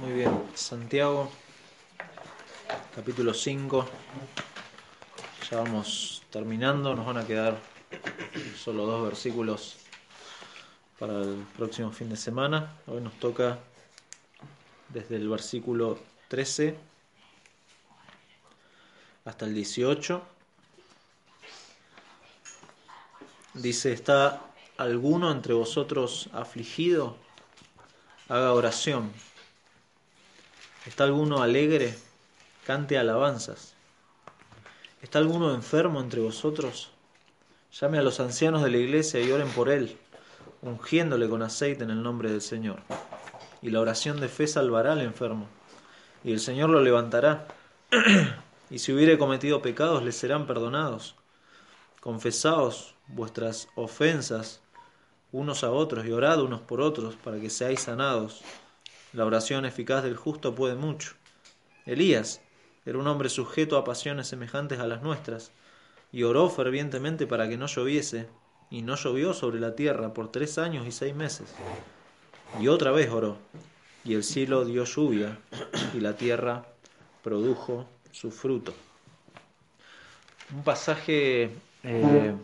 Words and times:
Muy 0.00 0.12
bien, 0.12 0.50
Santiago, 0.54 1.30
capítulo 2.94 3.32
5. 3.32 3.86
Ya 5.50 5.58
vamos 5.58 6.22
terminando, 6.30 6.94
nos 6.94 7.06
van 7.06 7.18
a 7.18 7.26
quedar 7.26 7.58
solo 8.56 8.86
dos 8.86 9.04
versículos 9.04 9.76
para 10.98 11.20
el 11.20 11.46
próximo 11.56 11.92
fin 11.92 12.08
de 12.08 12.16
semana. 12.16 12.76
Hoy 12.86 13.00
nos 13.00 13.12
toca 13.20 13.58
desde 14.88 15.16
el 15.16 15.28
versículo 15.28 15.98
13 16.28 16.76
hasta 19.24 19.44
el 19.44 19.54
18. 19.54 20.22
Dice, 23.54 23.92
¿está 23.92 24.42
alguno 24.76 25.30
entre 25.30 25.54
vosotros 25.54 26.28
afligido? 26.32 27.16
Haga 28.28 28.52
oración. 28.52 29.12
¿Está 30.86 31.04
alguno 31.04 31.42
alegre? 31.42 31.94
Cante 32.66 32.98
alabanzas. 32.98 33.74
¿Está 35.00 35.18
alguno 35.18 35.54
enfermo 35.54 35.98
entre 36.00 36.20
vosotros? 36.20 36.90
Llame 37.80 37.98
a 37.98 38.02
los 38.02 38.20
ancianos 38.20 38.62
de 38.62 38.70
la 38.70 38.76
iglesia 38.76 39.20
y 39.20 39.32
oren 39.32 39.48
por 39.48 39.70
él, 39.70 39.96
ungiéndole 40.60 41.26
con 41.26 41.42
aceite 41.42 41.84
en 41.84 41.90
el 41.90 42.02
nombre 42.02 42.30
del 42.30 42.42
Señor. 42.42 42.80
Y 43.62 43.70
la 43.70 43.80
oración 43.80 44.20
de 44.20 44.28
fe 44.28 44.46
salvará 44.46 44.92
al 44.92 45.00
enfermo, 45.00 45.48
y 46.22 46.32
el 46.32 46.40
Señor 46.40 46.68
lo 46.68 46.82
levantará. 46.82 47.48
y 48.70 48.78
si 48.78 48.92
hubiere 48.92 49.16
cometido 49.16 49.62
pecados, 49.62 50.02
le 50.04 50.12
serán 50.12 50.46
perdonados. 50.46 51.14
Confesaos 52.00 52.94
vuestras 53.08 53.68
ofensas 53.74 54.60
unos 55.32 55.64
a 55.64 55.70
otros 55.70 56.04
y 56.04 56.12
orad 56.12 56.42
unos 56.42 56.60
por 56.60 56.82
otros 56.82 57.16
para 57.16 57.40
que 57.40 57.48
seáis 57.48 57.80
sanados. 57.80 58.42
La 59.14 59.24
oración 59.24 59.64
eficaz 59.64 60.02
del 60.02 60.16
justo 60.16 60.56
puede 60.56 60.74
mucho. 60.74 61.14
Elías 61.86 62.40
era 62.84 62.98
un 62.98 63.06
hombre 63.06 63.28
sujeto 63.28 63.78
a 63.78 63.84
pasiones 63.84 64.26
semejantes 64.26 64.80
a 64.80 64.88
las 64.88 65.02
nuestras, 65.02 65.52
y 66.10 66.24
oró 66.24 66.50
fervientemente 66.50 67.24
para 67.28 67.48
que 67.48 67.56
no 67.56 67.66
lloviese, 67.66 68.28
y 68.70 68.82
no 68.82 68.96
llovió 68.96 69.32
sobre 69.32 69.60
la 69.60 69.76
tierra 69.76 70.12
por 70.12 70.32
tres 70.32 70.58
años 70.58 70.84
y 70.84 70.90
seis 70.90 71.14
meses. 71.14 71.54
Y 72.60 72.66
otra 72.66 72.90
vez 72.90 73.08
oró, 73.08 73.38
y 74.04 74.14
el 74.14 74.24
cielo 74.24 74.64
dio 74.64 74.84
lluvia, 74.84 75.38
y 75.94 76.00
la 76.00 76.16
tierra 76.16 76.66
produjo 77.22 77.86
su 78.10 78.32
fruto. 78.32 78.74
Un 80.52 80.64
pasaje 80.64 81.50
eh, 81.84 82.34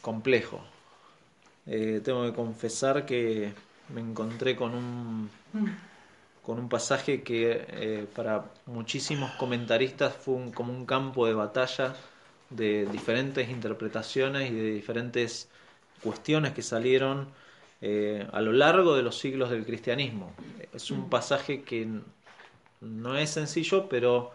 complejo. 0.00 0.60
Eh, 1.66 2.00
tengo 2.04 2.24
que 2.24 2.32
confesar 2.32 3.06
que 3.06 3.52
me 3.94 4.00
encontré 4.00 4.56
con 4.56 4.74
un, 4.74 5.30
con 6.42 6.58
un 6.58 6.68
pasaje 6.68 7.22
que 7.22 7.66
eh, 7.68 8.06
para 8.14 8.46
muchísimos 8.66 9.30
comentaristas 9.32 10.14
fue 10.14 10.50
como 10.52 10.72
un 10.72 10.86
campo 10.86 11.26
de 11.26 11.34
batalla 11.34 11.94
de 12.50 12.86
diferentes 12.86 13.48
interpretaciones 13.48 14.50
y 14.50 14.54
de 14.54 14.72
diferentes 14.72 15.48
cuestiones 16.02 16.52
que 16.52 16.62
salieron 16.62 17.28
eh, 17.80 18.26
a 18.32 18.40
lo 18.40 18.52
largo 18.52 18.96
de 18.96 19.02
los 19.02 19.18
siglos 19.18 19.50
del 19.50 19.64
cristianismo. 19.64 20.32
Es 20.72 20.90
un 20.90 21.08
pasaje 21.08 21.62
que 21.62 21.88
no 22.80 23.16
es 23.16 23.30
sencillo, 23.30 23.88
pero 23.88 24.32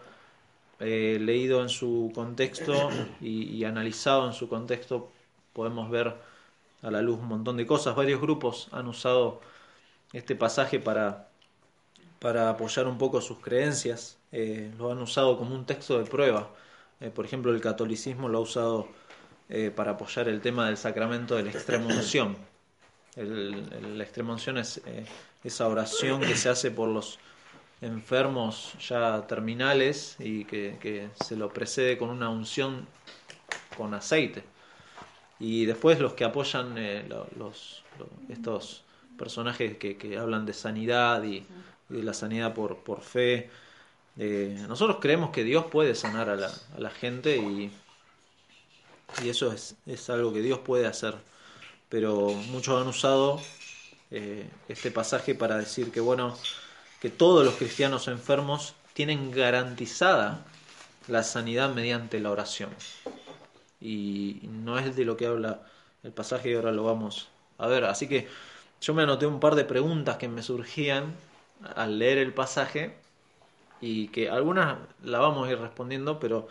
eh, 0.80 1.18
leído 1.20 1.62
en 1.62 1.68
su 1.68 2.12
contexto 2.14 2.90
y 3.20 3.64
analizado 3.64 4.26
en 4.26 4.32
su 4.34 4.48
contexto 4.48 5.10
podemos 5.52 5.90
ver 5.90 6.14
a 6.82 6.90
la 6.90 7.02
luz 7.02 7.18
un 7.18 7.28
montón 7.28 7.56
de 7.56 7.66
cosas. 7.66 7.96
Varios 7.96 8.20
grupos 8.20 8.68
han 8.72 8.86
usado 8.88 9.40
este 10.12 10.36
pasaje 10.36 10.78
para, 10.78 11.28
para 12.20 12.50
apoyar 12.50 12.86
un 12.86 12.98
poco 12.98 13.20
sus 13.20 13.38
creencias. 13.38 14.18
Eh, 14.32 14.72
lo 14.78 14.90
han 14.90 14.98
usado 14.98 15.38
como 15.38 15.54
un 15.54 15.66
texto 15.66 15.98
de 15.98 16.04
prueba. 16.04 16.50
Eh, 17.00 17.10
por 17.10 17.24
ejemplo, 17.24 17.52
el 17.52 17.60
catolicismo 17.60 18.28
lo 18.28 18.38
ha 18.38 18.40
usado 18.40 18.88
eh, 19.48 19.70
para 19.74 19.92
apoyar 19.92 20.28
el 20.28 20.40
tema 20.40 20.66
del 20.66 20.76
sacramento 20.76 21.36
de 21.36 21.44
la 21.44 21.50
extrema 21.50 21.86
unción. 21.86 22.36
La 23.16 24.02
extrema 24.04 24.34
unción 24.34 24.58
es 24.58 24.82
esa 25.42 25.68
oración 25.68 26.20
que 26.20 26.36
se 26.36 26.50
hace 26.50 26.70
por 26.70 26.90
los 26.90 27.18
enfermos 27.80 28.74
ya 28.86 29.26
terminales 29.26 30.16
y 30.18 30.44
que 30.44 31.08
se 31.24 31.34
lo 31.34 31.48
precede 31.48 31.96
con 31.96 32.10
una 32.10 32.28
unción 32.28 32.86
con 33.74 33.94
aceite. 33.94 34.44
Y 35.38 35.66
después 35.66 36.00
los 36.00 36.14
que 36.14 36.24
apoyan 36.24 36.76
eh, 36.78 37.04
lo- 37.08 37.28
los, 37.36 37.84
lo- 37.98 38.08
estos 38.28 38.84
personajes 39.16 39.76
que, 39.78 40.18
hablan 40.18 40.46
de 40.46 40.52
sanidad 40.54 41.22
y, 41.24 41.46
de 41.88 42.02
la 42.02 42.14
sanidad 42.14 42.54
por, 42.54 42.78
por 42.84 43.02
fe. 43.02 43.50
eh, 44.18 44.64
nosotros 44.68 44.98
creemos 45.00 45.30
que 45.30 45.44
Dios 45.44 45.66
puede 45.66 45.94
sanar 45.94 46.28
a 46.30 46.36
la, 46.36 46.48
a 46.76 46.80
la 46.80 46.90
gente 46.90 47.38
y, 47.38 47.72
y 49.22 49.28
eso 49.28 49.52
es, 49.52 49.76
es 49.86 50.10
algo 50.10 50.32
que 50.32 50.42
Dios 50.42 50.60
puede 50.60 50.86
hacer. 50.86 51.14
Pero 51.88 52.34
muchos 52.34 52.80
han 52.80 52.88
usado 52.88 53.40
eh, 54.10 54.50
este 54.68 54.90
pasaje 54.90 55.34
para 55.34 55.58
decir 55.58 55.92
que, 55.92 56.00
bueno, 56.00 56.36
que 57.00 57.10
todos 57.10 57.44
los 57.44 57.56
cristianos 57.56 58.08
enfermos 58.08 58.74
tienen 58.94 59.30
garantizada 59.32 60.46
la 61.08 61.22
sanidad 61.24 61.74
mediante 61.74 62.20
la 62.20 62.30
oración 62.32 62.70
y 63.86 64.40
no 64.48 64.78
es 64.78 64.96
de 64.96 65.04
lo 65.04 65.16
que 65.16 65.26
habla 65.26 65.62
el 66.02 66.12
pasaje 66.12 66.50
y 66.50 66.54
ahora 66.54 66.72
lo 66.72 66.82
vamos 66.82 67.28
a 67.58 67.68
ver. 67.68 67.84
Así 67.84 68.08
que 68.08 68.26
yo 68.80 68.94
me 68.94 69.02
anoté 69.02 69.26
un 69.26 69.38
par 69.38 69.54
de 69.54 69.64
preguntas 69.64 70.16
que 70.16 70.28
me 70.28 70.42
surgían 70.42 71.14
al 71.76 71.98
leer 71.98 72.18
el 72.18 72.34
pasaje 72.34 72.96
y 73.80 74.08
que 74.08 74.28
algunas 74.28 74.78
la 75.04 75.20
vamos 75.20 75.46
a 75.48 75.52
ir 75.52 75.58
respondiendo, 75.58 76.18
pero 76.18 76.48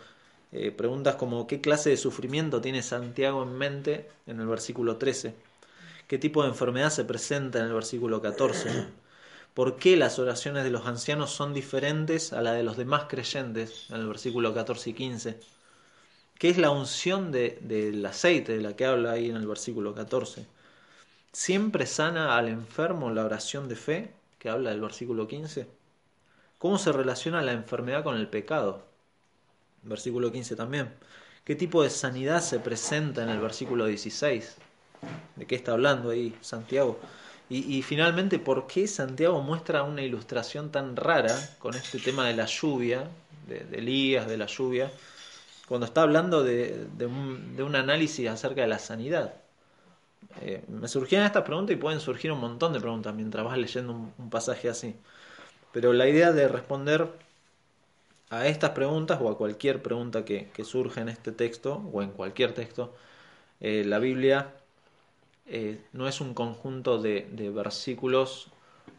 eh, 0.52 0.70
preguntas 0.70 1.16
como 1.16 1.46
¿qué 1.46 1.60
clase 1.60 1.90
de 1.90 1.98
sufrimiento 1.98 2.62
tiene 2.62 2.82
Santiago 2.82 3.42
en 3.42 3.52
mente 3.58 4.08
en 4.26 4.40
el 4.40 4.46
versículo 4.46 4.96
13? 4.96 5.34
¿Qué 6.08 6.18
tipo 6.18 6.42
de 6.42 6.48
enfermedad 6.48 6.90
se 6.90 7.04
presenta 7.04 7.58
en 7.58 7.66
el 7.66 7.74
versículo 7.74 8.22
14? 8.22 8.86
¿Por 9.54 9.76
qué 9.76 9.96
las 9.96 10.18
oraciones 10.18 10.64
de 10.64 10.70
los 10.70 10.86
ancianos 10.86 11.32
son 11.32 11.52
diferentes 11.52 12.32
a 12.32 12.40
la 12.42 12.52
de 12.52 12.62
los 12.62 12.76
demás 12.78 13.04
creyentes 13.08 13.86
en 13.90 13.96
el 13.96 14.08
versículo 14.08 14.54
14 14.54 14.90
y 14.90 14.94
15? 14.94 15.55
¿Qué 16.38 16.48
es 16.50 16.58
la 16.58 16.70
unción 16.70 17.32
de- 17.32 17.58
del 17.62 18.04
aceite 18.04 18.56
de 18.56 18.62
la 18.62 18.76
que 18.76 18.84
habla 18.86 19.12
ahí 19.12 19.30
en 19.30 19.36
el 19.36 19.46
versículo 19.46 19.94
14? 19.94 20.46
¿Siempre 21.32 21.86
sana 21.86 22.36
al 22.38 22.48
enfermo 22.48 23.10
la 23.10 23.24
oración 23.24 23.68
de 23.68 23.76
fe 23.76 24.14
que 24.38 24.50
habla 24.50 24.70
del 24.70 24.80
versículo 24.82 25.28
15? 25.28 25.68
¿Cómo 26.58 26.78
se 26.78 26.92
relaciona 26.92 27.42
la 27.42 27.52
enfermedad 27.52 28.04
con 28.04 28.16
el 28.16 28.28
pecado? 28.28 28.84
Versículo 29.82 30.32
15 30.32 30.56
también. 30.56 30.94
¿Qué 31.44 31.54
tipo 31.56 31.82
de 31.82 31.90
sanidad 31.90 32.42
se 32.42 32.60
presenta 32.60 33.22
en 33.22 33.30
el 33.30 33.40
versículo 33.40 33.86
16? 33.86 34.56
¿De 35.36 35.46
qué 35.46 35.54
está 35.56 35.72
hablando 35.72 36.10
ahí 36.10 36.38
Santiago? 36.40 37.00
Y, 37.48 37.76
y 37.78 37.82
finalmente, 37.82 38.38
¿por 38.40 38.66
qué 38.66 38.88
Santiago 38.88 39.40
muestra 39.42 39.82
una 39.84 40.02
ilustración 40.02 40.72
tan 40.72 40.96
rara 40.96 41.56
con 41.58 41.76
este 41.76 42.00
tema 42.00 42.26
de 42.26 42.34
la 42.34 42.46
lluvia, 42.46 43.10
de, 43.46 43.60
de 43.64 43.78
Elías, 43.78 44.26
de 44.28 44.38
la 44.38 44.46
lluvia? 44.46 44.92
Cuando 45.68 45.86
está 45.86 46.02
hablando 46.02 46.42
de, 46.42 46.86
de 46.96 47.06
un, 47.06 47.56
de 47.56 47.62
un 47.62 47.76
análisis 47.76 48.28
acerca 48.28 48.62
de 48.62 48.68
la 48.68 48.78
sanidad. 48.78 49.34
Eh, 50.42 50.64
me 50.68 50.88
surgían 50.88 51.24
estas 51.24 51.44
preguntas 51.44 51.74
y 51.74 51.78
pueden 51.78 52.00
surgir 52.00 52.32
un 52.32 52.40
montón 52.40 52.72
de 52.72 52.80
preguntas 52.80 53.14
mientras 53.14 53.44
vas 53.44 53.58
leyendo 53.58 53.92
un, 53.92 54.30
pasaje 54.30 54.68
así. 54.68 54.96
Pero 55.72 55.92
la 55.92 56.08
idea 56.08 56.32
de 56.32 56.48
responder 56.48 57.08
a 58.30 58.46
estas 58.46 58.70
preguntas 58.70 59.18
o 59.20 59.30
a 59.30 59.38
cualquier 59.38 59.82
pregunta 59.82 60.24
que, 60.24 60.50
que 60.52 60.64
surja 60.64 61.00
en 61.00 61.08
este 61.08 61.32
texto 61.32 61.82
o 61.92 62.02
en 62.02 62.10
cualquier 62.10 62.52
texto, 62.54 62.94
eh, 63.60 63.84
la 63.84 63.98
Biblia 63.98 64.52
eh, 65.46 65.80
no 65.92 66.08
es 66.08 66.20
un 66.20 66.34
conjunto 66.34 67.00
de, 67.00 67.28
de 67.32 67.50
versículos 67.50 68.48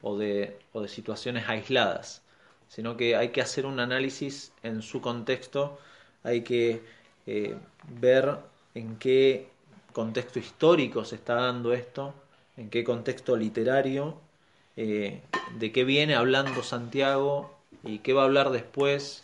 o 0.02 0.18
de, 0.18 0.60
o 0.74 0.82
de 0.82 0.88
situaciones 0.88 1.48
aisladas, 1.50 2.22
sino 2.70 2.98
que 2.98 3.16
hay 3.16 3.30
que 3.30 3.42
hacer 3.42 3.66
un 3.66 3.80
análisis 3.80 4.52
en 4.64 4.82
su 4.82 5.02
contexto, 5.02 5.80
hay 6.28 6.42
que 6.42 6.82
eh, 7.26 7.56
ver 8.00 8.38
en 8.76 8.98
qué 8.98 9.48
contexto 9.94 10.40
histórico 10.40 11.06
se 11.06 11.16
está 11.16 11.36
dando 11.36 11.74
esto, 11.74 12.14
en 12.58 12.70
qué 12.70 12.84
contexto 12.84 13.36
literario, 13.36 14.20
eh, 14.76 15.22
de 15.58 15.72
qué 15.72 15.86
viene 15.86 16.16
hablando 16.16 16.62
Santiago 16.62 17.58
y 17.84 18.00
qué 18.00 18.14
va 18.14 18.24
a 18.24 18.26
hablar 18.26 18.52
después. 18.52 19.24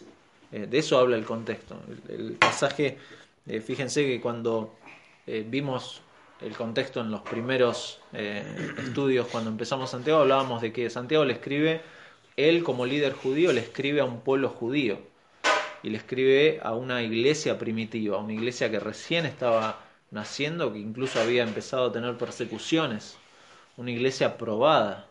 Eh, 0.52 0.66
de 0.66 0.78
eso 0.80 0.98
habla 0.98 1.18
el 1.18 1.26
contexto. 1.26 1.80
El, 2.10 2.34
pasaje, 2.34 2.98
eh, 3.46 3.62
fíjense 3.62 4.06
que 4.06 4.20
cuando 4.22 4.74
vimos 5.26 6.02
el 6.42 6.54
contexto 6.54 7.00
en 7.00 7.10
los 7.10 7.22
primeros 7.22 8.02
estudios, 8.78 9.28
cuando 9.28 9.50
empezamos 9.50 9.92
Santiago, 9.92 10.20
hablábamos 10.20 10.62
de 10.62 10.74
que 10.74 10.90
Santiago 10.90 11.24
le 11.24 11.34
escribe, 11.34 11.82
él 12.36 12.64
como 12.64 12.86
líder 12.86 13.14
judío 13.14 13.54
le 13.54 13.62
escribe 13.62 14.02
a 14.02 14.06
un 14.06 14.20
pueblo 14.20 14.50
judío 14.50 15.13
y 15.84 15.90
le 15.90 15.98
escribe 15.98 16.62
a 16.64 16.74
una 16.74 17.04
iglesia 17.04 17.60
primitiva, 17.60 18.18
una 18.18 18.34
iglesia 18.34 18.72
que 18.72 18.80
recién 18.80 19.26
estaba 19.26 19.82
naciendo, 20.12 20.72
que 20.72 20.80
incluso 20.80 21.20
había 21.20 21.44
empezado 21.44 21.88
a 21.88 21.92
tener 21.92 22.18
persecuciones, 22.18 23.18
una 23.76 23.92
iglesia 23.92 24.38
probada. 24.38 25.08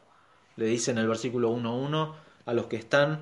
Le 0.56 0.64
dice 0.66 0.90
en 0.90 0.98
el 0.98 1.06
versículo 1.06 1.52
1.1 1.52 2.14
a 2.46 2.52
los 2.54 2.66
que 2.66 2.76
están, 2.76 3.20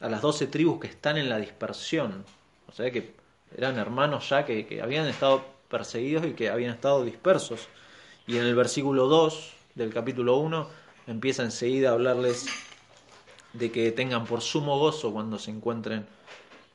a 0.00 0.08
las 0.08 0.22
doce 0.22 0.48
tribus 0.48 0.80
que 0.80 0.88
están 0.88 1.16
en 1.16 1.28
la 1.28 1.38
dispersión. 1.38 2.24
O 2.66 2.72
sea 2.72 2.90
que 2.90 3.14
eran 3.56 3.78
hermanos 3.78 4.28
ya 4.28 4.44
que, 4.44 4.66
que 4.66 4.82
habían 4.82 5.06
estado 5.06 5.44
perseguidos 5.70 6.26
y 6.26 6.32
que 6.32 6.50
habían 6.50 6.74
estado 6.74 7.04
dispersos. 7.04 7.68
Y 8.26 8.38
en 8.38 8.44
el 8.44 8.56
versículo 8.56 9.06
2 9.06 9.54
del 9.76 9.94
capítulo 9.94 10.36
1 10.38 10.68
empieza 11.06 11.44
enseguida 11.44 11.90
a 11.90 11.92
hablarles 11.92 12.46
de 13.52 13.70
que 13.70 13.92
tengan 13.92 14.24
por 14.24 14.40
sumo 14.40 14.78
gozo 14.78 15.12
cuando 15.12 15.38
se 15.38 15.50
encuentren 15.50 16.06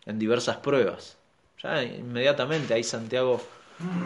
en 0.05 0.19
diversas 0.19 0.57
pruebas. 0.57 1.17
Ya 1.61 1.83
inmediatamente 1.83 2.73
ahí 2.73 2.83
Santiago 2.83 3.41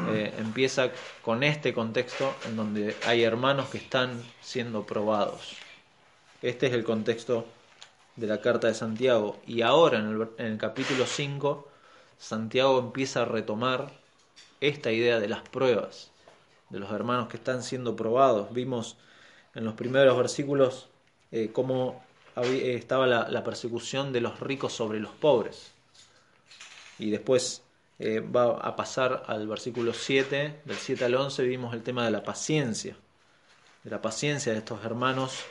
eh, 0.09 0.33
empieza 0.38 0.91
con 1.21 1.44
este 1.44 1.73
contexto 1.73 2.33
en 2.45 2.55
donde 2.55 2.95
hay 3.05 3.23
hermanos 3.23 3.69
que 3.69 3.77
están 3.77 4.21
siendo 4.41 4.85
probados. 4.85 5.55
Este 6.41 6.67
es 6.67 6.73
el 6.73 6.83
contexto 6.83 7.45
de 8.15 8.27
la 8.27 8.41
carta 8.41 8.67
de 8.67 8.73
Santiago. 8.73 9.39
Y 9.47 9.61
ahora 9.61 9.99
en 9.99 10.07
el, 10.07 10.27
en 10.38 10.45
el 10.53 10.57
capítulo 10.57 11.05
5, 11.05 11.67
Santiago 12.17 12.79
empieza 12.79 13.23
a 13.23 13.25
retomar 13.25 13.91
esta 14.61 14.91
idea 14.91 15.19
de 15.19 15.27
las 15.27 15.47
pruebas, 15.47 16.11
de 16.69 16.79
los 16.79 16.91
hermanos 16.91 17.27
que 17.27 17.38
están 17.38 17.63
siendo 17.63 17.95
probados. 17.95 18.53
Vimos 18.53 18.97
en 19.55 19.65
los 19.65 19.73
primeros 19.75 20.17
versículos 20.17 20.89
eh, 21.31 21.49
cómo 21.51 22.03
eh, 22.35 22.75
estaba 22.75 23.07
la, 23.07 23.44
persecución 23.44 24.13
de 24.13 24.21
los 24.21 24.39
ricos 24.39 24.73
sobre 24.73 24.99
los 24.99 25.11
pobres. 25.11 25.73
Y 26.99 27.11
después 27.11 27.63
eh, 27.99 28.19
va 28.19 28.57
a 28.57 28.75
pasar 28.75 29.23
al 29.27 29.47
versículo 29.47 29.94
7, 29.94 30.61
del 30.65 30.77
7 30.77 31.05
al 31.05 31.15
11 31.15 31.44
vimos 31.44 31.73
el 31.73 31.83
tema 31.83 32.05
de 32.05 32.11
la 32.11 32.23
paciencia, 32.23 32.95
de 33.83 33.89
la 33.89 34.01
paciencia 34.01 34.51
de 34.51 34.59
estos 34.59 34.83
hermanos 34.83 35.44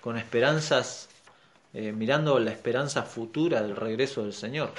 con 0.00 0.16
esperanzas, 0.16 1.08
mirando 1.72 2.40
la 2.40 2.50
esperanza 2.50 3.04
futura 3.04 3.62
del 3.62 3.76
regreso 3.76 4.22
del 4.22 4.32
Señor, 4.32 4.72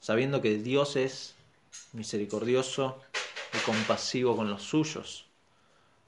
sabiendo 0.00 0.40
que 0.40 0.56
Dios 0.58 0.94
es 0.94 1.34
misericordioso 1.92 3.00
y 3.52 3.58
compasivo 3.58 4.36
con 4.36 4.50
los 4.50 4.62
suyos. 4.62 5.26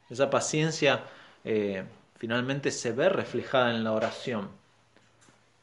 Esa 0.08 0.30
paciencia 0.30 1.04
eh, 1.44 1.84
finalmente 2.16 2.70
se 2.70 2.92
ve 2.92 3.08
reflejada 3.08 3.70
en 3.70 3.84
la 3.84 3.92
oración. 3.92 4.50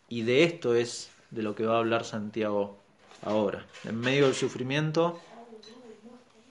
Y 0.10 0.22
de 0.24 0.44
esto 0.44 0.76
es 0.76 1.12
de 1.32 1.44
lo 1.44 1.54
que 1.54 1.66
va 1.66 1.76
a 1.76 1.80
hablar 1.80 2.06
Santiago 2.06 2.80
ahora. 3.22 3.66
En 3.84 4.00
medio 4.00 4.26
del 4.26 4.36
sufrimiento 4.36 5.20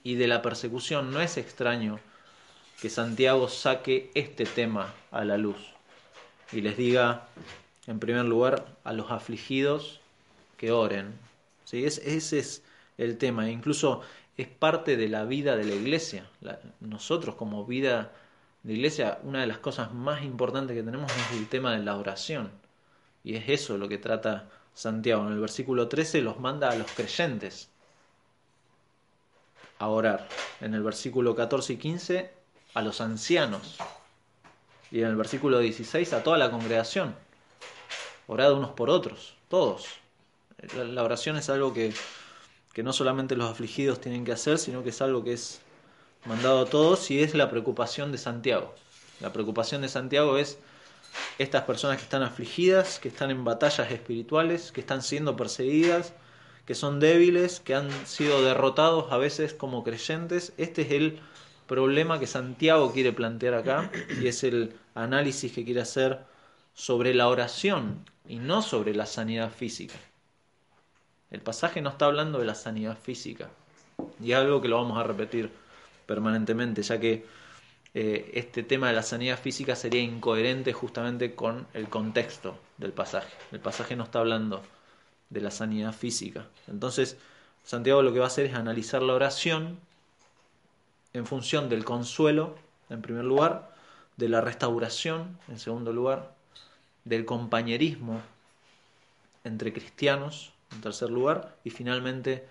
y 0.03 0.15
de 0.15 0.29
la 0.29 0.43
persecución 0.43 1.13
no 1.13 1.21
es 1.21 1.37
extraño 1.37 1.99
que 2.81 2.91
Santiago 2.91 3.49
saque 3.49 4.11
este 4.15 4.45
tema 4.45 4.95
a 5.11 5.25
la 5.25 5.39
luz 5.39 5.57
y 6.53 6.61
les 6.61 6.77
diga, 6.77 7.27
en 7.87 7.99
primer 7.99 8.25
lugar, 8.25 8.67
a 8.85 8.93
los 8.93 9.11
afligidos 9.11 10.01
que 10.57 10.73
oren. 10.73 11.15
¿Sí? 11.65 11.85
ese 11.85 12.39
es 12.39 12.63
el 12.99 13.19
tema. 13.19 13.51
Incluso 13.51 14.03
es 14.37 14.47
parte 14.49 14.97
de 14.97 15.09
la 15.09 15.25
vida 15.25 15.57
de 15.57 15.65
la 15.65 15.75
iglesia. 15.75 16.29
nosotros 16.81 17.35
como 17.35 17.65
vida 17.65 18.13
de 18.63 18.75
iglesia, 18.75 19.19
una 19.23 19.41
de 19.41 19.47
las 19.47 19.59
cosas 19.59 19.93
más 19.93 20.23
importantes 20.23 20.77
que 20.77 20.83
tenemos 20.83 21.11
es 21.11 21.39
el 21.39 21.49
tema 21.49 21.77
de 21.77 21.85
la 21.85 21.97
oración. 21.97 22.51
Y 23.25 23.35
es 23.37 23.49
eso 23.49 23.79
lo 23.79 23.89
que 23.89 23.99
trata 23.99 24.49
Santiago. 24.77 25.27
En 25.27 25.33
el 25.33 25.41
versículo 25.41 25.89
13 25.89 26.23
los 26.23 26.39
manda 26.39 26.71
a 26.71 26.77
los 26.77 26.89
creyentes 26.93 27.69
a 29.81 29.89
orar. 29.89 30.29
En 30.61 30.75
el 30.75 30.85
versículo 30.85 31.35
14 31.35 31.73
y 31.73 31.77
15 31.79 32.31
a 32.75 32.83
los 32.83 33.01
ancianos. 33.01 33.79
Y 34.93 35.01
en 35.01 35.09
el 35.09 35.17
versículo 35.17 35.59
16 35.59 36.13
a 36.13 36.23
toda 36.23 36.39
la 36.39 36.53
congregación. 36.53 37.17
Orad 38.29 38.53
unos 38.53 38.71
por 38.71 38.91
otros, 38.91 39.35
todos. 39.49 39.87
La 40.75 41.03
oración 41.03 41.37
es 41.37 41.51
algo 41.51 41.75
que 41.75 41.93
que 42.77 42.83
no 42.83 42.93
solamente 42.93 43.37
los 43.37 43.51
afligidos 43.51 44.03
tienen 44.03 44.27
que 44.27 44.33
hacer, 44.33 44.59
sino 44.59 44.83
que 44.83 44.91
es 44.91 45.01
algo 45.01 45.25
que 45.25 45.33
es 45.33 45.63
mandado 46.27 46.61
a 46.61 46.67
todos 46.67 47.11
y 47.11 47.23
es 47.23 47.35
la 47.35 47.49
preocupación 47.49 48.13
de 48.13 48.19
Santiago. 48.19 48.75
La 49.21 49.33
preocupación 49.33 49.81
de 49.81 49.89
Santiago 49.89 50.37
es 50.37 50.59
estas 51.39 51.65
personas 51.65 51.99
que 51.99 52.05
están 52.05 52.23
afligidas, 52.23 52.99
que 52.99 53.09
están 53.09 53.31
en 53.31 53.45
batallas 53.45 53.91
espirituales, 53.91 54.73
que 54.73 54.81
están 54.81 55.03
siendo 55.03 55.37
perseguidas, 55.37 56.15
que 56.65 56.75
son 56.75 56.99
débiles, 56.99 57.61
que 57.61 57.75
han 57.75 57.91
sido 58.07 58.43
derrotados 58.43 59.13
a 59.13 59.17
veces 59.19 59.55
como 59.55 59.85
creyentes. 59.85 60.53
Este 60.57 60.83
es 60.83 60.93
el 60.93 61.21
problema 61.67 62.19
que 62.19 62.27
Santiago 62.27 62.93
quiere 62.93 63.13
plantear 63.13 63.55
acá 63.55 63.91
y 64.21 64.27
es 64.27 64.45
el 64.45 64.75
análisis 64.95 65.53
que 65.53 65.65
quiere 65.65 65.81
hacer 65.81 66.21
sobre 66.75 67.15
la 67.15 67.29
oración 67.29 68.05
y 68.29 68.37
no 68.37 68.63
sobre 68.63 68.95
la 68.95 69.07
sanidad 69.07 69.51
física. 69.51 69.95
El 71.31 71.41
pasaje 71.41 71.81
no 71.81 71.91
está 71.91 72.07
hablando 72.07 72.39
de 72.39 72.47
la 72.47 72.55
sanidad 72.55 72.97
física. 72.99 73.49
Y 74.23 74.33
es 74.33 74.39
algo 74.39 74.61
que 74.61 74.69
lo 74.69 74.77
vamos 74.77 74.99
a 74.99 75.03
repetir 75.03 75.51
permanentemente, 76.07 76.83
ya 76.83 77.01
que 77.01 77.27
eh, 77.99 78.33
este 78.35 78.63
tema 78.63 78.89
de 78.89 78.93
la 78.93 79.03
sanidad 79.03 79.39
física 79.39 79.75
sería 79.75 80.03
incoherente 80.03 80.75
justamente 80.75 81.35
con 81.35 81.67
el 81.73 81.89
contexto 81.89 82.59
del 82.77 82.93
pasaje. 82.93 83.33
El 83.53 83.61
pasaje 83.61 83.97
no 83.97 84.05
está 84.05 84.19
hablando 84.19 84.63
de 85.31 85.41
la 85.41 85.51
sanidad 85.51 85.95
física. 85.95 86.47
Entonces, 86.69 87.17
Santiago 87.65 88.03
lo 88.03 88.13
que 88.13 88.19
va 88.19 88.27
a 88.27 88.29
hacer 88.29 88.45
es 88.45 88.55
analizar 88.55 89.01
la 89.01 89.15
oración 89.15 89.79
en 91.15 91.25
función 91.25 91.71
del 91.71 91.87
consuelo, 91.87 92.57
en 92.91 93.01
primer 93.01 93.25
lugar, 93.25 93.75
de 94.19 94.29
la 94.29 94.43
restauración, 94.43 95.39
en 95.49 95.59
segundo 95.59 95.91
lugar, 95.95 96.35
del 97.07 97.25
compañerismo 97.25 98.21
entre 99.43 99.73
cristianos, 99.73 100.53
en 100.71 100.83
tercer 100.83 101.09
lugar, 101.09 101.57
y 101.65 101.71
finalmente 101.71 102.47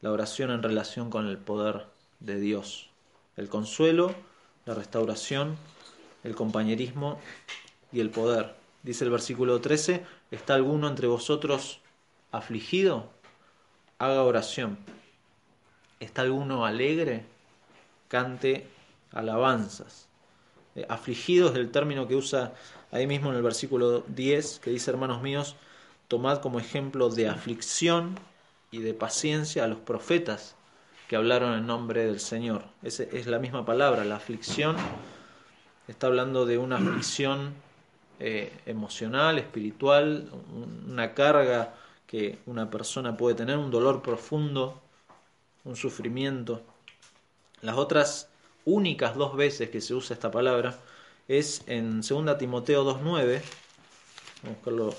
la 0.00 0.10
oración 0.10 0.50
en 0.52 0.62
relación 0.62 1.10
con 1.10 1.26
el 1.26 1.36
poder 1.36 1.84
de 2.20 2.40
Dios. 2.40 2.88
El 3.36 3.50
consuelo, 3.50 4.14
la 4.66 4.74
restauración, 4.74 5.56
el 6.24 6.34
compañerismo 6.34 7.18
y 7.92 8.00
el 8.00 8.10
poder. 8.10 8.54
Dice 8.82 9.04
el 9.04 9.10
versículo 9.10 9.60
13, 9.60 10.04
¿está 10.30 10.54
alguno 10.54 10.88
entre 10.88 11.06
vosotros 11.06 11.80
afligido? 12.32 13.08
Haga 13.98 14.22
oración. 14.22 14.76
¿Está 16.00 16.22
alguno 16.22 16.66
alegre? 16.66 17.24
Cante 18.08 18.66
alabanzas. 19.12 20.08
Eh, 20.74 20.84
afligido 20.88 21.48
es 21.48 21.54
el 21.54 21.70
término 21.70 22.06
que 22.06 22.16
usa 22.16 22.52
ahí 22.90 23.06
mismo 23.06 23.30
en 23.30 23.36
el 23.36 23.42
versículo 23.42 24.00
10, 24.08 24.58
que 24.58 24.70
dice, 24.70 24.90
hermanos 24.90 25.22
míos, 25.22 25.56
tomad 26.08 26.40
como 26.40 26.58
ejemplo 26.58 27.08
de 27.08 27.28
aflicción 27.28 28.18
y 28.72 28.80
de 28.80 28.94
paciencia 28.94 29.64
a 29.64 29.68
los 29.68 29.78
profetas 29.78 30.56
que 31.08 31.16
hablaron 31.16 31.54
en 31.54 31.66
nombre 31.66 32.04
del 32.04 32.20
Señor. 32.20 32.64
Es, 32.82 33.00
es 33.00 33.26
la 33.26 33.38
misma 33.38 33.64
palabra, 33.64 34.04
la 34.04 34.16
aflicción 34.16 34.76
está 35.88 36.08
hablando 36.08 36.46
de 36.46 36.58
una 36.58 36.76
aflicción 36.76 37.54
eh, 38.18 38.52
emocional, 38.66 39.38
espiritual, 39.38 40.30
una 40.88 41.14
carga 41.14 41.74
que 42.06 42.38
una 42.46 42.70
persona 42.70 43.16
puede 43.16 43.34
tener, 43.34 43.58
un 43.58 43.70
dolor 43.70 44.02
profundo, 44.02 44.80
un 45.64 45.76
sufrimiento. 45.76 46.62
Las 47.62 47.76
otras 47.76 48.28
únicas 48.64 49.14
dos 49.16 49.36
veces 49.36 49.70
que 49.70 49.80
se 49.80 49.94
usa 49.94 50.14
esta 50.14 50.30
palabra 50.30 50.78
es 51.28 51.62
en 51.66 52.00
2 52.00 52.38
Timoteo 52.38 52.84
2.9, 52.84 53.02
vamos 53.02 53.42
a 54.44 54.48
buscarlo 54.48 54.94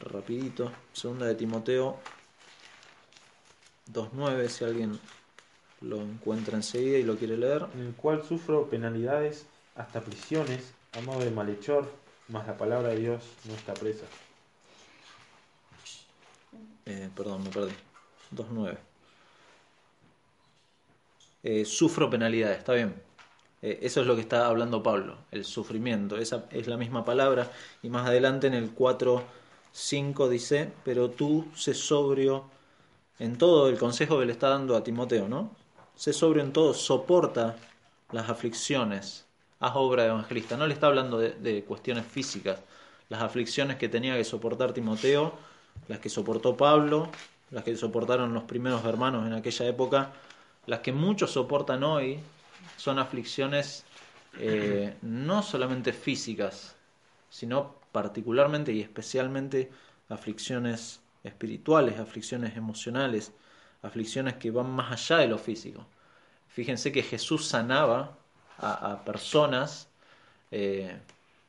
rapidito, 0.00 0.72
segunda 0.92 1.26
de 1.26 1.34
Timoteo 1.34 1.98
2.9, 3.92 4.48
si 4.48 4.64
alguien 4.64 4.98
lo 5.80 6.00
encuentra 6.00 6.56
enseguida 6.56 6.98
y 6.98 7.02
lo 7.02 7.16
quiere 7.16 7.36
leer. 7.36 7.66
En 7.74 7.80
el 7.80 7.94
cual 7.94 8.24
sufro 8.24 8.68
penalidades 8.68 9.46
hasta 9.74 10.00
prisiones 10.00 10.72
a 10.92 11.00
modo 11.00 11.20
de 11.20 11.30
malhechor, 11.30 11.90
mas 12.28 12.46
la 12.46 12.56
palabra 12.56 12.90
de 12.90 12.96
Dios 12.96 13.22
no 13.44 13.54
está 13.54 13.74
presa. 13.74 14.06
Eh, 16.86 17.10
perdón, 17.14 17.44
me 17.44 17.50
perdí. 17.50 17.72
2.9. 18.34 18.78
Eh, 21.42 21.64
sufro 21.64 22.08
penalidades, 22.08 22.58
está 22.58 22.72
bien. 22.72 22.94
Eh, 23.60 23.80
eso 23.82 24.00
es 24.00 24.06
lo 24.06 24.14
que 24.14 24.22
está 24.22 24.46
hablando 24.46 24.82
Pablo, 24.82 25.18
el 25.30 25.44
sufrimiento. 25.44 26.16
Esa 26.16 26.46
es 26.50 26.66
la 26.66 26.76
misma 26.76 27.04
palabra. 27.04 27.50
Y 27.82 27.90
más 27.90 28.06
adelante 28.06 28.46
en 28.46 28.54
el 28.54 28.70
4 28.70 29.22
5 29.76 30.28
dice, 30.28 30.72
pero 30.84 31.10
tú 31.10 31.48
sé 31.56 31.74
sobrio 31.74 32.44
en 33.18 33.38
todo 33.38 33.68
el 33.68 33.78
consejo 33.78 34.18
que 34.18 34.26
le 34.26 34.32
está 34.32 34.48
dando 34.48 34.76
a 34.76 34.82
Timoteo, 34.84 35.28
¿no? 35.28 35.50
Sé 35.94 36.12
sobrio 36.12 36.42
en 36.42 36.52
todo, 36.52 36.74
soporta 36.74 37.56
las 38.10 38.28
aflicciones, 38.28 39.26
haz 39.60 39.72
obra 39.76 40.02
de 40.02 40.08
evangelista. 40.08 40.56
No 40.56 40.66
le 40.66 40.74
está 40.74 40.88
hablando 40.88 41.18
de, 41.18 41.64
cuestiones 41.64 42.06
físicas, 42.06 42.60
las 43.08 43.22
aflicciones 43.22 43.76
que 43.76 43.88
tenía 43.88 44.16
que 44.16 44.24
soportar 44.24 44.72
Timoteo, 44.72 45.32
las 45.88 46.00
que 46.00 46.08
soportó 46.08 46.56
Pablo, 46.56 47.08
las 47.50 47.62
que 47.64 47.76
soportaron 47.76 48.34
los 48.34 48.44
primeros 48.44 48.84
hermanos 48.84 49.26
en 49.26 49.34
aquella 49.34 49.66
época, 49.66 50.12
las 50.66 50.80
que 50.80 50.92
muchos 50.92 51.30
soportan 51.30 51.84
hoy, 51.84 52.18
son 52.76 52.98
aflicciones 52.98 53.84
eh, 54.38 54.96
no 55.02 55.42
solamente 55.42 55.92
físicas, 55.92 56.74
sino 57.30 57.76
particularmente 57.92 58.72
y 58.72 58.80
especialmente 58.80 59.70
aflicciones 60.08 61.00
espirituales, 61.24 61.98
aflicciones 61.98 62.56
emocionales, 62.56 63.32
aflicciones 63.82 64.34
que 64.34 64.50
van 64.50 64.70
más 64.70 64.92
allá 64.92 65.22
de 65.22 65.28
lo 65.28 65.38
físico. 65.38 65.86
Fíjense 66.48 66.92
que 66.92 67.02
Jesús 67.02 67.46
sanaba 67.46 68.16
a, 68.58 69.02
personas, 69.04 69.88
eh, 70.50 70.96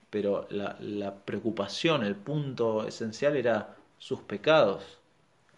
pero 0.10 0.48
la, 0.50 1.14
preocupación, 1.26 2.04
el 2.04 2.16
punto 2.16 2.88
esencial 2.88 3.36
era 3.36 3.76
sus 4.00 4.22
pecados 4.22 4.84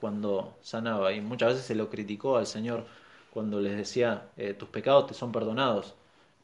cuando 0.02 0.58
sanaba. 0.62 1.14
Y 1.14 1.22
muchas 1.22 1.54
veces 1.54 1.66
se 1.66 1.76
lo 1.76 1.90
criticó 1.90 2.38
al 2.38 2.48
Señor 2.48 2.86
cuando 3.32 3.60
les 3.62 3.78
decía, 3.78 4.30
eh, 4.38 4.54
tus 4.54 4.70
pecados 4.70 5.08
te 5.08 5.14
son 5.14 5.32
perdonados. 5.32 5.96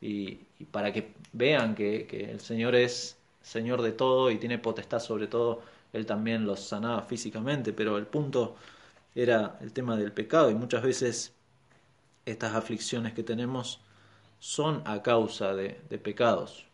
Y, 0.02 0.36
para 0.72 0.94
que 0.94 1.14
vean 1.34 1.76
que, 1.76 2.08
el 2.32 2.40
Señor 2.40 2.76
es 2.76 3.18
Señor 3.42 3.82
de 3.82 3.92
todo 3.92 4.32
y 4.32 4.38
tiene 4.38 4.58
potestad 4.60 5.00
sobre 5.00 5.28
todo, 5.28 5.62
Él 5.94 6.06
también 6.06 6.46
los 6.46 6.60
sanaba 6.60 7.04
físicamente. 7.04 7.72
Pero 7.74 7.98
el 7.98 8.08
punto 8.08 8.56
era 9.16 9.58
el 9.62 9.74
tema 9.74 9.96
del 9.96 10.12
pecado 10.12 10.50
y 10.50 10.56
muchas 10.56 10.84
veces 10.84 11.34
estas 12.26 12.56
aflicciones 12.56 13.14
que 13.14 13.24
tenemos 13.24 13.80
son 14.40 14.82
a 14.86 15.02
causa 15.02 15.54
de, 15.54 15.72
pecados 16.04 16.66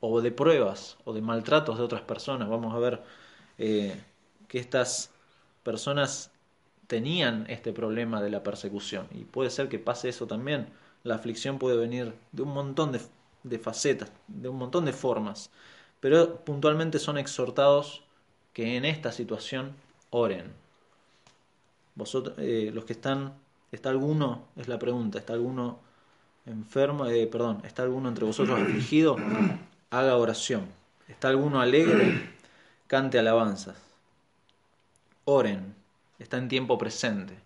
o 0.00 0.20
de 0.20 0.32
pruebas 0.32 0.96
o 1.04 1.12
de 1.12 1.20
maltratos 1.20 1.78
de 1.78 1.84
otras 1.84 2.02
personas. 2.02 2.48
Vamos 2.48 2.74
a 2.74 2.78
ver 2.78 3.02
eh, 3.58 4.00
que 4.48 4.58
estas 4.58 5.10
personas 5.62 6.30
tenían 6.86 7.46
este 7.48 7.72
problema 7.72 8.20
de 8.20 8.30
la 8.30 8.42
persecución 8.42 9.06
y 9.12 9.24
puede 9.24 9.50
ser 9.50 9.68
que 9.68 9.78
pase 9.78 10.08
eso 10.08 10.26
también. 10.26 10.68
La 11.04 11.16
aflicción 11.16 11.58
puede 11.58 11.76
venir 11.76 12.14
de 12.32 12.42
un 12.42 12.52
montón 12.52 12.92
de, 12.92 13.00
de 13.44 13.58
facetas, 13.58 14.12
de 14.28 14.48
un 14.48 14.56
montón 14.58 14.84
de 14.84 14.92
formas, 14.92 15.50
pero 16.02 16.44
puntualmente 16.44 16.98
son 16.98 17.16
exhortados 17.16 18.02
que 18.52 18.76
en 18.76 18.84
esta 18.84 19.12
situación 19.12 19.72
oren. 20.10 20.52
Vosotros, 21.94 22.34
eh, 22.38 22.72
los 22.74 22.84
que 22.84 22.92
están, 22.92 23.34
¿está 23.70 23.90
alguno? 23.90 24.48
Es 24.56 24.66
la 24.66 24.80
pregunta, 24.80 25.20
¿está 25.20 25.34
alguno 25.34 25.78
enfermo? 26.44 27.06
Eh, 27.06 27.28
perdón, 27.28 27.62
¿está 27.64 27.84
alguno 27.84 28.08
entre 28.08 28.24
vosotros 28.24 28.60
afligido? 28.60 29.16
Haga 29.90 30.16
oración. 30.16 30.66
¿Está 31.06 31.28
alguno 31.28 31.60
alegre? 31.60 32.30
Cante 32.88 33.20
alabanzas. 33.20 33.76
Oren. 35.24 35.72
Está 36.18 36.36
en 36.38 36.48
tiempo 36.48 36.78
presente. 36.78 37.36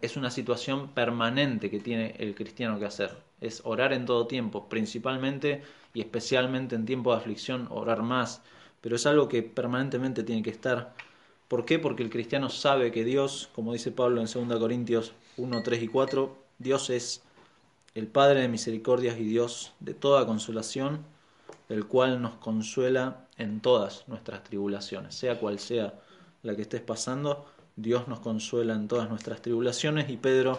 Es 0.00 0.16
una 0.16 0.30
situación 0.30 0.88
permanente 0.88 1.70
que 1.70 1.78
tiene 1.80 2.14
el 2.18 2.34
cristiano 2.34 2.78
que 2.78 2.86
hacer. 2.86 3.16
Es 3.40 3.62
orar 3.64 3.92
en 3.92 4.06
todo 4.06 4.26
tiempo, 4.26 4.68
principalmente 4.68 5.62
y 5.94 6.00
especialmente 6.00 6.74
en 6.74 6.84
tiempo 6.84 7.12
de 7.12 7.18
aflicción, 7.18 7.68
orar 7.70 8.02
más. 8.02 8.42
Pero 8.80 8.96
es 8.96 9.06
algo 9.06 9.28
que 9.28 9.42
permanentemente 9.42 10.24
tiene 10.24 10.42
que 10.42 10.50
estar 10.50 10.94
¿Por 11.48 11.64
qué? 11.64 11.78
Porque 11.78 12.02
el 12.02 12.10
cristiano 12.10 12.50
sabe 12.50 12.92
que 12.92 13.04
Dios, 13.04 13.48
como 13.54 13.72
dice 13.72 13.90
Pablo 13.90 14.20
en 14.20 14.26
2 14.26 14.58
Corintios 14.58 15.14
1, 15.38 15.62
3 15.62 15.82
y 15.82 15.88
4, 15.88 16.36
Dios 16.58 16.90
es 16.90 17.22
el 17.94 18.06
Padre 18.06 18.42
de 18.42 18.48
misericordias 18.48 19.18
y 19.18 19.24
Dios 19.24 19.72
de 19.80 19.94
toda 19.94 20.26
consolación, 20.26 21.06
el 21.70 21.86
cual 21.86 22.20
nos 22.20 22.34
consuela 22.34 23.26
en 23.38 23.60
todas 23.60 24.06
nuestras 24.08 24.44
tribulaciones, 24.44 25.14
sea 25.14 25.40
cual 25.40 25.58
sea 25.58 25.94
la 26.42 26.54
que 26.54 26.62
estés 26.62 26.82
pasando, 26.82 27.46
Dios 27.80 28.08
nos 28.08 28.18
consuela 28.18 28.74
en 28.74 28.88
todas 28.88 29.08
nuestras 29.08 29.40
tribulaciones 29.40 30.10
y 30.10 30.16
Pedro 30.16 30.58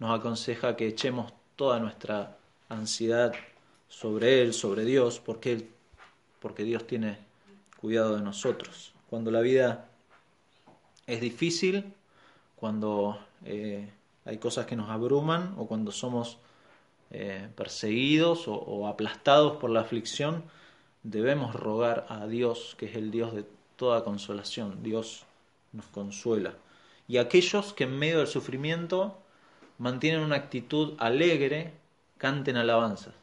nos 0.00 0.18
aconseja 0.18 0.74
que 0.74 0.88
echemos 0.88 1.32
toda 1.54 1.78
nuestra 1.78 2.36
ansiedad 2.68 3.32
sobre 3.88 4.42
Él, 4.42 4.52
sobre 4.52 4.84
Dios, 4.84 5.20
porque, 5.20 5.68
porque 6.40 6.64
Dios 6.64 6.86
tiene 6.88 7.18
cuidado 7.80 8.16
de 8.16 8.22
nosotros. 8.22 8.92
Cuando 9.08 9.30
la 9.30 9.40
vida 9.40 9.88
es 11.06 11.20
difícil 11.20 11.94
cuando 12.56 13.18
eh, 13.44 13.88
hay 14.26 14.36
cosas 14.38 14.66
que 14.66 14.76
nos 14.76 14.90
abruman 14.90 15.54
o 15.56 15.66
cuando 15.66 15.92
somos 15.92 16.36
eh, 17.10 17.48
perseguidos 17.56 18.44
o, 18.46 18.86
aplastados 18.86 19.56
por 19.56 19.70
la 19.70 19.80
aflicción, 19.80 20.44
debemos 21.02 21.54
rogar 21.54 22.06
a 22.10 22.26
Dios, 22.26 22.74
que 22.78 22.86
es 22.86 22.96
el 22.96 23.10
Dios 23.10 23.34
de 23.34 23.46
toda 23.76 24.04
consolación. 24.04 24.82
Dios 24.82 25.24
nos 25.72 25.86
consuela. 25.86 26.54
Y 27.08 27.18
aquellos 27.18 27.72
que 27.72 27.84
en 27.84 27.98
medio 27.98 28.18
del 28.18 28.26
sufrimiento 28.26 29.18
mantienen 29.78 30.20
una 30.20 30.36
actitud 30.36 30.94
alegre, 30.98 31.72
canten 32.18 32.56
alabanzas. 32.56 33.14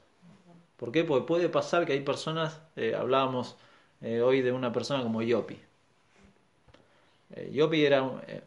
¿Por 0.78 0.92
qué? 0.92 1.04
Porque 1.04 1.26
puede 1.26 1.50
pasar 1.50 1.86
que 1.86 1.94
hay 1.94 2.02
personas, 2.02 2.62
eh, 2.76 2.96
hablábamos 2.96 3.58
hoy 4.02 4.42
de 4.42 4.52
una 4.52 4.72
persona 4.72 5.02
como 5.02 5.24
Yopi, 5.24 5.58
eh, 7.36 7.52
Yopi 7.54 7.86
era, 7.86 8.22
eh, 8.28 8.42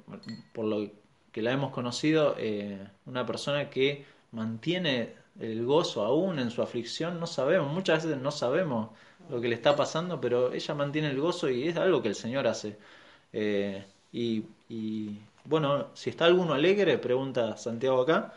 por 0.53 0.65
lo 0.65 0.91
que 1.33 1.43
la 1.43 1.53
hemos 1.53 1.73
conocido, 1.73 2.35
eh, 2.39 2.79
una 3.07 3.27
persona 3.27 3.71
que 3.71 4.05
mantiene 4.33 5.15
el 5.39 5.65
gozo 5.65 6.05
aún 6.05 6.39
en 6.39 6.51
su 6.51 6.63
aflicción. 6.63 7.21
No 7.21 7.27
sabemos, 7.27 7.73
muchas 7.73 8.05
veces 8.05 8.21
no 8.21 8.31
sabemos 8.31 8.91
lo 9.29 9.41
que 9.41 9.49
le 9.49 9.55
está 9.55 9.77
pasando, 9.77 10.21
pero 10.21 10.53
ella 10.53 10.75
mantiene 10.75 11.11
el 11.11 11.21
gozo 11.21 11.49
y 11.51 11.69
es 11.69 11.77
algo 11.77 12.03
que 12.03 12.09
el 12.09 12.15
Señor 12.15 12.47
hace. 12.47 12.79
Y, 13.33 15.19
bueno, 15.45 15.89
si 15.95 16.11
está 16.11 16.27
alguno 16.27 16.55
alegre, 16.55 16.99
pregunta 16.99 17.57
Santiago 17.57 18.03
acá, 18.03 18.35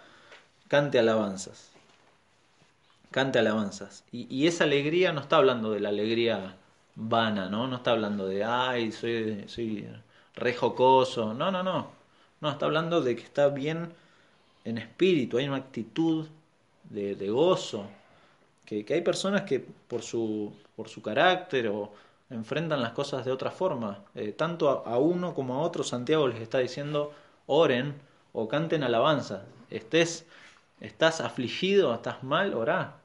cante 0.67 0.99
alabanzas. 0.99 1.71
Cante 3.11 3.39
alabanzas. 3.39 4.03
Y, 4.11 4.27
y 4.35 4.47
esa 4.47 4.63
alegría 4.63 5.13
no 5.13 5.21
está 5.21 5.37
hablando 5.37 5.71
de 5.71 5.79
la 5.79 5.89
alegría 5.89 6.55
vana, 6.95 7.49
¿no? 7.49 7.67
No 7.67 7.77
está 7.77 7.91
hablando 7.91 8.27
de, 8.27 8.43
ay, 8.43 8.91
soy, 8.91 9.45
soy 9.47 9.87
re 10.35 10.53
jocoso. 10.53 11.33
No, 11.33 11.51
no, 11.51 11.63
no. 11.63 11.91
No, 12.41 12.51
está 12.51 12.65
hablando 12.65 13.01
de 13.01 13.15
que 13.15 13.23
está 13.23 13.49
bien 13.49 13.93
en 14.65 14.77
espíritu, 14.77 15.37
hay 15.37 15.47
una 15.47 15.57
actitud 15.57 16.27
de, 16.83 17.29
gozo. 17.29 17.87
Que, 18.65 18.85
hay 18.89 19.01
personas 19.01 19.43
que 19.43 19.59
por 19.59 20.01
su, 20.01 20.53
por 20.75 20.89
su 20.89 21.01
carácter 21.01 21.67
o 21.67 21.93
enfrentan 22.29 22.81
las 22.81 22.93
cosas 22.93 23.25
de 23.25 23.31
otra 23.31 23.51
forma. 23.51 24.03
Eh, 24.15 24.31
tanto 24.31 24.69
a, 24.69 24.97
uno 24.97 25.33
como 25.33 25.55
a 25.55 25.61
otro, 25.61 25.83
Santiago 25.83 26.27
les 26.27 26.41
está 26.41 26.59
diciendo, 26.59 27.13
oren 27.45 27.95
o 28.33 28.47
canten 28.47 28.83
alabanza. 28.83 29.45
Estés, 29.69 30.25
estás 30.79 31.21
afligido, 31.21 31.93
estás 31.93 32.23
mal, 32.23 32.53
orá. 32.53 32.97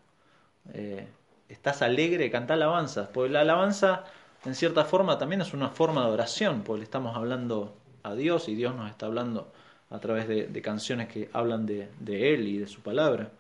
Eh, 0.73 1.09
estás 1.49 1.83
alegre, 1.83 2.31
canta 2.31 2.55
alabanzas. 2.55 3.09
Porque 3.13 3.33
la 3.33 3.41
alabanza 3.41 4.05
en 4.45 4.55
cierta 4.55 4.85
forma 4.85 5.19
también 5.19 5.41
es 5.41 5.53
una 5.53 5.69
forma 5.71 6.05
de 6.07 6.13
oración, 6.13 6.63
porque 6.63 6.79
le 6.79 6.85
estamos 6.85 7.17
hablando 7.17 7.77
a 8.03 8.15
Dios 8.15 8.49
y 8.49 8.55
Dios 8.55 8.75
nos 8.75 8.89
está 8.91 9.07
hablando 9.07 9.53
a 9.91 9.99
través 9.99 10.29
de, 10.29 10.63
canciones 10.63 11.09
que 11.09 11.31
hablan 11.33 11.67
de, 11.67 11.89
Él 12.07 12.47
y 12.47 12.59
de 12.59 12.67
su 12.67 12.81
palabra. 12.81 13.31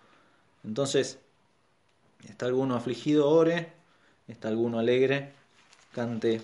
Entonces, 0.64 1.20
está 2.28 2.46
alguno 2.46 2.74
afligido, 2.74 3.28
ore, 3.30 3.72
está 4.26 4.48
alguno 4.48 4.78
alegre, 4.78 5.32
cante 5.98 6.40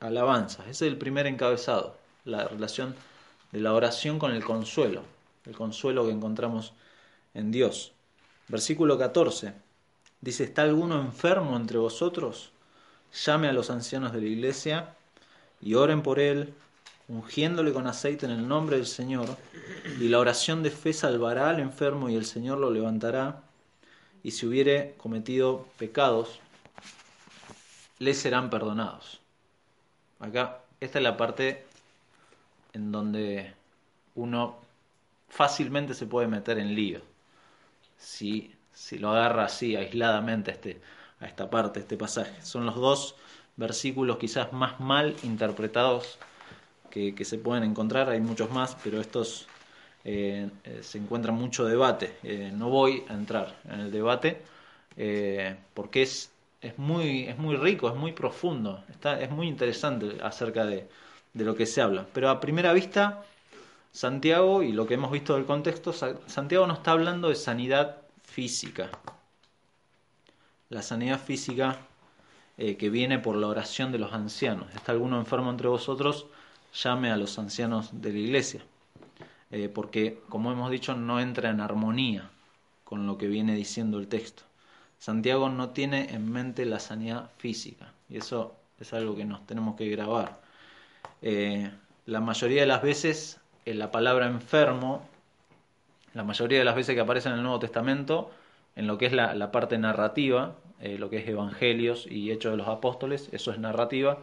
alabanzas. 0.00 0.66
Ese 0.66 0.84
es 0.86 0.92
el 0.92 0.98
primer 0.98 1.26
encabezado, 1.26 1.96
la 2.26 2.46
relación 2.46 2.94
de 3.50 3.60
la 3.60 3.72
oración 3.72 4.18
con 4.18 4.32
el 4.32 4.44
consuelo, 4.44 5.00
el 5.46 5.56
consuelo 5.56 6.04
que 6.04 6.12
encontramos 6.12 6.74
en 7.32 7.50
Dios. 7.50 7.92
Versículo 8.48 8.98
14 8.98 9.54
dice, 10.20 10.44
¿está 10.44 10.62
alguno 10.62 11.00
enfermo 11.00 11.56
entre 11.56 11.78
vosotros? 11.78 12.52
llame 13.24 13.48
a 13.48 13.54
los 13.54 13.70
ancianos 13.70 14.12
de 14.12 14.20
la 14.20 14.26
iglesia 14.26 14.94
y 15.62 15.74
oren 15.74 16.02
por 16.02 16.20
él, 16.20 16.52
ungiéndole 17.08 17.72
con 17.72 17.86
aceite 17.86 18.26
en 18.26 18.32
el 18.32 18.46
nombre 18.46 18.76
del 18.76 18.86
Señor, 18.86 19.28
y 19.98 20.08
la 20.08 20.18
oración 20.18 20.62
de 20.62 20.70
fe 20.70 20.92
salvará 20.92 21.48
al 21.48 21.58
enfermo 21.58 22.10
y 22.10 22.16
el 22.16 22.26
Señor 22.26 22.58
lo 22.58 22.70
levantará, 22.70 23.42
y 24.22 24.32
si 24.32 24.46
hubiere 24.46 24.94
cometido 24.98 25.66
pecados, 25.78 26.38
le 28.00 28.14
serán 28.14 28.50
perdonados. 28.50 29.20
Acá, 30.18 30.58
esta 30.80 30.98
es 30.98 31.04
la 31.04 31.16
parte 31.16 31.64
en 32.72 32.90
donde 32.90 33.54
uno 34.16 34.58
fácilmente 35.28 35.94
se 35.94 36.06
puede 36.06 36.26
meter 36.26 36.58
en 36.58 36.74
lío. 36.74 37.00
Si, 37.96 38.52
si 38.72 38.98
lo 38.98 39.10
agarra 39.10 39.44
así, 39.44 39.76
aisladamente, 39.76 40.50
este, 40.50 40.80
a 41.20 41.26
esta 41.26 41.48
parte, 41.48 41.80
este 41.80 41.96
pasaje. 41.96 42.42
Son 42.42 42.66
los 42.66 42.74
dos 42.74 43.14
versículos 43.56 44.16
quizás 44.16 44.52
más 44.52 44.80
mal 44.80 45.14
interpretados 45.22 46.18
que, 46.90 47.24
se 47.24 47.38
pueden 47.38 47.62
encontrar, 47.62 48.08
hay 48.10 48.20
muchos 48.20 48.50
más, 48.50 48.76
pero 48.82 49.00
estos 49.00 49.46
eh, 50.04 50.50
eh, 50.64 50.80
se 50.82 50.98
encuentra 50.98 51.32
mucho 51.32 51.64
debate. 51.64 52.16
Eh, 52.22 52.50
no 52.52 52.68
voy 52.68 53.04
a 53.08 53.14
entrar 53.14 53.60
en 53.68 53.80
el 53.80 53.92
debate 53.92 54.42
porque 55.74 56.02
es, 56.02 56.30
es, 56.60 56.78
muy, 56.78 57.24
es 57.24 57.38
muy 57.38 57.56
rico, 57.56 57.88
es 57.88 57.96
muy 57.96 58.12
profundo, 58.12 58.84
está, 58.88 59.20
es 59.20 59.30
muy 59.30 59.48
interesante 59.48 60.18
acerca 60.22 60.64
de, 60.64 60.88
de 61.32 61.44
lo 61.44 61.54
que 61.54 61.66
se 61.66 61.80
habla. 61.80 62.06
Pero 62.12 62.30
a 62.30 62.40
primera 62.40 62.72
vista, 62.72 63.24
Santiago, 63.92 64.62
y 64.62 64.72
lo 64.72 64.86
que 64.86 64.94
hemos 64.94 65.10
visto 65.10 65.34
del 65.34 65.46
contexto, 65.46 65.92
Santiago 65.92 66.66
no 66.66 66.74
está 66.74 66.92
hablando 66.92 67.28
de 67.28 67.34
sanidad 67.34 67.98
física, 68.22 68.90
la 70.68 70.82
sanidad 70.82 71.20
física 71.20 71.78
eh, 72.56 72.76
que 72.76 72.90
viene 72.90 73.18
por 73.18 73.36
la 73.36 73.48
oración 73.48 73.90
de 73.90 73.98
los 73.98 74.12
ancianos. 74.12 74.66
¿Está 74.74 74.92
alguno 74.92 75.18
enfermo 75.18 75.50
entre 75.50 75.68
vosotros? 75.68 76.26
Llame 76.74 77.10
a 77.10 77.16
los 77.16 77.38
ancianos 77.38 77.88
de 78.00 78.12
la 78.12 78.18
iglesia. 78.18 78.62
Eh, 79.50 79.68
porque, 79.68 80.20
como 80.28 80.52
hemos 80.52 80.70
dicho, 80.70 80.94
no 80.94 81.18
entra 81.18 81.50
en 81.50 81.60
armonía 81.60 82.30
con 82.84 83.06
lo 83.06 83.18
que 83.18 83.26
viene 83.26 83.54
diciendo 83.54 83.98
el 83.98 84.06
texto. 84.08 84.44
Santiago 85.00 85.48
no 85.48 85.70
tiene 85.70 86.12
en 86.12 86.30
mente 86.30 86.66
la 86.66 86.78
sanidad 86.78 87.30
física, 87.38 87.94
y 88.10 88.18
eso 88.18 88.54
es 88.78 88.92
algo 88.92 89.16
que 89.16 89.24
nos 89.24 89.46
tenemos 89.46 89.74
que 89.74 89.88
grabar. 89.88 90.40
Eh, 91.22 91.70
la 92.04 92.20
mayoría 92.20 92.60
de 92.60 92.66
las 92.66 92.82
veces, 92.82 93.40
en 93.64 93.78
la 93.78 93.90
palabra 93.90 94.26
enfermo, 94.26 95.08
la 96.12 96.22
mayoría 96.22 96.58
de 96.58 96.66
las 96.66 96.76
veces 96.76 96.94
que 96.94 97.00
aparece 97.00 97.30
en 97.30 97.36
el 97.36 97.42
Nuevo 97.42 97.58
Testamento, 97.58 98.30
en 98.76 98.86
lo 98.86 98.98
que 98.98 99.06
es 99.06 99.12
la, 99.14 99.50
parte 99.50 99.78
narrativa, 99.78 100.56
eh, 100.80 100.98
lo 100.98 101.08
que 101.08 101.16
es 101.16 101.28
Evangelios 101.28 102.06
y 102.06 102.30
Hechos 102.30 102.52
de 102.52 102.58
los 102.58 102.68
Apóstoles, 102.68 103.30
eso 103.32 103.52
es 103.52 103.58
narrativa, 103.58 104.18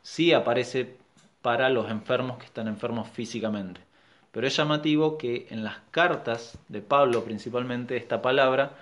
sí 0.00 0.32
aparece 0.32 0.96
para 1.42 1.68
los 1.68 1.90
enfermos 1.90 2.38
que 2.38 2.46
están 2.46 2.68
enfermos 2.68 3.06
físicamente. 3.10 3.82
Pero 4.30 4.46
es 4.46 4.56
llamativo 4.56 5.18
que 5.18 5.46
en 5.50 5.62
las 5.62 5.76
cartas 5.90 6.58
de 6.68 6.80
Pablo 6.80 7.22
principalmente 7.22 7.98
esta 7.98 8.22
palabra 8.22 8.78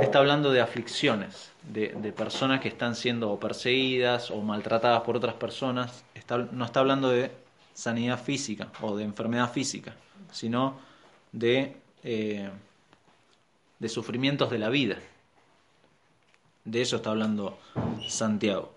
está 0.00 0.18
hablando 0.18 0.52
de 0.52 0.60
aflicciones, 0.60 1.50
de, 1.62 1.88
personas 2.12 2.60
que 2.60 2.68
están 2.68 2.94
siendo 2.94 3.38
perseguidas 3.38 4.30
o 4.30 4.40
maltratadas 4.40 5.02
por 5.02 5.16
otras 5.16 5.34
personas. 5.34 6.04
no 6.52 6.64
está 6.64 6.80
hablando 6.80 7.10
de 7.10 7.30
sanidad 7.74 8.22
física 8.22 8.68
o 8.80 8.96
de 8.96 9.04
enfermedad 9.04 9.50
física, 9.50 9.94
sino 10.30 10.78
de, 11.32 11.76
eh, 12.04 12.50
de 13.78 13.88
sufrimientos 13.88 14.50
de 14.50 14.58
la 14.58 14.68
vida. 14.68 14.96
De 16.64 16.82
eso 16.82 16.96
está 16.96 17.10
hablando 17.10 17.58
Santiago. 18.08 18.74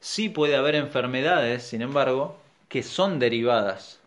Sí 0.00 0.28
puede 0.28 0.56
haber 0.56 0.74
enfermedades, 0.74 1.64
sin 1.64 1.82
embargo, 1.82 2.38
que 2.68 2.82
son 2.82 3.18
derivadas 3.18 4.00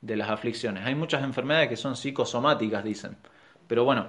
de 0.00 0.16
las 0.16 0.30
aflicciones. 0.30 0.84
Hay 0.86 0.94
muchas 0.94 1.22
enfermedades 1.22 1.68
que 1.68 1.76
son 1.76 1.96
psicosomáticas, 1.96 2.84
dicen. 2.84 3.16
Pero 3.66 3.84
bueno, 3.84 4.08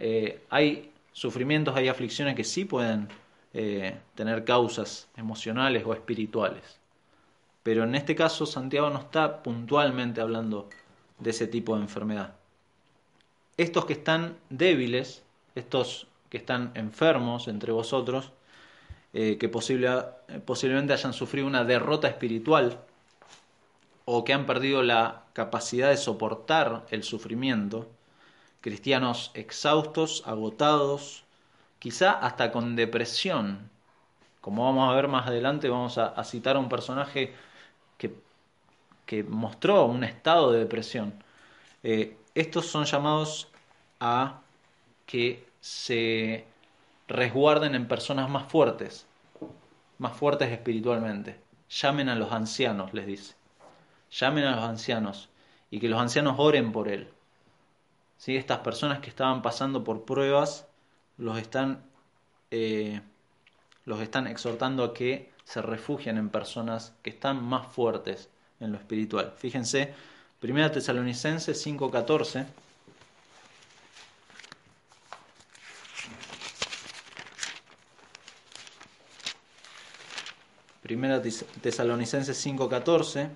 eh, 0.00 0.42
hay 0.48 0.90
sufrimientos, 1.12 1.76
hay 1.76 1.88
aflicciones 1.88 2.34
que 2.34 2.42
sí 2.42 2.64
pueden 2.64 3.08
eh, 3.52 3.98
tener 4.14 4.44
causas 4.44 5.08
emocionales 5.16 5.84
o 5.84 5.92
espirituales. 5.92 6.80
Pero 7.62 7.84
en 7.84 7.94
este 7.94 8.16
caso 8.16 8.46
Santiago 8.46 8.88
no 8.88 8.98
está 8.98 9.42
puntualmente 9.42 10.22
hablando 10.22 10.70
de 11.18 11.30
ese 11.30 11.46
tipo 11.46 11.76
de 11.76 11.82
enfermedad. 11.82 12.34
Estos 13.58 13.84
que 13.84 13.92
están 13.92 14.38
débiles, 14.48 15.22
estos 15.54 16.06
que 16.30 16.38
están 16.38 16.72
enfermos 16.74 17.46
entre 17.46 17.70
vosotros, 17.70 18.32
eh, 19.12 19.36
que 19.38 19.50
posiblemente 19.50 20.94
hayan 20.94 21.12
sufrido 21.12 21.46
una 21.46 21.64
derrota 21.64 22.08
espiritual, 22.08 22.80
o 24.06 24.24
que 24.24 24.32
han 24.32 24.46
perdido 24.46 24.82
la 24.82 25.24
capacidad 25.34 25.90
de 25.90 25.96
soportar 25.98 26.86
el 26.90 27.02
sufrimiento, 27.02 27.88
cristianos 28.60 29.30
exhaustos, 29.34 30.22
agotados, 30.26 31.24
quizá 31.78 32.12
hasta 32.12 32.52
con 32.52 32.76
depresión. 32.76 33.70
Como 34.40 34.64
vamos 34.64 34.90
a 34.90 34.94
ver 34.94 35.08
más 35.08 35.26
adelante, 35.26 35.68
vamos 35.68 35.98
a, 35.98 36.22
citar 36.24 36.56
a 36.56 36.60
un 36.60 36.68
personaje 36.68 37.34
que, 37.98 38.14
que, 39.06 39.24
mostró 39.24 39.84
un 39.86 40.04
estado 40.04 40.52
de 40.52 40.60
depresión. 40.60 41.12
Eh, 41.82 42.16
estos 42.34 42.66
son 42.66 42.84
llamados 42.84 43.48
a 44.00 44.40
que 45.06 45.46
se 45.60 46.46
resguarden 47.08 47.74
en 47.74 47.88
personas 47.88 48.30
más 48.30 48.50
fuertes, 48.50 49.06
más 49.98 50.16
fuertes 50.16 50.50
espiritualmente. 50.50 51.40
Llamen 51.68 52.08
a 52.08 52.16
los 52.16 52.32
ancianos, 52.32 52.94
les 52.94 53.06
dice 53.06 53.40
llamen 54.10 54.44
a 54.44 54.56
los 54.56 54.64
ancianos 54.64 55.28
y 55.70 55.78
que 55.80 55.88
los 55.88 56.00
ancianos 56.00 56.36
oren 56.38 56.72
por 56.72 56.88
él. 56.88 57.08
¿Sí? 58.20 58.36
Estas 58.36 58.58
personas 58.58 58.98
que 58.98 59.08
estaban 59.08 59.40
pasando 59.40 59.82
por 59.82 60.04
pruebas 60.04 60.66
los 61.16 61.38
están, 61.38 61.82
eh, 62.50 63.00
los 63.86 64.02
están 64.02 64.26
exhortando 64.26 64.84
a 64.84 64.92
que 64.92 65.32
se 65.44 65.62
refugien 65.62 66.18
en 66.18 66.28
personas 66.28 66.92
que 67.02 67.08
están 67.08 67.42
más 67.42 67.66
fuertes 67.68 68.28
en 68.60 68.72
lo 68.72 68.78
espiritual. 68.78 69.32
Fíjense, 69.38 69.94
1 70.42 70.70
Tesalonicenses 70.70 71.62
5:14. 71.62 72.44
Primera 80.82 81.22
Tesalonicenses 81.22 82.36
5:14 82.36 83.30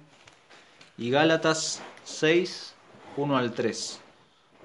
y 0.99 1.09
Gálatas 1.09 1.81
6, 2.05 2.75
1 3.17 3.39
al 3.39 3.55
3. 3.55 4.04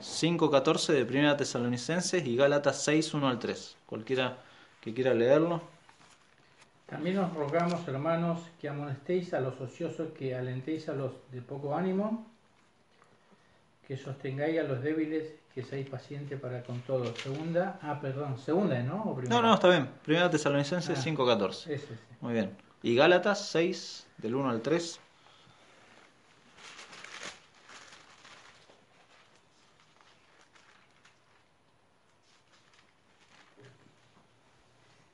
5.14 0.02 0.94
de 0.94 1.06
Primera 1.06 1.38
Tesalonicenses 1.38 2.26
y 2.26 2.36
Gálatas 2.36 2.84
6, 2.84 3.14
1 3.14 3.28
al 3.28 3.40
3. 3.40 3.78
Cualquiera 3.86 4.38
que 4.82 4.94
quiera 4.94 5.14
leerlo. 5.14 5.62
También 6.86 7.20
os 7.20 7.34
rogamos, 7.34 7.88
hermanos, 7.88 8.42
que 8.60 8.68
amonestéis 8.68 9.34
a 9.34 9.40
los 9.40 9.60
ociosos, 9.62 10.10
que 10.18 10.36
alentéis 10.36 10.90
a 10.90 10.94
los 10.94 11.12
de 11.32 11.42
poco 11.42 11.76
ánimo, 11.76 12.26
que 13.88 13.96
sostengáis 13.96 14.60
a 14.60 14.64
los 14.64 14.82
débiles, 14.82 15.34
que 15.54 15.64
seáis 15.64 15.88
pacientes 15.88 16.40
para 16.40 16.64
con 16.64 16.80
todos. 16.82 17.16
Segunda, 17.20 17.80
ah, 17.84 18.00
perdón, 18.02 18.40
segunda, 18.40 18.82
¿no? 18.82 19.16
no, 19.30 19.42
no, 19.42 19.54
está 19.54 19.70
bien. 19.70 19.90
Primera 20.04 20.30
Tesalonicenses 20.30 21.06
5.14. 21.06 21.78
Ah, 21.78 21.96
Muy 22.22 22.34
bien. 22.34 22.56
Y 22.82 22.96
Gálatas 22.96 23.50
6, 23.50 24.08
del 24.18 24.36
1 24.36 24.50
al 24.50 24.62
3. 24.62 25.00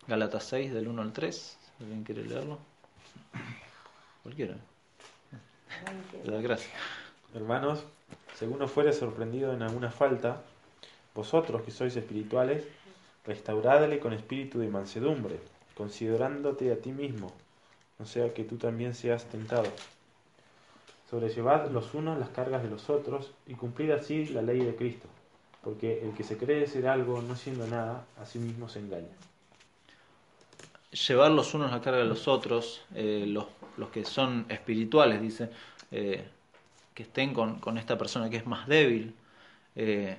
Galatas 0.08 0.44
6, 0.44 0.72
del 0.72 0.88
1 0.88 1.02
al 1.02 1.14
3. 1.14 1.58
¿Alguien 1.80 2.04
quiere 2.04 2.24
leerlo? 2.26 2.60
Cualquiera. 4.22 4.56
Gracias. 6.24 6.70
Hermanos, 7.34 7.84
según 8.36 8.62
os 8.62 8.70
fuere 8.70 8.94
sorprendido 8.94 9.52
en 9.52 9.64
alguna 9.64 9.90
falta, 9.90 10.44
vosotros 11.16 11.64
que 11.64 11.72
sois 11.72 11.96
espirituales, 11.96 12.64
restauradle 13.26 14.00
con 14.00 14.14
espíritu 14.14 14.60
de 14.60 14.68
mansedumbre, 14.68 15.40
considerándote 15.76 16.72
a 16.72 16.80
ti 16.80 16.92
mismo, 16.92 17.34
no 17.98 18.06
sea 18.06 18.32
que 18.32 18.44
tú 18.44 18.58
también 18.58 18.94
seas 18.94 19.26
tentado. 19.26 19.72
Sobrellevad 21.10 21.72
los 21.72 21.96
unos 21.96 22.20
las 22.20 22.30
cargas 22.30 22.62
de 22.62 22.70
los 22.70 22.92
otros 22.92 23.32
y 23.48 23.56
cumplid 23.56 23.90
así 23.90 24.28
la 24.28 24.44
ley 24.44 24.60
de 24.60 24.76
Cristo, 24.76 25.08
porque 25.64 26.04
el 26.04 26.14
que 26.14 26.24
se 26.24 26.38
cree 26.38 26.68
ser 26.68 26.88
algo 26.88 27.24
no 27.24 27.36
siendo 27.36 27.66
nada, 27.66 28.06
a 28.22 28.26
sí 28.28 28.38
mismo 28.38 28.70
se 28.70 28.80
engaña 28.80 29.16
llevar 30.96 31.32
los 31.32 31.54
unos 31.54 31.72
la 31.72 31.82
carga 31.82 32.00
de 32.00 32.06
los 32.06 32.28
otros, 32.28 32.82
eh, 32.96 33.26
los, 33.28 33.46
los, 33.78 33.90
que 33.90 34.06
son 34.06 34.46
espirituales, 34.50 35.22
dice, 35.22 35.50
eh, 35.92 36.26
que 36.94 37.04
estén 37.04 37.34
con, 37.34 37.60
con, 37.60 37.78
esta 37.78 37.98
persona 37.98 38.30
que 38.30 38.38
es 38.38 38.46
más 38.48 38.68
débil, 38.68 39.14
eh, 39.76 40.18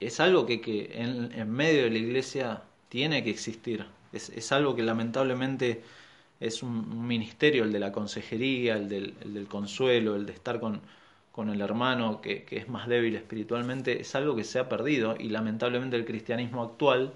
es 0.00 0.20
algo 0.20 0.46
que, 0.46 0.60
que 0.60 0.90
en, 0.94 1.32
en, 1.32 1.50
medio 1.50 1.84
de 1.84 1.90
la 1.90 1.98
iglesia 1.98 2.62
tiene 2.88 3.22
que 3.24 3.30
existir. 3.30 3.86
Es, 4.12 4.30
es 4.30 4.52
algo 4.52 4.74
que 4.74 4.82
lamentablemente 4.82 5.82
es 6.40 6.62
un, 6.62 7.06
ministerio, 7.06 7.64
el 7.64 7.72
de 7.72 7.80
la 7.80 7.92
consejería, 7.92 8.76
el 8.76 8.88
del, 8.88 9.14
el 9.22 9.34
del 9.34 9.48
consuelo, 9.48 10.16
el 10.16 10.26
de 10.26 10.32
estar 10.32 10.60
con, 10.60 10.80
con 11.32 11.50
el 11.50 11.60
hermano 11.60 12.20
que, 12.22 12.44
que, 12.44 12.56
es 12.58 12.68
más 12.68 12.88
débil 12.88 13.16
espiritualmente, 13.16 14.00
es 14.00 14.14
algo 14.14 14.36
que 14.36 14.44
se 14.44 14.58
ha 14.58 14.68
perdido 14.68 15.16
y 15.18 15.28
lamentablemente 15.30 15.96
el 15.96 16.04
cristianismo 16.06 16.62
actual 16.62 17.14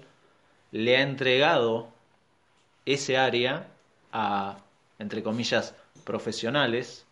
le 0.71 0.97
ha 0.97 1.01
entregado 1.03 1.92
ese 2.85 3.17
área 3.17 3.67
a, 4.11 4.57
entre 4.99 5.23
comillas, 5.23 5.75
profesionales. 6.03 7.05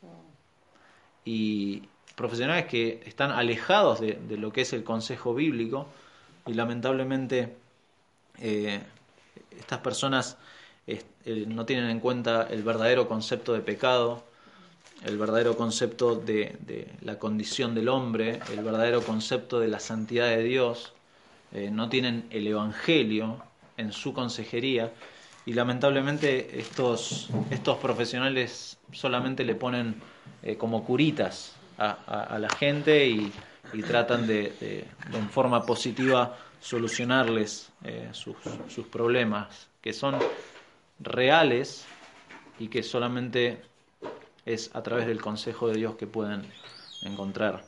Y 1.24 1.84
profesionales 2.16 2.66
que 2.66 3.02
están 3.06 3.32
alejados 3.32 4.00
de, 4.00 4.38
lo 4.38 4.52
que 4.52 4.62
es 4.62 4.74
el 4.74 4.84
consejo 4.84 5.34
bíblico. 5.34 5.88
Y 6.48 6.54
lamentablemente 6.54 7.56
eh, 8.40 8.82
estas 9.58 9.80
personas 9.80 10.38
eh, 10.88 11.04
no 11.48 11.66
tienen 11.66 11.90
en 11.90 12.00
cuenta 12.00 12.48
el 12.50 12.64
verdadero 12.64 13.08
concepto 13.08 13.54
de 13.54 13.62
pecado, 13.62 14.24
el 15.04 15.18
verdadero 15.18 15.56
concepto 15.58 16.16
de, 16.16 16.90
la 17.02 17.18
condición 17.18 17.74
del 17.76 17.90
hombre, 17.90 18.40
el 18.52 18.64
verdadero 18.64 19.02
concepto 19.04 19.60
de 19.60 19.68
la 19.68 19.80
santidad 19.80 20.28
de 20.28 20.44
Dios, 20.44 20.94
eh, 21.54 21.70
no 21.72 21.90
tienen 21.90 22.28
el 22.30 22.48
Evangelio 22.48 23.44
en 23.78 23.92
su 23.92 24.14
consejería 24.14 24.92
y 25.46 25.54
lamentablemente 25.54 26.60
estos, 26.60 27.30
estos 27.50 27.78
profesionales 27.78 28.78
solamente 28.92 29.44
le 29.44 29.56
ponen 29.56 29.96
eh, 30.44 30.58
como 30.58 30.84
curitas 30.84 31.56
a, 31.78 32.38
la 32.40 32.50
gente 32.50 33.08
y, 33.08 33.32
tratan 33.88 34.28
de, 34.28 34.86
en 35.14 35.30
forma 35.30 35.66
positiva 35.66 36.38
solucionarles 36.60 37.72
eh, 37.84 38.10
sus, 38.12 38.36
sus 38.68 38.86
problemas, 38.86 39.68
que 39.82 39.94
son 39.94 40.16
reales 41.00 41.86
y 42.60 42.68
que 42.68 42.84
solamente 42.84 43.64
es 44.46 44.70
a 44.76 44.84
través 44.84 45.08
del 45.08 45.22
consejo 45.22 45.70
de 45.70 45.78
Dios 45.78 45.96
que 45.96 46.06
pueden 46.06 46.44
encontrar 47.04 47.64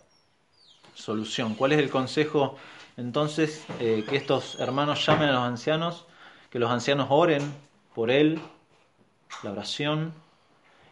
solución. 0.94 1.56
¿Cuál 1.56 1.74
es 1.74 1.80
el 1.80 1.90
consejo 1.90 2.58
entonces? 2.98 3.66
Eh, 3.80 4.06
que 4.08 4.16
estos 4.16 4.60
hermanos 4.60 5.06
llamen 5.06 5.30
a 5.30 5.34
los 5.34 5.44
ancianos, 5.44 6.06
que 6.54 6.60
los 6.60 6.72
ancianos 6.72 7.08
oren 7.10 7.42
por 7.96 8.12
él, 8.12 8.40
la 9.44 9.52
oración, 9.52 10.14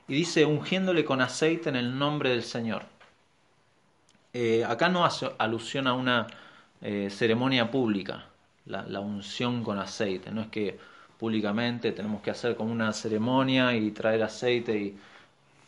y 0.08 0.16
dice 0.16 0.44
ungiéndole 0.44 1.06
con 1.06 1.22
aceite 1.22 1.70
en 1.70 1.78
el 1.78 1.98
nombre 1.98 2.32
del 2.32 2.44
Señor. 2.44 2.84
Eh, 4.34 4.66
acá 4.66 4.90
no 4.90 5.06
hace 5.06 5.32
alusión 5.38 5.88
a 5.88 5.94
una 5.94 6.28
eh, 6.82 7.10
ceremonia 7.10 7.72
pública, 7.72 8.26
la, 8.66 8.82
la 8.88 9.00
unción 9.00 9.64
con 9.64 9.80
aceite, 9.80 10.32
no 10.32 10.42
es 10.42 10.48
que 10.48 10.80
públicamente 11.18 11.94
tenemos 11.94 12.22
que 12.22 12.32
hacer 12.32 12.56
como 12.56 12.72
una 12.72 12.92
ceremonia 12.92 13.74
y 13.76 13.92
traer 13.92 14.24
aceite 14.24 14.76
y 14.76 14.98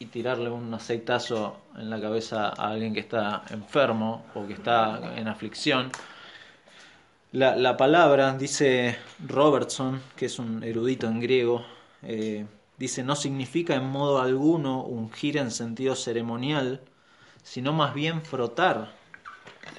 y 0.04 0.08
tirarle 0.08 0.50
un 0.50 0.74
aceitazo 0.74 1.62
en 1.78 1.90
la 1.90 2.00
cabeza 2.02 2.50
a 2.50 2.72
alguien 2.72 2.94
que 2.94 3.00
está 3.00 3.44
enfermo 3.52 4.26
o 4.36 4.46
que 4.46 4.54
está 4.54 5.16
en 5.16 5.30
aflicción. 5.30 5.92
La, 7.34 7.78
palabra, 7.78 8.38
dice 8.38 8.96
Robertson, 9.28 10.00
que 10.16 10.28
es 10.28 10.38
un 10.38 10.64
erudito 10.64 11.08
en 11.08 11.20
griego, 11.20 11.66
eh, 12.04 12.46
dice, 12.78 13.02
no 13.04 13.16
significa 13.16 13.74
en 13.74 13.86
modo 13.86 14.22
alguno 14.22 14.84
ungir 14.84 15.38
en 15.38 15.50
sentido 15.50 15.96
ceremonial, 15.96 16.82
sino 17.42 17.74
más 17.74 17.96
bien 17.96 18.22
frotar, 18.22 18.94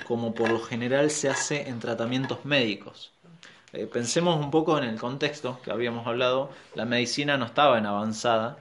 como 0.08 0.34
por 0.34 0.50
lo 0.50 0.58
general 0.58 1.12
se 1.12 1.28
hace 1.28 1.68
en 1.68 1.78
tratamientos 1.78 2.44
médicos. 2.44 3.12
Eh, 3.72 3.86
pensemos 3.86 4.40
un 4.44 4.50
poco 4.50 4.76
en 4.76 4.82
el 4.82 4.98
contexto 4.98 5.60
que 5.62 5.70
habíamos 5.70 6.08
hablado, 6.08 6.50
la 6.74 6.86
medicina 6.86 7.36
no 7.38 7.44
estaba 7.44 7.78
en 7.78 7.86
avanzada, 7.86 8.58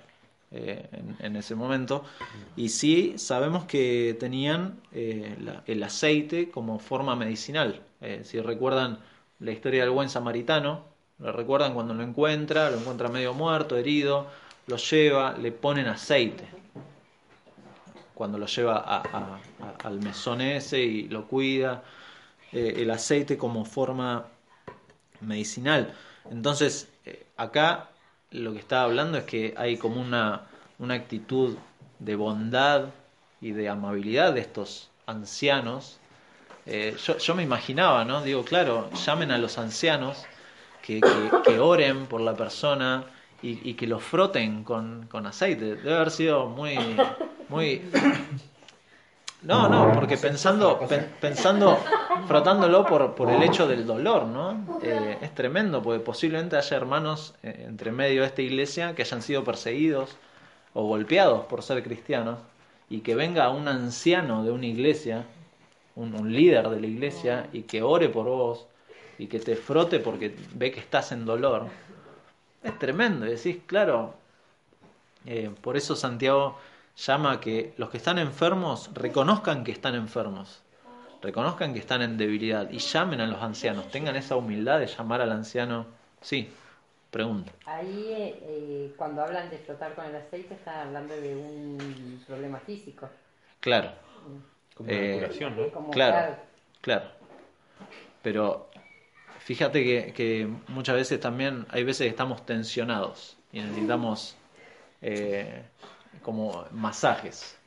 eh, 0.56 0.88
en, 1.18 1.36
ese 1.36 1.56
momento. 1.56 2.04
Y 2.56 2.70
sí 2.70 3.16
sabemos 3.18 3.66
que 3.66 4.16
tenían 4.20 4.80
eh, 4.92 5.36
el 5.66 5.82
aceite 5.82 6.52
como 6.52 6.78
forma 6.78 7.16
medicinal. 7.16 7.82
Eh, 8.02 8.22
si 8.24 8.40
recuerdan 8.40 9.00
la 9.40 9.52
historia 9.52 9.82
del 9.82 9.90
buen 9.90 10.10
samaritano, 10.10 10.86
lo 11.18 11.32
recuerdan 11.32 11.74
cuando 11.74 11.96
lo 11.96 12.04
encuentra, 12.04 12.70
lo 12.70 12.78
encuentra 12.78 13.10
medio 13.10 13.34
muerto, 13.34 13.78
herido, 13.78 14.28
lo 14.68 14.78
lleva, 14.78 15.36
le 15.36 15.52
ponen 15.52 15.88
aceite. 15.88 16.46
Cuando 18.14 18.38
lo 18.38 18.46
lleva 18.46 19.02
al 19.84 20.00
mesón 20.02 20.40
ese 20.42 20.80
y 20.82 21.08
lo 21.08 21.28
cuida, 21.28 21.84
el 22.52 22.92
aceite 22.92 23.40
como 23.40 23.66
forma 23.66 24.28
medicinal. 25.20 25.96
Entonces, 26.30 26.90
acá 27.38 27.90
lo 28.34 28.52
que 28.54 28.60
está 28.60 28.84
hablando 28.84 29.18
es 29.18 29.24
que 29.24 29.54
hay 29.58 29.78
como 29.78 30.02
una, 30.02 30.42
una 30.80 30.96
actitud 30.96 31.56
de 32.00 32.16
bondad 32.16 32.90
y 33.40 33.52
de 33.52 33.70
amabilidad 33.70 34.34
de 34.34 34.42
estos 34.42 34.90
ancianos. 35.06 36.00
Eh, 36.66 36.96
yo, 37.20 37.36
me 37.36 37.44
imaginaba, 37.44 38.06
¿no? 38.06 38.22
Digo, 38.24 38.44
claro, 38.44 38.90
llamen 39.06 39.32
a 39.32 39.38
los 39.38 39.58
ancianos 39.58 40.26
que, 40.82 41.00
oren 41.60 42.08
por 42.08 42.22
la 42.22 42.36
persona 42.36 43.06
y, 43.42 43.70
y 43.70 43.76
que 43.76 43.88
lo 43.88 44.00
froten 44.00 44.64
con, 44.64 45.08
con, 45.10 45.28
aceite. 45.28 45.76
Debe 45.76 45.96
haber 45.96 46.12
sido 46.12 46.48
muy, 46.48 46.78
muy 47.50 47.82
no, 49.44 49.68
no, 49.68 49.92
porque 49.94 50.18
pensando, 50.18 50.80
pensando, 51.20 51.78
frotándolo 52.28 52.86
por, 52.86 53.14
por 53.14 53.30
el 53.30 53.44
hecho 53.44 53.68
del 53.68 53.86
dolor, 53.86 54.26
¿no? 54.26 54.80
Eh, 54.82 55.18
es 55.22 55.36
tremendo, 55.36 55.82
porque 55.82 56.00
posiblemente 56.00 56.56
haya 56.56 56.78
hermanos 56.78 57.36
eh, 57.44 57.66
entre 57.68 57.92
medio 57.92 58.22
de 58.22 58.28
esta 58.28 58.42
iglesia 58.42 58.96
que 58.96 59.02
hayan 59.02 59.22
sido 59.22 59.44
perseguidos 59.44 60.16
o 60.74 60.88
golpeados 60.88 61.46
por 61.46 61.62
ser 61.62 61.84
cristianos 61.84 62.40
y 62.90 63.02
que 63.02 63.16
venga 63.16 63.50
un 63.50 63.68
anciano 63.68 64.44
de 64.44 64.52
una 64.52 64.66
iglesia, 64.66 65.26
un, 65.96 66.16
un 66.16 66.32
líder 66.34 66.70
de 66.70 66.80
la 66.80 66.88
iglesia, 66.88 67.48
y 67.52 67.64
que 67.64 67.82
ore 67.82 68.10
por 68.10 68.26
vos 68.26 68.66
y 69.18 69.28
que 69.28 69.40
te 69.40 69.56
frote 69.56 70.00
porque 70.00 70.36
ve 70.54 70.72
que 70.72 70.80
estás 70.80 71.12
en 71.12 71.26
dolor. 71.26 71.68
Es 72.64 72.78
tremendo, 72.80 73.26
y 73.26 73.32
decís, 73.32 73.58
claro, 73.66 74.14
eh, 75.26 75.52
por 75.62 75.78
eso 75.78 75.96
Santiago 75.96 76.58
llama 76.96 77.34
a 77.34 77.40
que 77.40 77.74
los 77.78 77.90
que 77.90 77.98
están 77.98 78.20
enfermos 78.20 78.90
reconozcan 78.94 79.64
que 79.64 79.72
están 79.72 79.96
enfermos, 79.96 80.62
reconozcan 81.22 81.74
que 81.74 81.80
están 81.80 82.02
en 82.02 82.18
debilidad 82.18 82.70
y 82.70 82.78
llamen 82.78 83.22
a 83.22 83.28
los 83.28 83.42
ancianos, 83.42 83.90
tengan 83.90 84.16
esa 84.16 84.36
humildad 84.36 84.80
de 84.80 84.88
llamar 84.88 85.22
al 85.22 85.32
anciano. 85.32 85.86
Sí, 86.22 86.50
pregunta. 87.10 87.52
Ahí 87.66 88.36
eh, 88.42 88.94
cuando 88.98 89.24
hablan 89.24 89.50
de 89.50 89.58
flotar 89.58 89.96
con 89.96 90.06
el 90.06 90.16
aceite 90.16 90.54
están 90.54 90.88
hablando 90.88 91.16
de 91.16 91.36
un 91.36 92.24
problema 92.28 92.60
físico. 92.60 93.10
Claro. 93.60 93.92
Como 94.76 94.90
una 94.90 95.00
eh, 95.00 95.20
curación, 95.20 95.56
¿no? 95.56 95.92
claro, 95.92 96.36
claro. 96.82 97.06
Pero 98.22 98.70
fíjate 99.40 99.84
que, 99.84 100.14
que, 100.14 100.50
muchas 100.70 100.96
veces 100.96 101.20
también 101.20 101.66
hay 101.70 101.84
veces 101.84 102.06
que 102.06 102.10
estamos 102.10 102.46
tensionados 102.46 103.38
y 103.52 103.60
necesitamos 103.60 104.36
eh, 105.02 105.64
como 106.22 106.66
masajes. 106.72 107.58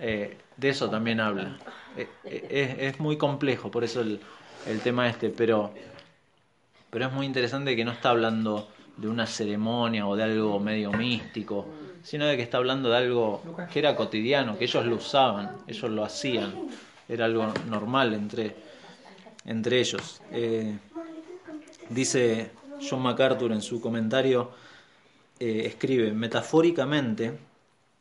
Eh, 0.00 0.36
de 0.56 0.68
eso 0.68 0.90
también 0.90 1.20
habla. 1.20 1.56
Eh, 1.96 2.08
eh, 2.24 2.76
es, 2.80 3.00
muy 3.00 3.16
complejo, 3.16 3.70
por 3.70 3.84
eso 3.84 4.00
el, 4.00 4.20
el, 4.66 4.80
tema 4.80 5.08
este, 5.08 5.30
pero, 5.30 5.72
pero 6.90 7.06
es 7.06 7.12
muy 7.12 7.26
interesante 7.26 7.76
que 7.76 7.84
no 7.84 7.92
está 7.92 8.10
hablando 8.10 8.68
de 8.96 9.08
una 9.08 9.26
ceremonia 9.26 10.06
o 10.06 10.16
de 10.16 10.24
algo 10.24 10.58
medio 10.60 10.92
místico, 10.92 11.66
sino 12.02 12.26
de 12.26 12.36
que 12.36 12.42
está 12.42 12.58
hablando 12.58 12.90
de 12.90 12.96
algo 12.96 13.42
que 13.72 13.78
era 13.78 13.96
cotidiano, 13.96 14.58
que 14.58 14.64
ellos 14.64 14.84
lo 14.86 14.96
usaban, 14.96 15.56
ellos 15.66 15.90
lo 15.90 16.04
hacían, 16.04 16.52
era 17.08 17.24
algo 17.24 17.52
normal 17.68 18.14
entre, 18.14 18.54
entre 19.44 19.80
ellos. 19.80 20.20
dice 21.88 22.50
John 22.88 23.02
MacArthur 23.02 23.52
en 23.52 23.62
su 23.62 23.80
comentario, 23.80 24.50
eh, 25.40 25.64
escribe, 25.66 26.12
metafóricamente, 26.12 27.36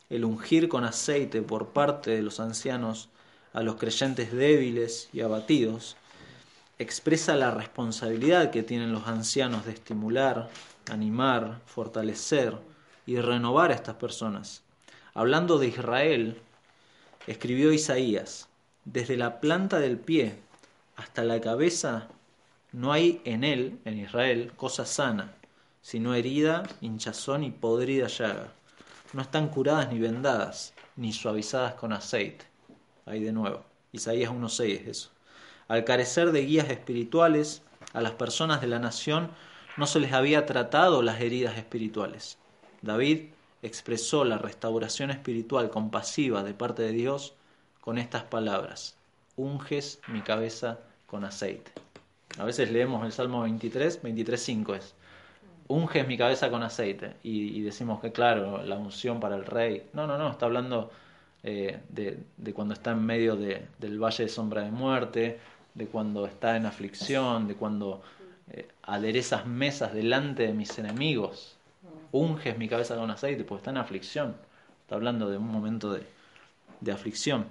el 0.10 0.24
ungir 0.24 0.70
con 0.70 0.84
aceite 0.84 1.42
por 1.42 1.70
parte 1.70 2.12
de 2.12 2.22
los 2.22 2.40
ancianos 2.40 3.10
a 3.54 3.64
los 3.64 3.78
creyentes 3.78 4.32
débiles 4.32 5.10
y 5.14 5.22
abatidos, 5.22 5.98
expresa 6.78 7.36
la 7.36 7.50
responsabilidad 7.50 8.52
que 8.52 8.62
tienen 8.62 8.92
los 8.92 9.08
ancianos 9.08 9.66
de 9.66 9.72
estimular, 9.72 10.50
animar, 10.92 11.62
fortalecer 11.66 12.56
y 13.08 13.18
renovar 13.18 13.72
a 13.72 13.76
estas 13.76 13.96
personas. 13.96 14.62
Hablando 15.16 15.58
de 15.58 15.68
Israel, 15.68 16.40
escribió 17.26 17.74
Isaías, 17.74 18.48
desde 18.86 19.18
la 19.18 19.40
planta 19.40 19.80
del 19.80 19.98
pie 19.98 20.36
hasta 20.96 21.24
la 21.24 21.42
cabeza 21.42 22.10
no 22.72 22.92
hay 22.92 23.22
en 23.26 23.44
él, 23.44 23.80
en 23.86 24.00
Israel, 24.00 24.52
cosa 24.56 24.86
sana 24.86 25.34
sino 25.84 26.16
herida, 26.16 26.64
hinchazón 26.82 27.44
y 27.44 27.52
podrida 27.52 28.08
llaga. 28.08 28.52
No 29.12 29.22
están 29.22 29.50
curadas 29.50 29.92
ni 29.92 30.00
vendadas, 30.00 30.74
ni 30.96 31.14
suavizadas 31.14 31.76
con 31.76 31.94
aceite. 31.94 32.46
Ahí 33.06 33.22
de 33.22 33.34
nuevo. 33.34 33.64
Isaías 33.92 34.32
1.6 34.32 34.82
es 34.82 34.88
eso. 34.88 35.10
Al 35.68 35.84
carecer 35.84 36.32
de 36.32 36.46
guías 36.46 36.70
espirituales, 36.70 37.62
a 37.94 38.02
las 38.02 38.14
personas 38.14 38.62
de 38.62 38.68
la 38.68 38.80
nación 38.80 39.30
no 39.78 39.86
se 39.86 40.00
les 40.00 40.14
había 40.14 40.46
tratado 40.46 41.04
las 41.04 41.22
heridas 41.22 41.58
espirituales. 41.58 42.38
David 42.82 43.30
expresó 43.62 44.24
la 44.24 44.38
restauración 44.38 45.12
espiritual 45.12 45.70
compasiva 45.70 46.44
de 46.44 46.54
parte 46.54 46.82
de 46.82 46.92
Dios 46.92 47.34
con 47.82 47.98
estas 47.98 48.24
palabras, 48.24 48.96
unges 49.36 50.00
mi 50.08 50.22
cabeza 50.22 50.80
con 51.08 51.26
aceite. 51.26 51.72
A 52.40 52.46
veces 52.46 52.72
leemos 52.72 53.06
el 53.06 53.12
Salmo 53.12 53.42
23, 53.42 54.02
23.5 54.02 54.76
es, 54.76 54.96
unges 55.68 56.08
mi 56.08 56.18
cabeza 56.18 56.50
con 56.50 56.64
aceite. 56.64 57.16
Y, 57.24 57.62
decimos 57.62 58.02
que, 58.02 58.12
claro, 58.12 58.64
la 58.64 58.78
unción 58.78 59.20
para 59.20 59.36
el 59.36 59.46
rey. 59.46 59.88
No, 59.94 60.08
no, 60.08 60.18
no, 60.18 60.32
está 60.32 60.46
hablando 60.46 60.92
eh, 61.44 61.80
de, 61.90 62.54
cuando 62.54 62.74
está 62.74 62.92
en 62.92 63.06
medio 63.06 63.36
del 63.36 64.00
valle 64.00 64.26
de 64.26 64.30
sombra 64.30 64.64
de 64.64 64.72
muerte, 64.72 65.40
de 65.74 65.88
cuando 65.88 66.26
está 66.26 66.58
en 66.58 66.66
aflicción, 66.66 67.48
de 67.48 67.56
cuando 67.56 68.02
eh, 68.52 68.68
aderezas 68.84 69.46
mesas 69.46 69.94
delante 69.94 70.48
de 70.48 70.54
mis 70.54 70.78
enemigos. 70.80 71.58
Unges 72.12 72.58
mi 72.58 72.70
cabeza 72.70 72.96
con 72.96 73.10
aceite, 73.12 73.44
porque 73.44 73.62
está 73.62 73.72
en 73.72 73.78
aflicción. 73.78 74.36
Está 74.82 74.96
hablando 74.96 75.30
de 75.30 75.38
un 75.38 75.48
momento 75.48 75.94
de, 75.94 76.06
aflicción. 76.92 77.48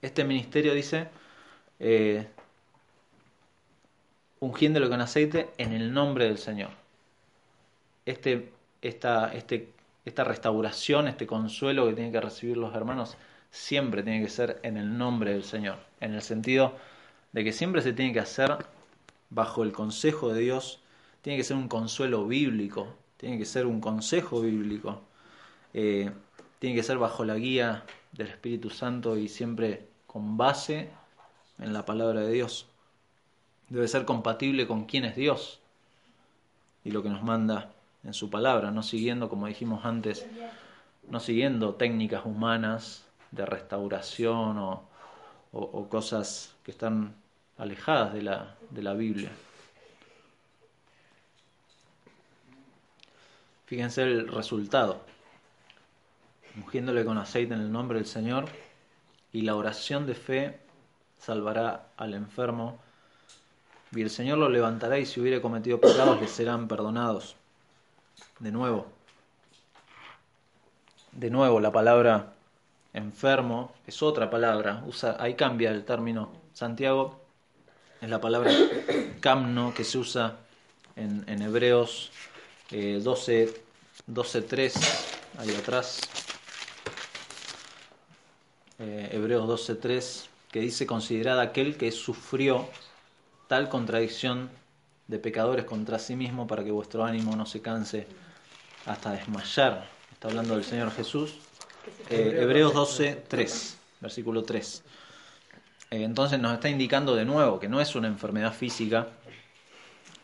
Este 0.00 0.24
ministerio 0.24 0.74
dice, 0.74 1.08
eh, 1.78 2.26
ungiéndolo 4.40 4.88
con 4.88 5.00
aceite 5.00 5.50
en 5.58 5.72
el 5.72 5.92
nombre 5.92 6.24
del 6.24 6.38
Señor 6.38 6.81
este, 8.06 8.52
esta, 8.80 9.32
este, 9.32 9.72
esta 10.04 10.24
restauración, 10.24 11.08
este 11.08 11.26
consuelo 11.26 11.86
que 11.86 11.94
tienen 11.94 12.12
que 12.12 12.20
recibir 12.20 12.56
los 12.56 12.74
hermanos, 12.74 13.16
siempre 13.50 14.02
tiene 14.02 14.22
que 14.22 14.30
ser 14.30 14.60
en 14.62 14.76
el 14.76 14.96
nombre 14.96 15.32
del 15.32 15.44
Señor, 15.44 15.78
en 16.00 16.14
el 16.14 16.22
sentido 16.22 16.74
de 17.32 17.44
que 17.44 17.52
siempre 17.52 17.82
se 17.82 17.92
tiene 17.92 18.12
que 18.12 18.20
hacer 18.20 18.56
bajo 19.30 19.62
el 19.62 19.72
consejo 19.72 20.32
de 20.32 20.40
Dios, 20.40 20.80
tiene 21.22 21.38
que 21.38 21.44
ser 21.44 21.56
un 21.56 21.68
consuelo 21.68 22.26
bíblico, 22.26 22.94
tiene 23.16 23.38
que 23.38 23.44
ser 23.44 23.66
un 23.66 23.80
consejo 23.80 24.40
bíblico, 24.40 25.00
eh, 25.74 26.10
tiene 26.58 26.76
que 26.76 26.82
ser 26.82 26.98
bajo 26.98 27.24
la 27.24 27.36
guía 27.36 27.84
del 28.12 28.28
Espíritu 28.28 28.70
Santo 28.70 29.16
y 29.16 29.28
siempre 29.28 29.88
con 30.06 30.36
base 30.36 30.90
en 31.58 31.72
la 31.72 31.84
palabra 31.86 32.20
de 32.20 32.32
Dios. 32.32 32.66
Debe 33.68 33.88
ser 33.88 34.04
compatible 34.04 34.66
con 34.66 34.84
quién 34.84 35.04
es 35.04 35.16
Dios 35.16 35.60
y 36.84 36.90
lo 36.90 37.02
que 37.02 37.08
nos 37.08 37.22
manda 37.22 37.71
en 38.04 38.14
su 38.14 38.30
palabra, 38.30 38.70
no 38.70 38.82
siguiendo, 38.82 39.28
como 39.28 39.46
dijimos 39.46 39.84
antes, 39.84 40.26
no 41.08 41.20
siguiendo 41.20 41.74
técnicas 41.74 42.24
humanas 42.24 43.04
de 43.30 43.46
restauración 43.46 44.58
o, 44.58 44.88
cosas 45.88 46.54
que 46.64 46.70
están 46.70 47.14
alejadas 47.58 48.14
de 48.14 48.22
la, 48.22 48.56
de 48.70 48.82
la 48.82 48.94
Biblia. 48.94 49.30
Fíjense 53.66 54.02
el 54.02 54.28
resultado. 54.28 55.00
Ungiéndole 56.56 57.04
con 57.04 57.18
aceite 57.18 57.54
en 57.54 57.60
el 57.60 57.72
nombre 57.72 57.98
del 57.98 58.06
Señor 58.06 58.46
y 59.32 59.42
la 59.42 59.56
oración 59.56 60.06
de 60.06 60.14
fe 60.14 60.60
salvará 61.18 61.88
al 61.96 62.14
enfermo 62.14 62.78
y 63.92 64.02
el 64.02 64.10
Señor 64.10 64.38
lo 64.38 64.48
levantará 64.48 64.98
y 64.98 65.06
si 65.06 65.20
hubiere 65.20 65.40
cometido 65.40 65.80
pecados 65.80 66.20
le 66.20 66.28
serán 66.28 66.68
perdonados. 66.68 67.36
De 68.38 68.50
nuevo, 68.50 68.86
de 71.12 71.30
nuevo 71.30 71.60
la 71.60 71.70
palabra 71.70 72.32
enfermo 72.92 73.72
es 73.86 74.02
otra 74.02 74.30
palabra, 74.30 74.82
usa, 74.86 75.16
ahí 75.18 75.34
cambia 75.34 75.70
el 75.70 75.84
término. 75.84 76.32
Santiago 76.52 77.20
es 78.00 78.08
la 78.08 78.20
palabra 78.20 78.50
camno 79.20 79.72
que 79.74 79.84
se 79.84 79.98
usa 79.98 80.36
en, 80.96 81.42
Hebreos 81.42 82.10
eh, 82.70 83.00
12, 83.02 83.54
12.3, 84.10 84.72
ahí 85.38 85.54
atrás. 85.54 86.00
Eh, 88.78 89.10
Hebreos 89.12 89.48
12.3, 89.48 90.26
que 90.50 90.60
dice, 90.60 90.86
considerad 90.86 91.40
aquel 91.40 91.76
que 91.76 91.92
sufrió 91.92 92.68
tal 93.46 93.68
contradicción 93.68 94.50
de 95.12 95.18
pecadores 95.18 95.66
contra 95.66 95.98
sí 95.98 96.16
mismo 96.16 96.46
para 96.46 96.64
que 96.64 96.70
vuestro 96.70 97.04
ánimo 97.04 97.36
no 97.36 97.44
se 97.44 97.60
canse 97.60 98.06
hasta 98.86 99.12
desmayar. 99.12 99.86
Está 100.10 100.28
hablando 100.28 100.54
del 100.54 100.64
Señor 100.64 100.90
Jesús. 100.90 101.34
Eh, 102.08 102.38
Hebreos 102.40 102.72
12, 102.72 103.24
3, 103.28 103.76
versículo 104.00 104.42
3. 104.42 104.82
Eh, 105.90 106.02
entonces 106.02 106.40
nos 106.40 106.54
está 106.54 106.70
indicando 106.70 107.14
de 107.14 107.26
nuevo 107.26 107.60
que 107.60 107.68
no 107.68 107.82
es 107.82 107.94
una 107.94 108.08
enfermedad 108.08 108.54
física. 108.54 109.08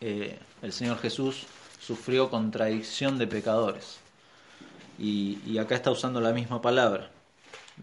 Eh, 0.01 0.38
el 0.62 0.72
Señor 0.72 0.98
Jesús 0.98 1.46
sufrió 1.79 2.31
contradicción 2.31 3.18
de 3.18 3.27
pecadores. 3.27 4.01
Y, 4.98 5.59
acá 5.59 5.74
está 5.74 5.90
usando 5.90 6.20
la 6.20 6.33
misma 6.33 6.62
palabra. 6.62 7.11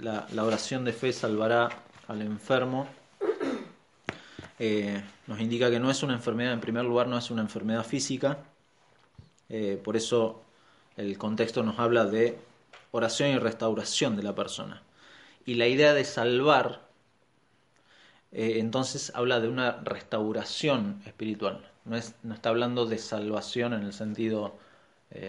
La, 0.01 0.27
la, 0.33 0.43
oración 0.43 0.83
de 0.83 0.91
fe 0.91 1.13
salvará 1.13 1.69
al 2.07 2.21
enfermo. 2.23 2.87
Eh, 4.59 5.03
nos 5.27 5.39
indica 5.39 5.69
que 5.69 5.79
no 5.79 5.91
es 5.91 6.01
una 6.03 6.13
enfermedad, 6.13 6.53
en 6.53 6.61
primer 6.61 6.85
lugar, 6.85 7.07
no 7.07 7.17
es 7.17 7.29
una 7.31 7.41
enfermedad 7.41 7.85
física. 7.85 8.39
Eh, 9.49 9.79
por 9.83 9.97
eso 9.97 10.41
el 10.97 11.17
contexto 11.17 11.63
nos 11.63 11.79
habla 11.79 12.05
de 12.05 12.37
oración 12.91 13.31
y 13.31 13.37
restauración 13.37 14.15
de 14.15 14.23
la 14.23 14.35
persona. 14.35 14.81
Y 15.45 15.55
la 15.55 15.67
idea 15.67 15.93
de 15.93 16.05
salvar 16.05 16.81
eh, 18.31 18.59
entonces 18.59 19.11
habla 19.15 19.39
de 19.39 19.47
una 19.47 19.81
restauración 19.83 21.01
espiritual. 21.05 21.69
No, 21.85 21.95
es, 21.95 22.15
no, 22.23 22.33
está 22.33 22.49
hablando 22.49 22.85
de 22.85 22.97
salvación 22.97 23.73
en 23.73 23.83
el 23.83 23.93
sentido 23.93 24.57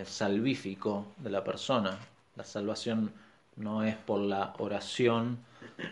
salvífico 0.05 1.07
de 1.19 1.31
la 1.31 1.45
persona. 1.45 1.99
La 2.35 2.45
salvación 2.45 3.13
no 3.57 3.85
es 3.85 3.97
por 3.97 4.21
la 4.21 4.55
oración 4.59 5.39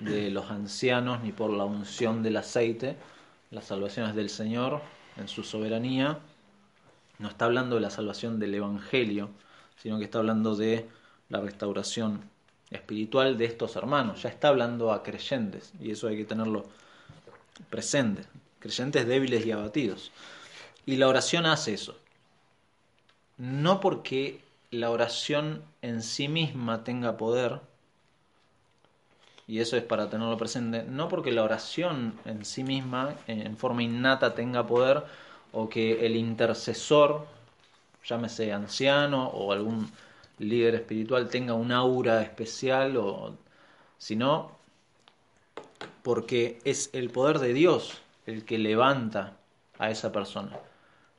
de 0.01 0.31
los 0.31 0.51
ancianos 0.51 1.23
ni 1.23 1.33
por 1.33 1.51
la 1.51 1.64
unción 1.64 2.23
del 2.23 2.38
aceite. 2.38 2.97
La 3.55 3.62
salvación 3.62 4.11
es 4.11 4.17
del 4.17 4.31
Señor 4.31 4.83
en 5.17 5.29
su 5.29 5.45
soberanía. 5.45 6.19
No 7.21 7.29
está 7.29 7.45
hablando 7.45 7.77
de 7.77 7.83
la 7.83 7.90
salvación 7.90 8.40
del 8.40 8.53
Evangelio, 8.53 9.31
sino 9.77 9.97
que 9.99 10.05
está 10.05 10.19
hablando 10.19 10.57
de 10.57 10.88
la 11.29 11.40
restauración 11.40 12.23
espiritual 12.71 13.38
de 13.38 13.45
estos 13.45 13.77
hermanos. 13.77 14.23
Ya 14.23 14.29
está 14.31 14.49
hablando 14.49 14.93
a 14.93 15.05
creyentes 15.05 15.73
y 15.81 15.93
eso 15.93 16.09
hay 16.09 16.17
que 16.17 16.25
tenerlo 16.25 16.67
presente, 17.71 18.25
creyentes 18.59 19.07
débiles 19.07 19.47
y 19.47 19.53
abatidos. 19.53 20.11
Y 20.85 20.97
la 20.97 21.07
oración 21.07 21.47
hace 21.47 21.75
eso. 21.75 21.97
No 23.37 23.79
porque 23.79 24.40
la 24.73 24.90
oración 24.90 25.62
en 25.81 26.03
sí 26.03 26.27
misma 26.27 26.83
tenga 26.83 27.17
poder, 27.17 27.61
y 29.46 29.61
eso 29.61 29.76
es 29.76 29.83
para 29.83 30.09
tenerlo 30.09 30.37
presente, 30.37 30.85
no 30.85 31.09
porque 31.09 31.33
la 31.33 31.42
oración 31.42 32.18
en 32.24 32.44
sí 32.44 32.64
misma, 32.64 33.14
en 33.26 33.57
forma 33.57 33.83
innata, 33.83 34.35
tenga 34.35 34.66
poder, 34.66 35.04
o 35.52 35.68
que 35.68 36.07
el 36.07 36.16
intercesor, 36.16 37.26
llámese 38.04 38.52
anciano 38.52 39.28
o 39.28 39.52
algún 39.52 39.90
líder 40.38 40.74
espiritual, 40.74 41.28
tenga 41.28 41.54
un 41.54 41.72
aura 41.72 42.22
especial, 42.22 42.96
o, 42.96 43.37
sino 43.98 44.52
porque 46.02 46.59
es 46.64 46.90
el 46.92 47.11
poder 47.11 47.38
de 47.38 47.52
Dios 47.52 48.00
el 48.26 48.44
que 48.44 48.59
levanta 48.59 49.37
a 49.78 49.90
esa 49.90 50.11
persona. 50.12 50.59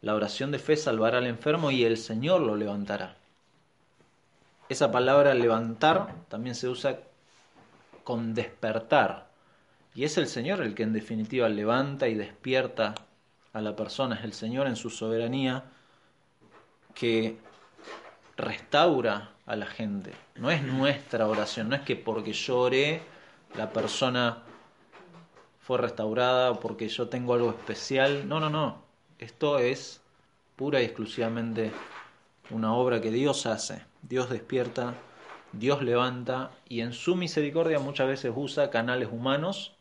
La 0.02 0.16
oración 0.16 0.52
de 0.52 0.60
fe 0.60 0.76
salvará 0.78 1.20
al 1.20 1.28
enfermo 1.28 1.72
y 1.72 1.84
el 1.84 1.98
Señor 1.98 2.42
lo 2.42 2.56
levantará. 2.56 3.16
Esa 4.68 4.92
palabra 4.92 5.34
levantar 5.34 6.14
también 6.28 6.56
se 6.56 6.68
usa 6.68 7.00
con 8.06 8.34
despertar. 8.34 9.28
Y 9.94 10.06
es 10.06 10.18
el 10.18 10.28
Señor 10.28 10.62
el 10.62 10.74
que 10.76 10.84
en 10.84 10.94
definitiva 10.94 11.50
levanta 11.50 12.08
y 12.08 12.14
despierta 12.16 12.96
a 13.52 13.60
la 13.60 13.76
persona. 13.76 14.16
Es 14.16 14.24
el 14.24 14.34
Señor 14.34 14.68
en 14.68 14.78
su 14.78 14.90
soberanía 14.90 15.66
que 16.94 17.38
restaura 18.38 19.32
a 19.46 19.56
la 19.58 19.66
gente. 19.66 20.14
No 20.36 20.50
es 20.52 20.64
nuestra 20.64 21.28
oración, 21.28 21.70
no 21.70 21.76
es 21.76 21.82
que 21.82 21.98
porque 21.98 22.32
yo 22.32 22.60
oré 22.60 23.02
la 23.56 23.72
persona 23.72 24.44
fue 25.62 25.78
restaurada 25.78 26.52
o 26.52 26.60
porque 26.60 26.88
yo 26.88 27.08
tengo 27.10 27.34
algo 27.34 27.50
especial. 27.50 28.28
No, 28.28 28.40
no, 28.40 28.50
no. 28.50 28.84
Esto 29.18 29.60
es 29.60 30.02
pura 30.56 30.82
y 30.82 30.86
exclusivamente 30.86 31.72
una 32.50 32.74
obra 32.74 33.02
que 33.02 33.12
Dios 33.12 33.46
hace. 33.46 33.84
Dios 34.02 34.30
despierta, 34.30 34.94
Dios 35.58 35.82
levanta 35.82 36.52
y 36.68 36.82
en 36.82 36.94
su 36.94 37.16
misericordia 37.16 37.80
muchas 37.80 38.08
veces 38.08 38.32
usa 38.36 38.70
canales 38.70 39.10
humanos 39.12 39.74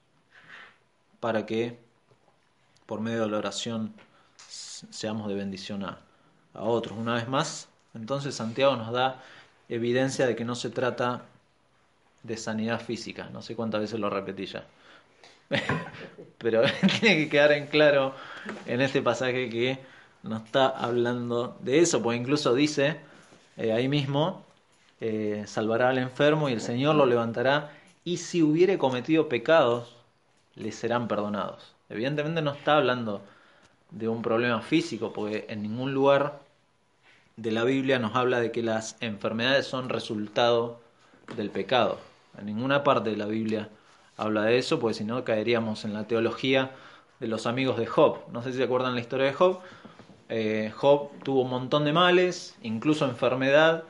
para 1.21 1.47
que 1.47 1.79
por 2.87 3.01
medio 3.01 3.23
de 3.23 3.29
la 3.29 3.39
oración 3.39 3.95
seamos 4.37 5.29
de 5.29 5.35
bendición 5.35 5.85
a, 5.85 5.99
otros. 6.55 6.97
Una 6.97 7.15
vez 7.15 7.29
más, 7.29 7.69
entonces 7.95 8.35
Santiago 8.35 8.77
nos 8.77 8.93
da 8.93 9.21
evidencia 9.69 10.27
de 10.27 10.37
que 10.37 10.45
no 10.45 10.55
se 10.55 10.71
trata 10.71 11.23
de 12.23 12.37
sanidad 12.37 12.81
física. 12.81 13.29
No 13.33 13.43
sé 13.43 13.57
cuántas 13.57 13.81
veces 13.81 13.99
lo 13.99 14.09
repetí 14.09 14.47
ya. 14.47 14.65
Pero 16.39 16.63
tiene 17.01 17.17
que 17.17 17.29
quedar 17.29 17.53
en 17.53 17.67
claro 17.67 18.15
en 18.67 18.81
este 18.81 19.03
pasaje 19.03 19.49
que 19.51 19.79
no 20.23 20.37
está 20.37 20.69
hablando 20.69 21.59
de 21.61 21.81
eso, 21.81 22.03
porque 22.03 22.19
incluso 22.19 22.55
dice 22.55 23.01
eh, 23.57 23.73
ahí 23.73 23.89
mismo, 23.89 24.44
eh, 25.07 25.45
salvará 25.47 25.91
al 25.91 25.99
enfermo 25.99 26.49
y 26.49 26.55
el 26.55 26.63
Señor 26.63 26.95
lo 26.95 27.05
levantará, 27.05 27.71
y 28.05 28.17
si 28.17 28.43
hubiere 28.43 28.79
cometido 28.79 29.29
pecados, 29.29 29.95
le 30.55 30.73
serán 30.73 31.09
perdonados. 31.09 31.75
Evidentemente 31.91 32.41
no 32.41 32.53
está 32.53 32.79
hablando 32.79 33.21
de 33.91 34.09
un 34.09 34.23
problema 34.23 34.63
físico, 34.63 35.13
porque 35.13 35.45
en 35.51 35.61
ningún 35.61 35.93
lugar 35.93 36.41
de 37.37 37.53
la 37.53 37.65
Biblia 37.65 37.99
nos 37.99 38.17
habla 38.17 38.41
de 38.41 38.51
que 38.51 38.63
las 38.63 38.97
enfermedades 39.01 39.67
son 39.67 39.91
resultado 39.91 40.81
del 41.37 41.51
pecado. 41.51 41.99
En 42.39 42.47
ninguna 42.47 42.83
parte 42.83 43.11
de 43.11 43.19
la 43.19 43.27
Biblia 43.27 43.69
habla 44.17 44.45
de 44.45 44.57
eso, 44.57 44.81
porque 44.81 44.95
si 44.95 45.05
no 45.05 45.23
caeríamos 45.23 45.85
en 45.85 45.93
la 45.93 46.05
teología 46.05 46.71
de 47.21 47.29
los 47.29 47.47
amigos 47.47 47.77
de 47.77 47.85
Job. 47.85 48.21
No 48.33 48.43
sé 48.43 48.53
si 48.53 48.57
se 48.57 48.65
acuerdan 48.65 48.95
la 48.95 49.03
historia 49.03 49.27
de 49.27 49.35
Job. 49.35 49.61
Eh, 50.31 50.73
Job 50.75 51.11
tuvo 51.23 51.43
un 51.43 51.51
montón 51.51 51.85
de 51.85 51.93
males, 51.93 52.57
incluso 52.63 53.05
enfermedad, 53.05 53.85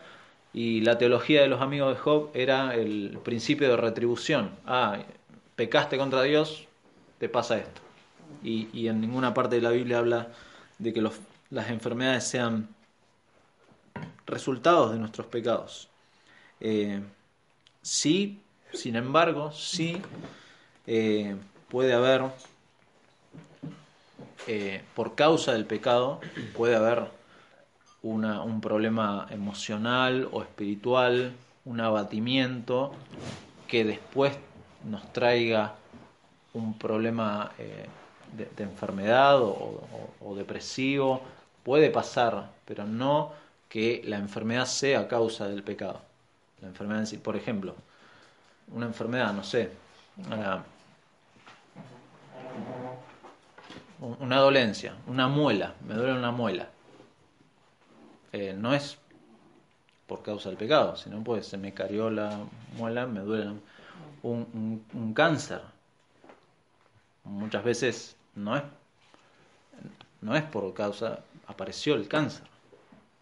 y 0.54 0.80
la 0.80 0.96
teología 0.96 1.42
de 1.42 1.48
los 1.48 1.60
amigos 1.60 1.94
de 1.94 2.00
Job 2.00 2.30
era 2.32 2.74
el 2.74 3.18
principio 3.22 3.68
de 3.68 3.76
retribución. 3.76 4.52
Ah, 4.64 4.98
pecaste 5.56 5.98
contra 5.98 6.22
Dios, 6.22 6.66
te 7.18 7.28
pasa 7.28 7.58
esto. 7.58 7.82
Y, 8.42 8.88
en 8.88 9.00
ninguna 9.00 9.34
parte 9.34 9.56
de 9.56 9.62
la 9.62 9.70
Biblia 9.70 9.98
habla 9.98 10.28
de 10.78 10.92
que 10.92 11.02
las 11.50 11.70
enfermedades 11.70 12.24
sean 12.24 12.68
resultados 14.26 14.92
de 14.92 14.98
nuestros 14.98 15.26
pecados. 15.26 15.88
Eh, 16.60 17.02
sí 17.82 18.40
sin 18.74 18.96
embargo, 18.96 19.52
sí 19.52 20.02
eh, 20.86 21.36
puede 21.68 21.92
haber 21.92 22.22
eh, 24.46 24.82
por 24.94 25.14
causa 25.14 25.52
del 25.52 25.64
pecado 25.64 26.20
puede 26.54 26.76
haber 26.76 27.08
una- 28.04 28.42
un 28.42 28.60
problema 28.60 29.26
emocional 29.30 30.28
o 30.30 30.42
espiritual, 30.42 31.32
un 31.64 31.80
abatimiento 31.80 32.92
que 33.66 33.84
después 33.84 34.36
nos 34.84 35.10
traiga 35.12 35.74
un 36.52 36.78
problema 36.78 37.52
eh, 37.58 37.86
de, 38.36 38.62
enfermedad 38.62 39.40
o, 39.40 40.34
depresivo. 40.36 41.22
Puede 41.64 41.90
pasar, 41.90 42.50
pero 42.66 42.84
no 42.84 43.32
que 43.68 44.02
la 44.04 44.18
enfermedad 44.18 44.66
sea 44.66 45.08
causa 45.08 45.48
del 45.48 45.62
pecado. 45.62 46.00
La 46.60 46.68
enfermedad 46.68 47.08
por 47.22 47.36
ejemplo, 47.36 47.74
una 48.72 48.86
enfermedad, 48.86 49.32
no 49.32 49.42
sé, 49.44 49.70
una 54.20 54.36
dolencia, 54.36 54.94
una 55.06 55.28
muela, 55.28 55.74
me 55.86 55.94
duele 55.94 56.12
una 56.18 56.30
muela. 56.30 56.68
Eh, 58.36 58.52
no 58.52 58.74
es 58.74 58.98
por 60.08 60.24
causa 60.24 60.48
del 60.48 60.58
pecado, 60.58 60.96
sino 60.96 61.22
pues 61.22 61.46
se 61.46 61.56
me 61.56 61.72
carió 61.72 62.10
la 62.10 62.36
muela, 62.76 63.06
me 63.06 63.20
duele 63.20 63.52
un- 64.24 64.84
un 64.92 65.14
cáncer. 65.14 65.60
Muchas 67.22 67.62
veces 67.62 68.16
no 68.34 68.56
es, 68.56 68.64
no 70.20 70.34
es 70.34 70.42
por 70.42 70.74
causa, 70.74 71.20
apareció 71.46 71.94
el 71.94 72.08
cáncer 72.08 72.42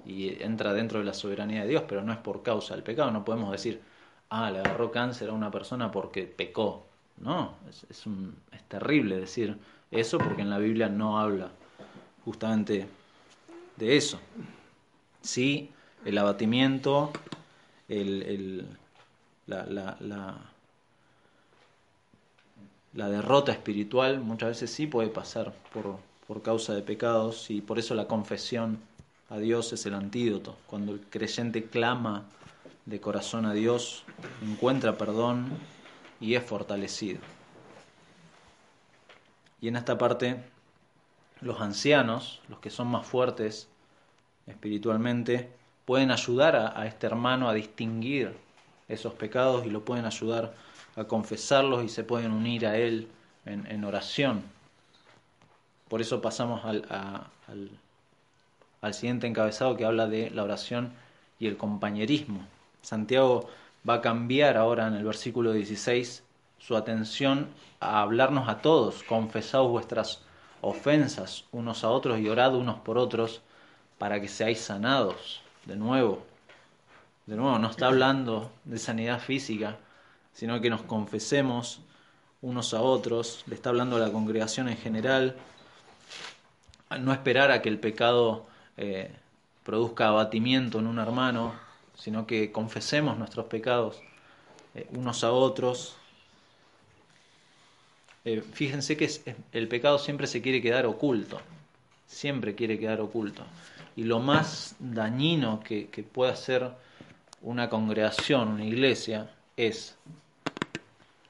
y 0.07 0.42
entra 0.42 0.72
dentro 0.72 0.98
de 0.98 1.05
la 1.05 1.12
soberanía 1.12 1.61
de 1.62 1.68
Dios, 1.68 1.85
pero 1.87 2.03
no 2.03 2.11
es 2.12 2.18
por 2.18 2.42
causa 2.42 2.75
del 2.75 2.83
pecado. 2.83 3.11
No 3.11 3.22
podemos 3.22 3.53
decir, 3.53 3.83
ah, 4.31 4.51
le 4.51 4.61
agarró 4.61 4.90
cáncer 4.90 5.29
a 5.29 5.35
una 5.35 5.51
persona 5.51 5.90
porque 5.90 6.22
pecó. 6.22 6.87
No, 7.18 7.55
es, 7.68 7.85
es, 7.90 8.07
un- 8.07 8.35
es 8.51 8.62
terrible 8.64 9.18
decir 9.20 9.59
eso 9.90 10.16
porque 10.16 10.40
en 10.40 10.48
la 10.48 10.59
Biblia 10.59 10.88
no 10.88 11.20
habla 11.20 11.51
justamente 12.25 12.87
de 13.77 13.96
eso. 13.98 14.18
Sí, 15.23 15.71
el 16.05 16.19
abatimiento, 16.19 17.13
el, 17.89 18.23
el- 18.23 18.69
la, 19.47 19.67
la, 19.67 19.97
la, 20.01 20.53
derrota 23.09 23.53
espiritual 23.53 24.21
muchas 24.21 24.51
veces 24.51 24.71
sí 24.71 24.87
puede 24.87 25.09
pasar 25.09 25.53
por, 25.73 25.97
por 26.27 26.43
causa 26.43 26.75
de 26.75 26.83
pecados 26.83 27.51
y 27.51 27.61
por 27.61 27.79
eso 27.79 27.95
la 27.95 28.07
confesión 28.07 28.79
a 29.31 29.39
Dios 29.39 29.73
es 29.73 29.87
el 29.87 29.95
antídoto. 29.95 30.57
Cuando 30.67 30.93
el 30.93 31.01
creyente 31.01 31.65
clama 31.65 32.25
de 32.87 33.01
corazón 33.01 33.47
a 33.47 33.55
Dios, 33.55 34.05
encuentra 34.43 34.97
perdón 34.99 35.47
y 36.21 36.35
es 36.35 36.45
fortalecido. 36.45 37.21
Y 39.63 39.69
en 39.69 39.77
esta 39.77 39.97
parte, 39.97 40.45
los 41.41 41.61
ancianos, 41.61 42.41
los 42.49 42.59
que 42.61 42.71
son 42.71 42.89
más 42.89 43.07
fuertes 43.07 43.69
espiritualmente, 44.47 45.51
pueden 45.85 46.11
ayudar 46.11 46.57
a, 46.57 46.87
este 46.87 47.07
hermano 47.07 47.49
a 47.49 47.55
distinguir 47.55 48.35
esos 48.89 49.15
pecados 49.15 49.67
y 49.67 49.71
lo 49.71 49.85
pueden 49.85 50.05
ayudar 50.07 50.55
a 50.97 51.05
confesarlos 51.05 51.85
y 51.85 51.89
se 51.89 52.05
pueden 52.05 52.33
unir 52.33 52.67
a 52.67 52.77
él 52.77 53.09
en, 53.47 53.67
en 53.67 53.85
oración. 53.85 54.43
Por 55.89 56.01
eso 56.01 56.21
pasamos 56.21 56.65
al, 56.65 56.85
a- 56.91 57.31
al, 57.47 57.71
al 58.83 58.95
siguiente 58.95 59.27
encabezado 59.27 59.77
que 59.77 59.85
habla 59.85 60.07
de 60.07 60.31
la 60.31 60.43
oración 60.45 60.93
y 61.39 61.47
el 61.47 61.57
compañerismo. 61.57 62.47
Santiago 62.83 63.49
va 63.89 63.95
a 63.95 64.01
cambiar 64.01 64.57
ahora 64.57 64.87
en 64.89 64.95
el 64.95 65.05
versículo 65.05 65.53
16 65.53 66.23
su 66.59 66.77
atención 66.77 67.49
a 67.81 68.03
hablarnos 68.03 68.49
a 68.49 68.61
todos, 68.63 69.03
confesaos 69.03 69.71
vuestras 69.71 70.23
ofensas 70.61 71.45
unos 71.51 71.83
a 71.83 71.91
otros 71.91 72.21
y 72.21 72.29
orad 72.29 72.55
unos 72.55 72.79
por 72.81 72.99
otros 72.99 73.43
para 74.03 74.21
que 74.21 74.27
seáis 74.27 74.61
sanados. 74.61 75.43
De 75.65 75.77
nuevo, 75.77 76.27
de 77.25 77.37
nuevo, 77.37 77.57
no 77.61 77.71
está 77.71 77.87
hablando 77.87 78.51
de 78.65 78.77
sanidad 78.77 79.21
física, 79.21 79.79
sino 80.33 80.61
que 80.61 80.71
nos 80.71 80.83
confesemos 80.83 81.79
unos 82.41 82.75
a 82.75 82.81
otros, 82.81 83.45
le 83.47 83.55
está 83.55 83.69
hablando 83.69 83.95
a 83.95 84.01
la 84.01 84.11
congregación 84.11 84.69
en 84.69 84.77
general, 84.77 85.37
no 86.99 87.12
esperar 87.12 87.53
a 87.53 87.62
que 87.62 87.69
el 87.69 87.79
pecado 87.79 88.45
eh, 88.77 89.15
produzca 89.62 90.09
abatimiento 90.09 90.81
en 90.81 90.88
un 90.88 90.99
hermano, 90.99 91.55
sino 91.95 92.27
que 92.27 92.51
confesemos 92.51 93.17
nuestros 93.17 93.47
pecados 93.47 94.03
eh, 94.75 94.88
unos 94.91 95.23
a 95.23 95.31
otros. 95.31 95.95
Eh, 98.25 98.43
fíjense 98.53 98.97
que 98.97 99.09
el 99.53 99.69
pecado 99.69 100.01
siempre 100.01 100.27
se 100.27 100.43
quiere 100.43 100.61
quedar 100.61 100.87
oculto, 100.87 101.41
siempre 102.09 102.57
quiere 102.57 102.81
quedar 102.81 103.01
oculto. 103.01 103.45
Y 103.97 104.05
lo 104.05 104.21
más 104.21 104.77
dañino 104.79 105.61
que, 105.61 105.89
que 105.89 106.03
puede 106.03 106.33
hacer 106.33 106.73
una 107.43 107.69
congregación, 107.69 108.49
una 108.49 108.65
iglesia, 108.65 109.31
es 109.57 109.97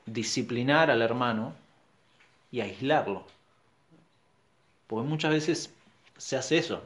disciplinar 0.07 0.91
al 0.91 1.03
hermano 1.03 1.55
y 2.51 2.61
aislarlo. 2.61 3.25
Porque 4.87 5.09
muchas 5.09 5.33
veces 5.33 5.75
se 6.19 6.37
hace 6.37 6.59
eso. 6.59 6.83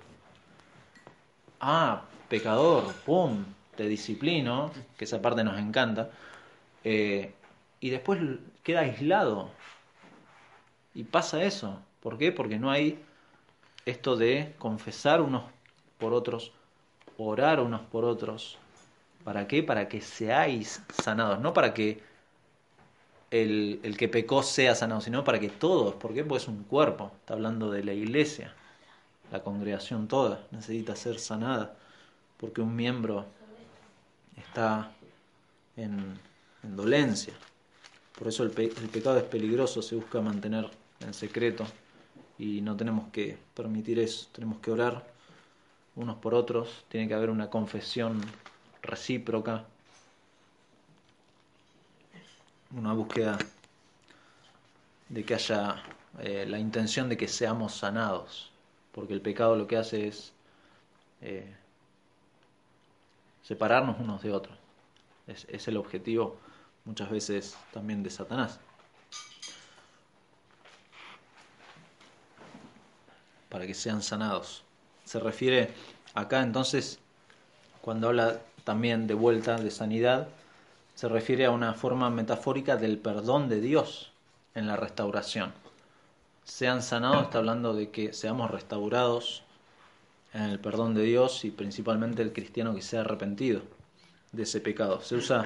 Ah, 1.61 2.03
pecador, 2.29 2.93
pum, 3.05 3.45
te 3.77 3.89
disciplino, 3.89 4.71
que 4.97 5.05
esa 5.05 5.21
parte 5.21 5.45
nos 5.45 5.59
encanta, 5.59 6.11
eh, 6.85 7.35
y 7.81 7.91
después 7.91 8.21
queda 8.63 8.81
aislado. 8.81 9.51
Y 10.95 11.05
pasa 11.05 11.43
eso. 11.43 11.81
¿Por 12.01 12.17
qué? 12.17 12.33
Porque 12.33 12.59
no 12.59 12.71
hay 12.71 13.03
esto 13.85 14.17
de 14.17 14.55
confesar 14.59 15.21
unos 15.21 15.45
por 15.99 16.13
otros, 16.13 16.53
orar 17.19 17.61
unos 17.61 17.81
por 17.83 18.05
otros. 18.05 18.59
¿Para 19.25 19.49
qué? 19.49 19.63
Para 19.63 19.89
que 19.89 20.01
seáis 20.01 20.83
sanados, 21.03 21.41
no 21.41 21.53
para 21.53 21.75
que 21.75 22.01
el, 23.31 23.81
el 23.83 23.97
que 23.97 24.09
pecó 24.09 24.43
sea 24.43 24.75
sanado, 24.75 25.01
sino 25.01 25.25
para 25.25 25.41
que 25.41 25.49
todos, 25.49 25.95
¿por 25.95 26.15
qué? 26.15 26.23
Porque 26.23 26.43
es 26.43 26.49
un 26.49 26.63
cuerpo, 26.63 27.11
está 27.17 27.35
hablando 27.35 27.71
de 27.71 27.83
la 27.83 27.93
iglesia, 27.93 28.55
la 29.33 29.43
congregación 29.43 30.07
toda 30.07 30.47
necesita 30.53 30.95
ser 30.95 31.19
sanada, 31.19 31.77
porque 32.37 32.61
un 32.61 32.77
miembro 32.77 33.27
está 34.37 34.93
en, 35.77 36.19
en 36.63 36.77
dolencia. 36.77 37.35
Por 38.17 38.29
eso 38.29 38.45
el, 38.45 38.51
pe- 38.51 38.73
el 38.81 38.89
pecado 38.89 39.19
es 39.19 39.25
peligroso, 39.25 39.83
se 39.83 39.97
busca 39.97 40.21
mantener 40.21 40.71
en 41.01 41.13
secreto 41.13 41.67
y 42.39 42.61
no 42.61 42.77
tenemos 42.77 43.09
que 43.11 43.37
permitir 43.55 43.99
eso, 43.99 44.29
tenemos 44.33 44.59
que 44.61 44.71
orar 44.71 45.16
unos 45.97 46.19
por 46.19 46.35
otros, 46.35 46.85
tiene 46.89 47.09
que 47.09 47.15
haber 47.15 47.31
una 47.31 47.49
confesión 47.51 48.21
recíproca, 48.83 49.65
una 52.71 52.93
búsqueda 52.93 53.39
de 55.09 55.25
que 55.25 55.35
haya 55.35 55.83
eh, 56.21 56.45
la 56.47 56.59
intención 56.59 57.09
de 57.09 57.17
que 57.17 57.29
seamos 57.29 57.75
sanados, 57.75 58.53
porque 58.93 59.15
el 59.15 59.23
pecado 59.23 59.57
lo 59.57 59.67
que 59.67 59.79
hace 59.79 60.09
es 60.09 60.33
eh, 61.23 61.57
separarnos 63.43 63.99
unos 63.99 64.23
de 64.23 64.33
otros. 64.33 64.57
Es, 65.27 65.47
es 65.49 65.67
el 65.69 65.79
objetivo 65.79 66.37
muchas 66.85 67.11
veces 67.11 67.57
también 67.73 68.03
de 68.03 68.11
Satanás. 68.11 68.61
Para 73.49 73.67
que 73.67 73.75
sean 73.75 74.03
sanados. 74.03 74.66
Se 75.07 75.19
refiere 75.19 75.71
acá 76.15 76.43
entonces, 76.43 76.99
cuando 77.81 78.09
habla 78.09 78.41
también 78.65 79.07
de 79.07 79.15
vuelta 79.15 79.57
de 79.57 79.71
sanidad, 79.71 80.29
se 80.97 81.09
refiere 81.09 81.47
a 81.47 81.53
una 81.53 81.73
forma 81.73 82.11
metafórica 82.11 82.77
del 82.77 82.99
perdón 82.99 83.49
de 83.49 83.61
Dios 83.61 84.11
en 84.55 84.67
la 84.67 84.77
restauración. 84.77 85.53
Sean 86.43 86.83
sanados 86.83 87.25
está 87.25 87.39
hablando 87.39 87.75
de 87.75 87.91
que 87.91 88.13
seamos 88.13 88.51
restaurados 88.51 89.43
en 90.33 90.43
el 90.43 90.59
perdón 90.59 90.95
de 90.95 91.03
Dios 91.03 91.45
y 91.45 91.51
principalmente 91.51 92.23
el 92.23 92.33
cristiano 92.33 92.75
que 92.75 92.83
sea 92.83 93.03
arrepentido 93.03 93.63
de 94.33 94.43
ese 94.43 94.61
pecado. 94.61 95.01
Se 95.01 95.15
usa 95.15 95.45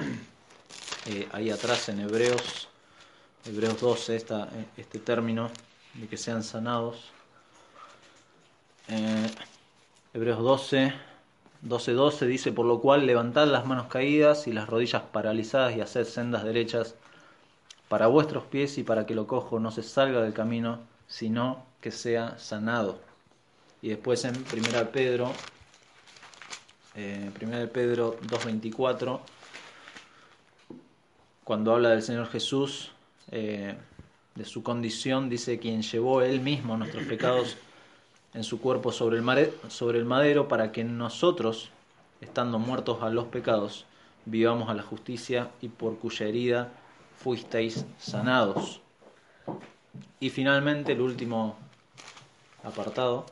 eh, 1.05 1.27
ahí 1.31 1.51
atrás 1.51 1.89
en 1.89 1.99
Hebreos, 1.99 2.67
Hebreos 3.45 3.79
12, 3.79 4.15
esta, 4.15 4.49
este 4.77 4.99
término 4.99 5.51
de 5.93 6.07
que 6.07 6.17
sean 6.17 6.43
sanados. 6.43 7.11
Eh, 8.87 9.29
Hebreos 10.13 10.39
12, 10.39 10.93
12, 11.61 11.93
12 11.93 12.27
dice, 12.27 12.51
por 12.51 12.65
lo 12.65 12.81
cual 12.81 13.05
levantad 13.05 13.47
las 13.47 13.65
manos 13.65 13.87
caídas 13.87 14.45
y 14.45 14.51
las 14.51 14.67
rodillas 14.67 15.03
paralizadas 15.03 15.73
y 15.77 15.79
haced 15.79 16.03
sendas 16.03 16.43
derechas 16.43 16.95
para 17.87 18.07
vuestros 18.07 18.43
pies 18.43 18.77
y 18.77 18.83
para 18.83 19.05
que 19.05 19.15
lo 19.15 19.25
cojo 19.25 19.57
no 19.61 19.71
se 19.71 19.83
salga 19.83 20.21
del 20.21 20.33
camino, 20.33 20.79
sino 21.07 21.65
que 21.79 21.91
sea 21.91 22.37
sanado. 22.39 22.99
Y 23.81 23.87
después 23.87 24.25
en 24.25 24.35
1 24.35 24.91
Pedro, 24.91 25.31
eh, 26.95 27.31
1 27.41 27.69
Pedro 27.69 28.19
2.24, 28.19 29.21
cuando 31.45 31.73
habla 31.73 31.91
del 31.91 32.01
Señor 32.01 32.27
Jesús, 32.27 32.91
eh, 33.31 33.77
de 34.35 34.45
su 34.45 34.61
condición, 34.61 35.29
dice 35.29 35.57
quien 35.57 35.81
llevó 35.81 36.21
él 36.21 36.41
mismo 36.41 36.75
nuestros 36.75 37.05
pecados 37.05 37.55
en 38.33 38.43
su 38.43 38.61
cuerpo 38.61 38.91
sobre 38.91 39.17
el, 39.17 40.05
madero 40.05 40.47
para 40.47 40.71
que 40.71 40.83
nosotros, 40.83 41.69
estando 42.21 42.59
muertos 42.59 43.01
a 43.03 43.09
los 43.09 43.25
pecados, 43.25 43.85
vivamos 44.25 44.69
a 44.69 44.73
la 44.73 44.83
justicia 44.83 45.49
y 45.61 45.67
por 45.67 45.97
cuya 45.97 46.27
herida 46.27 46.71
fuisteis 47.17 47.85
sanados. 47.97 48.81
Y 50.19 50.29
finalmente 50.29 50.93
el 50.93 51.01
último 51.01 51.57
apartado 52.63 53.25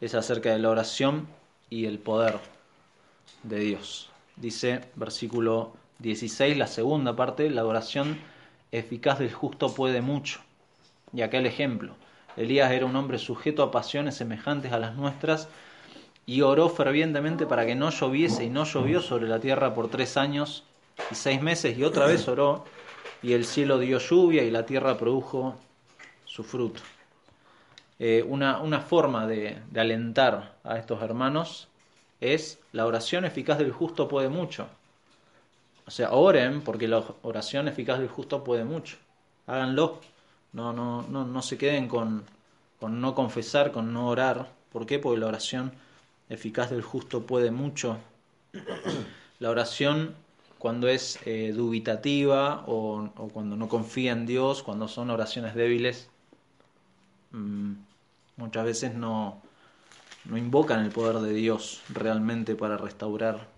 es 0.00 0.14
acerca 0.14 0.50
de 0.52 0.58
la 0.58 0.70
oración 0.70 1.28
y 1.70 1.86
el 1.86 1.98
poder 1.98 2.38
de 3.42 3.60
Dios. 3.60 4.10
Dice 4.36 4.90
versículo 4.96 5.72
16, 6.00 6.56
la 6.56 6.66
segunda 6.66 7.14
parte, 7.16 7.48
la 7.50 7.64
oración 7.64 8.18
eficaz 8.72 9.18
del 9.18 9.32
justo 9.32 9.74
puede 9.74 10.00
mucho. 10.00 10.40
Y 11.12 11.22
acá 11.22 11.38
el 11.38 11.46
ejemplo. 11.46 11.94
Elías 12.40 12.70
era 12.72 12.86
un 12.86 12.96
hombre 12.96 13.18
sujeto 13.18 13.62
a 13.62 13.70
pasiones 13.70 14.16
semejantes 14.16 14.72
a 14.72 14.78
las 14.78 14.94
nuestras 14.94 15.48
y 16.26 16.40
oró 16.40 16.68
fervientemente 16.68 17.46
para 17.46 17.66
que 17.66 17.74
no 17.74 17.90
lloviese 17.90 18.44
y 18.44 18.50
no 18.50 18.64
llovió 18.64 19.00
sobre 19.00 19.28
la 19.28 19.40
tierra 19.40 19.74
por 19.74 19.88
tres 19.88 20.16
años 20.16 20.64
y 21.10 21.14
seis 21.14 21.42
meses 21.42 21.76
y 21.76 21.84
otra 21.84 22.06
vez 22.06 22.28
oró 22.28 22.64
y 23.22 23.34
el 23.34 23.44
cielo 23.44 23.78
dio 23.78 23.98
lluvia 23.98 24.42
y 24.42 24.50
la 24.50 24.64
tierra 24.64 24.96
produjo 24.96 25.56
su 26.24 26.42
fruto. 26.42 26.80
Eh, 27.98 28.24
una, 28.26 28.60
una 28.60 28.80
forma 28.80 29.26
de, 29.26 29.58
de 29.70 29.80
alentar 29.80 30.56
a 30.64 30.78
estos 30.78 31.02
hermanos 31.02 31.68
es 32.20 32.58
la 32.72 32.86
oración 32.86 33.24
eficaz 33.26 33.58
del 33.58 33.72
justo 33.72 34.08
puede 34.08 34.30
mucho. 34.30 34.68
O 35.86 35.90
sea, 35.90 36.12
oren 36.12 36.62
porque 36.62 36.88
la 36.88 37.02
oración 37.22 37.68
eficaz 37.68 37.98
del 37.98 38.08
justo 38.08 38.44
puede 38.44 38.64
mucho. 38.64 38.96
Háganlo. 39.46 40.00
No, 40.52 40.72
no, 40.72 41.02
no, 41.02 41.24
no 41.24 41.42
se 41.42 41.56
queden 41.58 41.88
con, 41.88 42.24
con 42.78 43.00
no 43.00 43.14
confesar, 43.14 43.72
con 43.72 43.92
no 43.92 44.08
orar. 44.08 44.52
¿Por 44.72 44.86
qué? 44.86 44.98
Porque 44.98 45.20
la 45.20 45.26
oración 45.26 45.72
eficaz 46.28 46.70
del 46.70 46.82
justo 46.82 47.26
puede 47.26 47.50
mucho. 47.50 47.98
La 49.38 49.50
oración 49.50 50.14
cuando 50.58 50.88
es 50.88 51.18
eh, 51.24 51.52
dubitativa 51.54 52.64
o, 52.66 53.10
cuando 53.32 53.56
no 53.56 53.68
confía 53.68 54.12
en 54.12 54.26
Dios, 54.26 54.62
cuando 54.62 54.88
son 54.88 55.08
oraciones 55.10 55.54
débiles, 55.54 56.10
mm, 57.32 57.72
muchas 58.36 58.64
veces 58.64 58.94
no, 58.94 59.40
no 60.26 60.36
invocan 60.36 60.84
el 60.84 60.90
poder 60.90 61.20
de 61.20 61.32
Dios 61.32 61.82
realmente 61.88 62.54
para 62.54 62.76
restaurar 62.76 63.48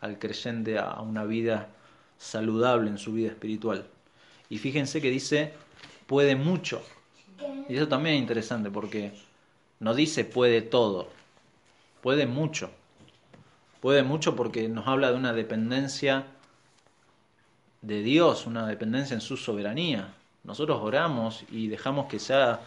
al 0.00 0.18
creyente 0.18 0.78
a 0.78 1.00
una 1.00 1.24
vida 1.24 1.68
saludable 2.18 2.90
en 2.90 2.98
su 2.98 3.12
vida 3.12 3.28
espiritual. 3.28 3.86
Y 4.50 4.58
fíjense 4.58 5.00
que 5.00 5.10
dice 5.10 5.54
puede 6.06 6.36
mucho. 6.36 6.82
Y 7.68 7.76
eso 7.76 7.88
también 7.88 8.16
es 8.16 8.22
interesante 8.22 8.70
porque 8.70 9.12
no 9.80 9.94
dice 9.94 10.24
puede 10.24 10.62
todo, 10.62 11.08
puede 12.02 12.26
mucho. 12.26 12.70
Puede 13.80 14.02
mucho 14.02 14.34
porque 14.34 14.68
nos 14.68 14.86
habla 14.86 15.10
de 15.10 15.16
una 15.16 15.34
dependencia 15.34 16.26
de 17.82 18.02
Dios, 18.02 18.46
una 18.46 18.66
dependencia 18.66 19.14
en 19.14 19.20
su 19.20 19.36
soberanía. 19.36 20.14
Nosotros 20.42 20.80
oramos 20.82 21.44
y 21.50 21.68
dejamos 21.68 22.06
que 22.06 22.18
sea 22.18 22.60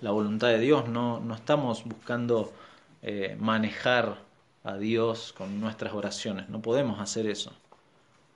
la 0.00 0.10
voluntad 0.10 0.48
de 0.48 0.60
Dios, 0.60 0.88
no, 0.88 1.20
no 1.20 1.34
estamos 1.34 1.84
buscando 1.84 2.52
eh, 3.02 3.36
manejar 3.38 4.18
a 4.64 4.76
Dios 4.76 5.32
con 5.36 5.60
nuestras 5.60 5.92
oraciones, 5.92 6.48
no 6.48 6.60
podemos 6.60 7.00
hacer 7.00 7.26
eso, 7.26 7.52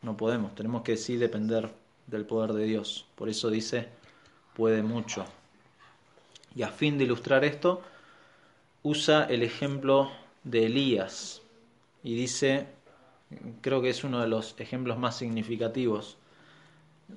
no 0.03 0.17
podemos, 0.17 0.55
tenemos 0.55 0.83
que 0.83 0.97
sí 0.97 1.17
depender 1.17 1.71
del 2.07 2.25
poder 2.25 2.53
de 2.53 2.65
Dios, 2.65 3.07
por 3.15 3.29
eso 3.29 3.51
dice 3.51 3.89
puede 4.55 4.83
mucho. 4.83 5.25
Y 6.55 6.63
a 6.63 6.69
fin 6.69 6.99
de 6.99 7.05
ilustrar 7.05 7.45
esto, 7.45 7.83
usa 8.83 9.25
el 9.25 9.43
ejemplo 9.43 10.11
de 10.45 10.67
Elías 10.67 11.43
y 12.03 12.15
dice, 12.15 12.67
creo 13.61 13.83
que 13.83 13.91
es 13.91 14.05
uno 14.05 14.21
de 14.21 14.29
los 14.29 14.55
ejemplos 14.59 14.99
más 14.99 15.17
significativos 15.17 16.17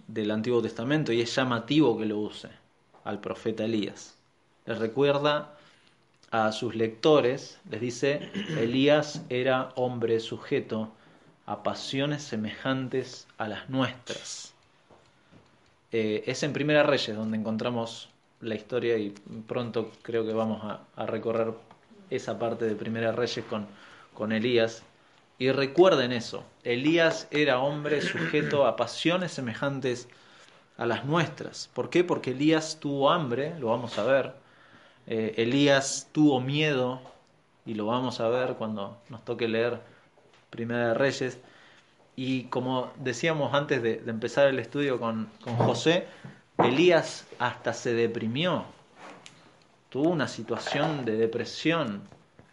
del 0.08 0.32
Antiguo 0.32 0.62
Testamento 0.62 1.12
y 1.12 1.22
es 1.22 1.36
llamativo 1.36 1.98
que 1.98 2.06
lo 2.06 2.20
use 2.20 2.50
al 3.04 3.20
profeta 3.20 3.66
Elías. 3.66 4.18
Les 4.66 4.78
recuerda 4.78 5.58
a 6.32 6.52
sus 6.52 6.76
lectores, 6.76 7.60
les 7.70 7.82
dice, 7.82 8.32
Elías 8.58 9.22
era 9.30 9.70
hombre 9.76 10.20
sujeto 10.20 10.92
a 11.46 11.64
pasiones 11.64 12.24
semejantes 12.24 13.28
a 13.38 13.48
las 13.48 13.70
nuestras. 13.70 14.54
Eh, 15.92 16.24
es 16.28 16.44
en 16.44 16.54
Primera 16.54 16.84
Reyes 16.84 17.16
donde 17.16 17.38
encontramos 17.38 18.10
la 18.42 18.56
historia 18.56 18.98
y 18.98 19.14
pronto 19.48 19.92
creo 20.02 20.26
que 20.26 20.34
vamos 20.34 20.62
a, 20.64 21.06
recorrer 21.06 21.54
esa 22.10 22.38
parte 22.38 22.66
de 22.66 22.76
Primera 22.76 23.12
Reyes 23.12 23.46
con, 23.50 23.68
con 24.14 24.32
Elías. 24.32 24.84
Y 25.40 25.52
recuerden 25.52 26.12
eso, 26.12 26.44
Elías 26.64 27.28
era 27.32 27.60
hombre 27.60 28.02
sujeto 28.02 28.66
a 28.66 28.76
pasiones 28.76 29.32
semejantes 29.32 30.08
a 30.78 30.86
las 30.86 31.06
nuestras. 31.06 31.70
¿Por 31.74 31.90
qué? 31.90 32.04
Porque 32.04 32.32
Elías 32.32 32.80
tuvo 32.80 33.12
hambre, 33.12 33.58
lo 33.60 33.68
vamos 33.68 33.98
a 34.00 34.04
ver. 34.04 34.34
Eh, 35.06 35.36
Elías 35.38 36.10
tuvo 36.12 36.42
miedo, 36.42 37.02
y 37.68 37.74
lo 37.74 37.86
vamos 37.86 38.22
a 38.22 38.30
ver 38.30 38.56
cuando 38.56 38.98
nos 39.10 39.24
toque 39.26 39.48
leer 39.48 39.80
Primera 40.50 40.94
Reyes. 40.94 41.38
Y 42.18 42.46
como 42.46 42.92
decíamos 42.98 43.54
antes 43.54 43.82
de, 43.82 44.02
empezar 44.08 44.48
el 44.48 44.60
estudio 44.60 45.00
con, 45.00 45.30
José, 45.60 46.08
Elías 46.58 47.28
hasta 47.40 47.74
se 47.74 47.94
deprimió, 47.94 48.66
tuvo 49.90 50.10
una 50.10 50.28
situación 50.28 51.06
de 51.06 51.16
depresión. 51.16 52.02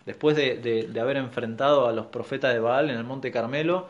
Después 0.07 0.37
de, 0.37 0.59
de, 0.59 0.83
de, 0.89 1.01
haber 1.01 1.17
enfrentado 1.17 1.89
a 1.89 1.93
los 1.93 2.07
profetas 2.07 2.53
de 2.53 2.61
Baal 2.61 2.91
en 2.91 2.99
el 2.99 3.05
Monte 3.05 3.33
Carmelo 3.33 3.89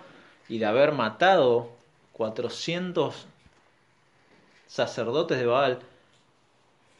y 0.49 0.59
de 0.59 0.67
haber 0.67 0.93
matado 0.93 1.71
400 2.13 3.27
sacerdotes 4.69 5.39
de 5.39 5.47
Baal, 5.47 5.81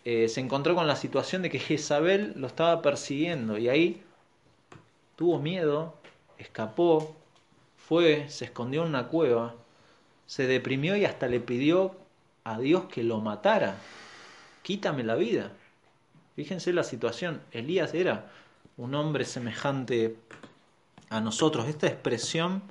eh, 0.05 0.29
se 0.29 0.41
encontró 0.41 0.75
con 0.75 0.87
la 0.87 0.97
situación 0.97 1.43
de 1.43 1.51
que 1.51 1.59
Jezabel 1.59 2.35
lo 2.37 2.47
estaba 2.47 2.83
persiguiendo 2.83 3.57
y 3.57 3.69
ahí 3.69 4.03
tuvo 5.17 5.39
miedo, 5.39 5.95
escapó, 6.37 7.17
fue, 7.89 8.29
se 8.29 8.47
escondió 8.47 8.83
en 8.83 8.89
una 8.89 9.09
cueva, 9.09 9.55
se 10.27 10.47
deprimió 10.47 10.97
y 10.97 11.05
hasta 11.05 11.29
le 11.29 11.41
pidió 11.41 11.95
a 12.45 12.59
Dios 12.59 12.85
que 12.85 13.03
lo 13.03 13.21
matara. 13.21 13.77
Quítame 14.63 15.03
la 15.03 15.15
vida. 15.15 15.53
Fíjense 16.35 16.73
la 16.73 16.83
situación. 16.83 17.43
Elías 17.53 17.93
era 17.95 18.31
un 18.77 18.95
hombre 18.95 19.25
semejante 19.25 20.17
a 21.11 21.21
nosotros. 21.21 21.69
Esta 21.69 21.87
expresión 21.87 22.63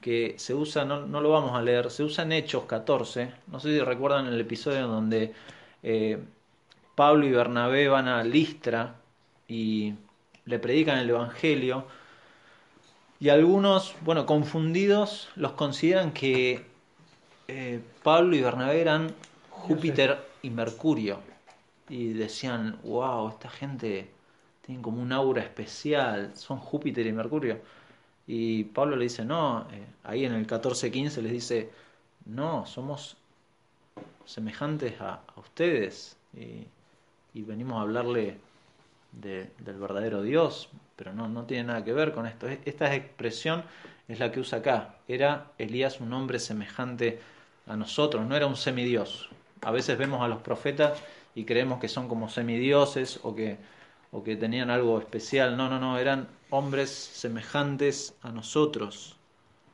que 0.00 0.34
se 0.38 0.54
usa, 0.54 0.84
no, 0.84 1.20
lo 1.20 1.30
vamos 1.30 1.54
a 1.54 1.62
leer, 1.62 1.90
se 1.90 2.02
usa 2.02 2.24
en 2.24 2.32
Hechos 2.32 2.64
14. 2.64 3.32
No 3.48 3.60
sé 3.60 3.68
si 3.68 3.80
recuerdan 3.80 4.26
el 4.26 4.40
episodio 4.40 4.86
donde 4.86 5.34
eh, 5.82 6.18
Pablo 6.94 7.26
y 7.26 7.30
Bernabé 7.30 7.88
van 7.88 8.08
a 8.08 8.24
Listra 8.24 8.96
y 9.48 9.94
le 10.46 10.58
predican 10.58 10.98
el 10.98 11.10
Evangelio. 11.10 11.86
Y 13.18 13.30
algunos, 13.30 13.94
bueno, 14.02 14.26
confundidos, 14.26 15.28
los 15.36 15.52
consideran 15.52 16.12
que 16.12 16.66
eh, 17.48 17.80
Pablo 18.02 18.36
y 18.36 18.42
Bernabé 18.42 18.80
eran 18.80 19.14
Júpiter 19.50 20.18
y 20.42 20.50
Mercurio. 20.50 21.20
Y 21.88 22.12
decían, 22.12 22.78
wow, 22.82 23.28
esta 23.30 23.48
gente 23.48 24.10
tienen 24.60 24.82
como 24.82 25.00
un 25.00 25.12
aura 25.12 25.42
especial, 25.42 26.36
son 26.36 26.58
Júpiter 26.58 27.06
y 27.06 27.12
Mercurio. 27.12 27.60
Y 28.26 28.64
Pablo 28.64 28.96
le 28.96 29.04
dice, 29.04 29.24
no, 29.24 29.66
eh, 29.72 29.86
ahí 30.04 30.24
en 30.24 30.34
el 30.34 30.46
14.15 30.46 31.22
les 31.22 31.32
dice, 31.32 31.70
no, 32.26 32.66
somos 32.66 33.16
semejantes 34.26 35.00
a, 35.00 35.20
a 35.34 35.40
ustedes 35.40 36.16
y, 36.34 36.66
y, 37.32 37.42
venimos 37.42 37.78
a 37.78 37.82
hablarle 37.82 38.38
de, 39.12 39.50
del 39.60 39.76
verdadero 39.78 40.22
Dios, 40.22 40.68
pero 40.96 41.12
no, 41.12 41.28
no 41.28 41.44
tiene 41.44 41.64
nada 41.64 41.84
que 41.84 41.92
ver 41.92 42.12
con 42.12 42.26
esto. 42.26 42.48
Esta 42.48 42.94
expresión 42.94 43.64
es 44.08 44.18
la 44.18 44.32
que 44.32 44.40
usa 44.40 44.58
acá. 44.58 44.96
Era 45.08 45.52
Elías 45.58 46.00
un 46.00 46.12
hombre 46.12 46.38
semejante 46.38 47.20
a 47.66 47.76
nosotros, 47.76 48.26
no 48.26 48.36
era 48.36 48.46
un 48.46 48.56
semidios. 48.56 49.28
A 49.62 49.70
veces 49.70 49.98
vemos 49.98 50.22
a 50.22 50.28
los 50.28 50.40
profetas 50.40 50.98
y 51.34 51.44
creemos 51.44 51.78
que 51.80 51.88
son 51.88 52.08
como 52.08 52.28
semidioses 52.28 53.20
o 53.22 53.34
que 53.34 53.58
o 54.12 54.22
que 54.22 54.36
tenían 54.36 54.70
algo 54.70 54.98
especial. 54.98 55.56
No, 55.56 55.68
no, 55.68 55.78
no, 55.78 55.98
eran 55.98 56.28
hombres 56.50 56.90
semejantes 56.90 58.16
a 58.22 58.30
nosotros. 58.30 59.16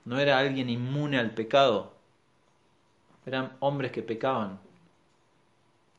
No 0.04 0.18
era 0.18 0.38
alguien 0.38 0.68
inmune 0.68 1.18
al 1.18 1.30
pecado. 1.30 1.92
Eran 3.24 3.52
hombres 3.60 3.92
que 3.92 4.02
pecaban. 4.02 4.58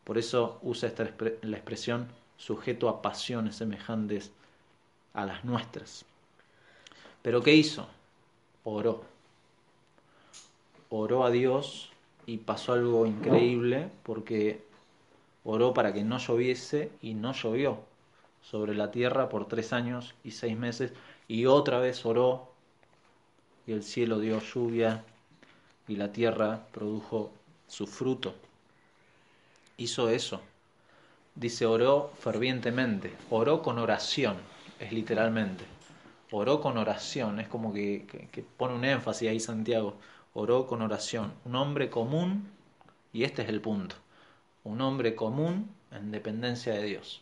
Por 0.03 0.17
eso 0.17 0.59
usa 0.61 0.89
esta 0.89 1.09
la 1.41 1.57
expresión 1.57 2.09
sujeto 2.35 2.89
a 2.89 3.01
pasiones 3.01 3.55
semejantes 3.55 4.33
a 5.13 5.25
las 5.25 5.43
nuestras. 5.45 6.05
Pero 7.21 7.41
¿qué 7.41 7.53
hizo? 7.53 7.87
Oró. 8.63 9.03
Oró 10.89 11.25
a 11.25 11.31
Dios 11.31 11.91
y 12.25 12.37
pasó 12.37 12.73
algo 12.73 13.05
increíble 13.05 13.89
porque 14.03 14.63
oró 15.43 15.73
para 15.73 15.93
que 15.93 16.03
no 16.03 16.17
lloviese 16.17 16.91
y 17.01 17.13
no 17.13 17.33
llovió 17.33 17.79
sobre 18.41 18.75
la 18.75 18.91
tierra 18.91 19.29
por 19.29 19.47
tres 19.47 19.73
años 19.73 20.13
y 20.23 20.31
seis 20.31 20.57
meses 20.57 20.93
y 21.27 21.45
otra 21.45 21.79
vez 21.79 22.05
oró 22.05 22.51
y 23.65 23.71
el 23.71 23.83
cielo 23.83 24.19
dio 24.19 24.39
lluvia 24.39 25.03
y 25.87 25.95
la 25.95 26.11
tierra 26.11 26.65
produjo 26.71 27.31
su 27.67 27.87
fruto. 27.87 28.35
Hizo 29.77 30.09
eso. 30.09 30.41
Dice, 31.35 31.65
oró 31.65 32.11
fervientemente, 32.19 33.11
oró 33.31 33.63
con 33.63 33.79
oración, 33.79 34.37
es 34.83 34.91
literalmente. 34.91 35.65
Oró 36.31 36.61
con 36.61 36.77
oración, 36.77 37.39
es 37.39 37.47
como 37.47 37.73
que, 37.73 38.05
que 38.31 38.41
pone 38.41 38.75
un 38.75 38.85
énfasis 38.85 39.29
ahí 39.29 39.39
Santiago. 39.39 39.95
Oró 40.33 40.65
con 40.65 40.81
oración. 40.81 41.33
Un 41.45 41.55
hombre 41.55 41.89
común, 41.89 42.49
y 43.11 43.23
este 43.23 43.43
es 43.43 43.49
el 43.49 43.61
punto, 43.61 43.95
un 44.63 44.81
hombre 44.81 45.15
común 45.15 45.69
en 45.91 46.11
dependencia 46.11 46.73
de 46.73 46.83
Dios. 46.83 47.21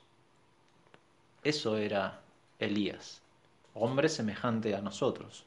Eso 1.43 1.77
era 1.77 2.21
Elías, 2.59 3.21
hombre 3.73 4.07
semejante 4.07 4.75
a 4.75 4.81
nosotros, 4.81 5.45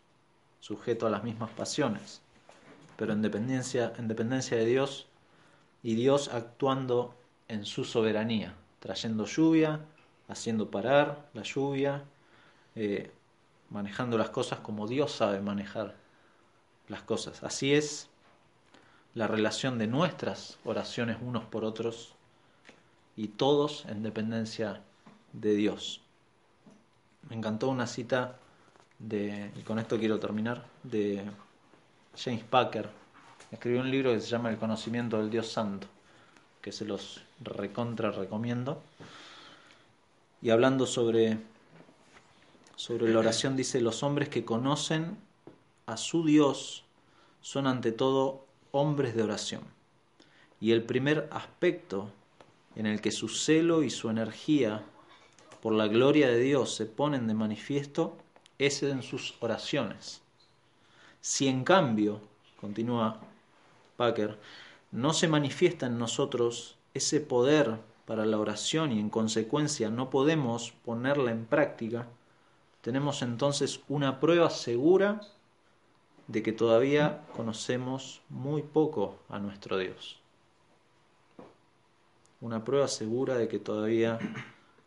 sujeto 0.60 1.06
a 1.06 1.10
las 1.10 1.24
mismas 1.24 1.50
pasiones, 1.50 2.20
pero 2.96 3.12
en 3.12 3.22
dependencia, 3.22 3.92
en 3.96 4.08
dependencia 4.08 4.56
de 4.56 4.66
Dios 4.66 5.06
y 5.82 5.94
Dios 5.94 6.28
actuando 6.28 7.14
en 7.48 7.64
su 7.64 7.84
soberanía, 7.84 8.54
trayendo 8.80 9.24
lluvia, 9.24 9.80
haciendo 10.29 10.70
parar 10.70 11.29
la 11.35 11.43
lluvia, 11.43 12.05
eh, 12.75 13.12
manejando 13.70 14.18
las 14.18 14.31
cosas 14.31 14.61
como 14.61 14.87
Dios 14.87 15.12
sabe 15.12 15.41
manejar 15.41 15.95
las 16.89 17.03
cosas. 17.03 17.43
Así 17.43 17.75
es 17.75 18.09
la 19.14 19.27
relación 19.27 19.79
de 19.79 19.87
nuestras 19.87 20.59
oraciones 20.64 21.18
unos 21.20 21.45
por 21.45 21.64
otros 21.64 22.14
y 23.16 23.29
todos 23.29 23.85
en 23.87 24.03
dependencia 24.03 24.83
de 25.33 25.55
Dios. 25.55 26.01
Me 27.29 27.37
encantó 27.37 27.68
una 27.68 27.87
cita 27.87 28.37
de, 28.99 29.51
y 29.57 29.62
con 29.62 29.79
esto 29.79 29.99
quiero 29.99 30.18
terminar, 30.18 30.64
de 30.83 31.25
James 32.16 32.45
Packer. 32.45 32.89
Escribió 33.51 33.81
un 33.81 33.91
libro 33.91 34.12
que 34.12 34.20
se 34.20 34.29
llama 34.29 34.51
El 34.51 34.59
conocimiento 34.59 35.18
del 35.18 35.31
Dios 35.31 35.49
Santo, 35.51 35.87
que 36.61 36.72
se 36.72 36.85
los 36.85 37.22
recontra 37.41 38.11
recomiendo. 38.11 38.83
Y 40.45 40.51
hablando 40.51 40.86
sobre, 40.86 41.38
sobre 42.76 43.11
la 43.11 43.20
oración, 43.20 43.57
dice, 43.57 43.80
los 43.80 44.03
hombres 44.03 44.28
que 44.28 44.45
conocen 44.45 45.16
a 45.86 45.97
su 45.97 46.22
Dios 46.22 46.84
son 47.40 47.66
ante 47.66 47.92
todo 47.92 48.45
hombres 48.70 49.16
de 49.16 49.22
oración. 49.22 49.62
Y 50.61 50.72
el 50.72 50.82
primer 50.82 51.30
aspecto 51.32 52.11
en 52.76 52.84
el 52.84 53.01
que 53.01 53.11
su 53.11 53.30
celo 53.30 53.82
y 53.82 53.88
su 53.88 54.11
energía 54.11 54.84
por 55.62 55.72
la 55.72 55.88
gloria 55.88 56.28
de 56.28 56.40
Dios 56.40 56.74
se 56.74 56.84
ponen 56.84 57.26
de 57.26 57.32
manifiesto 57.32 58.18
es 58.59 58.82
en 58.82 59.03
sus 59.03 59.36
oraciones. 59.40 60.20
Si 61.22 61.49
en 61.49 61.64
cambio, 61.64 62.20
continúa 62.61 63.18
Packer, 63.97 64.38
no 64.92 65.14
se 65.14 65.26
manifiesta 65.26 65.86
en 65.86 65.99
nosotros 65.99 66.76
ese 66.92 67.22
poder 67.22 67.78
para 68.07 68.26
la 68.26 68.38
oración 68.38 68.92
y 68.92 69.00
en 69.00 69.11
consecuencia 69.11 69.90
no 69.90 70.11
podemos 70.11 70.72
ponerla 70.84 71.30
en 71.30 71.46
práctica, 71.46 72.07
tenemos 72.82 73.22
entonces 73.22 73.80
una 73.88 74.20
prueba 74.20 74.50
segura 74.50 75.20
de 76.26 76.42
que 76.42 76.52
todavía 76.52 77.22
conocemos 77.34 78.20
muy 78.28 78.62
poco 78.62 79.16
a 79.28 79.38
nuestro 79.38 79.78
Dios. 79.78 80.20
Una 82.40 82.64
prueba 82.64 82.88
segura 82.88 83.36
de 83.36 83.48
que 83.48 83.59
todavía 83.59 84.18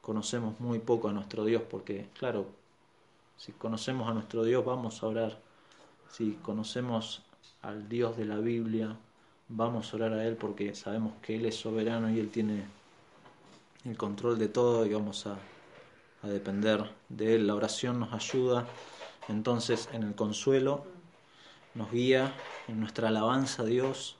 conocemos 0.01 0.59
muy 0.59 0.79
poco 0.79 1.09
a 1.09 1.13
nuestro 1.13 1.43
Dios, 1.43 1.63
porque 1.69 2.07
claro, 2.17 2.45
si 3.37 3.51
conocemos 3.51 4.09
a 4.09 4.13
nuestro 4.13 4.43
Dios 4.43 4.63
vamos 4.65 5.01
a 5.01 5.07
orar. 5.07 5.39
Si 6.09 6.33
conocemos 6.41 7.23
al 7.61 7.89
Dios 7.89 8.17
de 8.17 8.25
la 8.25 8.37
Biblia, 8.37 8.95
vamos 9.49 9.91
a 9.91 9.95
orar 9.97 10.13
a 10.13 10.25
Él 10.25 10.35
porque 10.35 10.73
sabemos 10.73 11.13
que 11.21 11.35
Él 11.35 11.45
es 11.45 11.55
soberano 11.55 12.09
y 12.09 12.19
Él 12.19 12.29
tiene 12.29 12.65
el 13.85 13.97
control 13.97 14.37
de 14.37 14.47
todo 14.47 14.85
y 14.85 14.93
vamos 14.93 15.27
a, 15.27 15.37
a 16.23 16.27
depender 16.27 16.89
de 17.09 17.35
Él. 17.35 17.47
La 17.47 17.55
oración 17.55 17.99
nos 17.99 18.13
ayuda 18.13 18.67
entonces 19.27 19.89
en 19.91 20.03
el 20.03 20.15
consuelo, 20.15 20.85
nos 21.73 21.91
guía 21.91 22.33
en 22.67 22.79
nuestra 22.79 23.09
alabanza 23.09 23.63
a 23.63 23.65
Dios, 23.65 24.15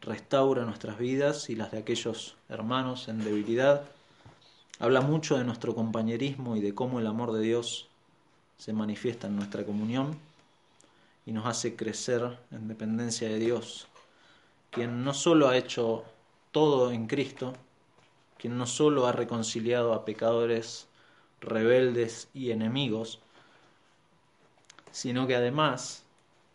restaura 0.00 0.64
nuestras 0.64 0.98
vidas 0.98 1.50
y 1.50 1.56
las 1.56 1.70
de 1.70 1.78
aquellos 1.78 2.36
hermanos 2.48 3.08
en 3.08 3.24
debilidad. 3.24 3.84
Habla 4.78 5.00
mucho 5.00 5.36
de 5.36 5.44
nuestro 5.44 5.74
compañerismo 5.74 6.56
y 6.56 6.60
de 6.60 6.74
cómo 6.74 6.98
el 6.98 7.06
amor 7.06 7.32
de 7.32 7.40
Dios 7.40 7.88
se 8.58 8.72
manifiesta 8.72 9.26
en 9.26 9.36
nuestra 9.36 9.64
comunión 9.64 10.18
y 11.26 11.32
nos 11.32 11.46
hace 11.46 11.76
crecer 11.76 12.38
en 12.50 12.68
dependencia 12.68 13.28
de 13.28 13.38
Dios, 13.38 13.86
quien 14.70 15.04
no 15.04 15.14
solo 15.14 15.48
ha 15.48 15.56
hecho 15.56 16.04
todo 16.50 16.90
en 16.92 17.06
Cristo, 17.06 17.54
quien 18.42 18.58
no 18.58 18.66
solo 18.66 19.06
ha 19.06 19.12
reconciliado 19.12 19.94
a 19.94 20.04
pecadores 20.04 20.88
rebeldes 21.40 22.28
y 22.34 22.50
enemigos, 22.50 23.20
sino 24.90 25.28
que 25.28 25.36
además 25.36 26.02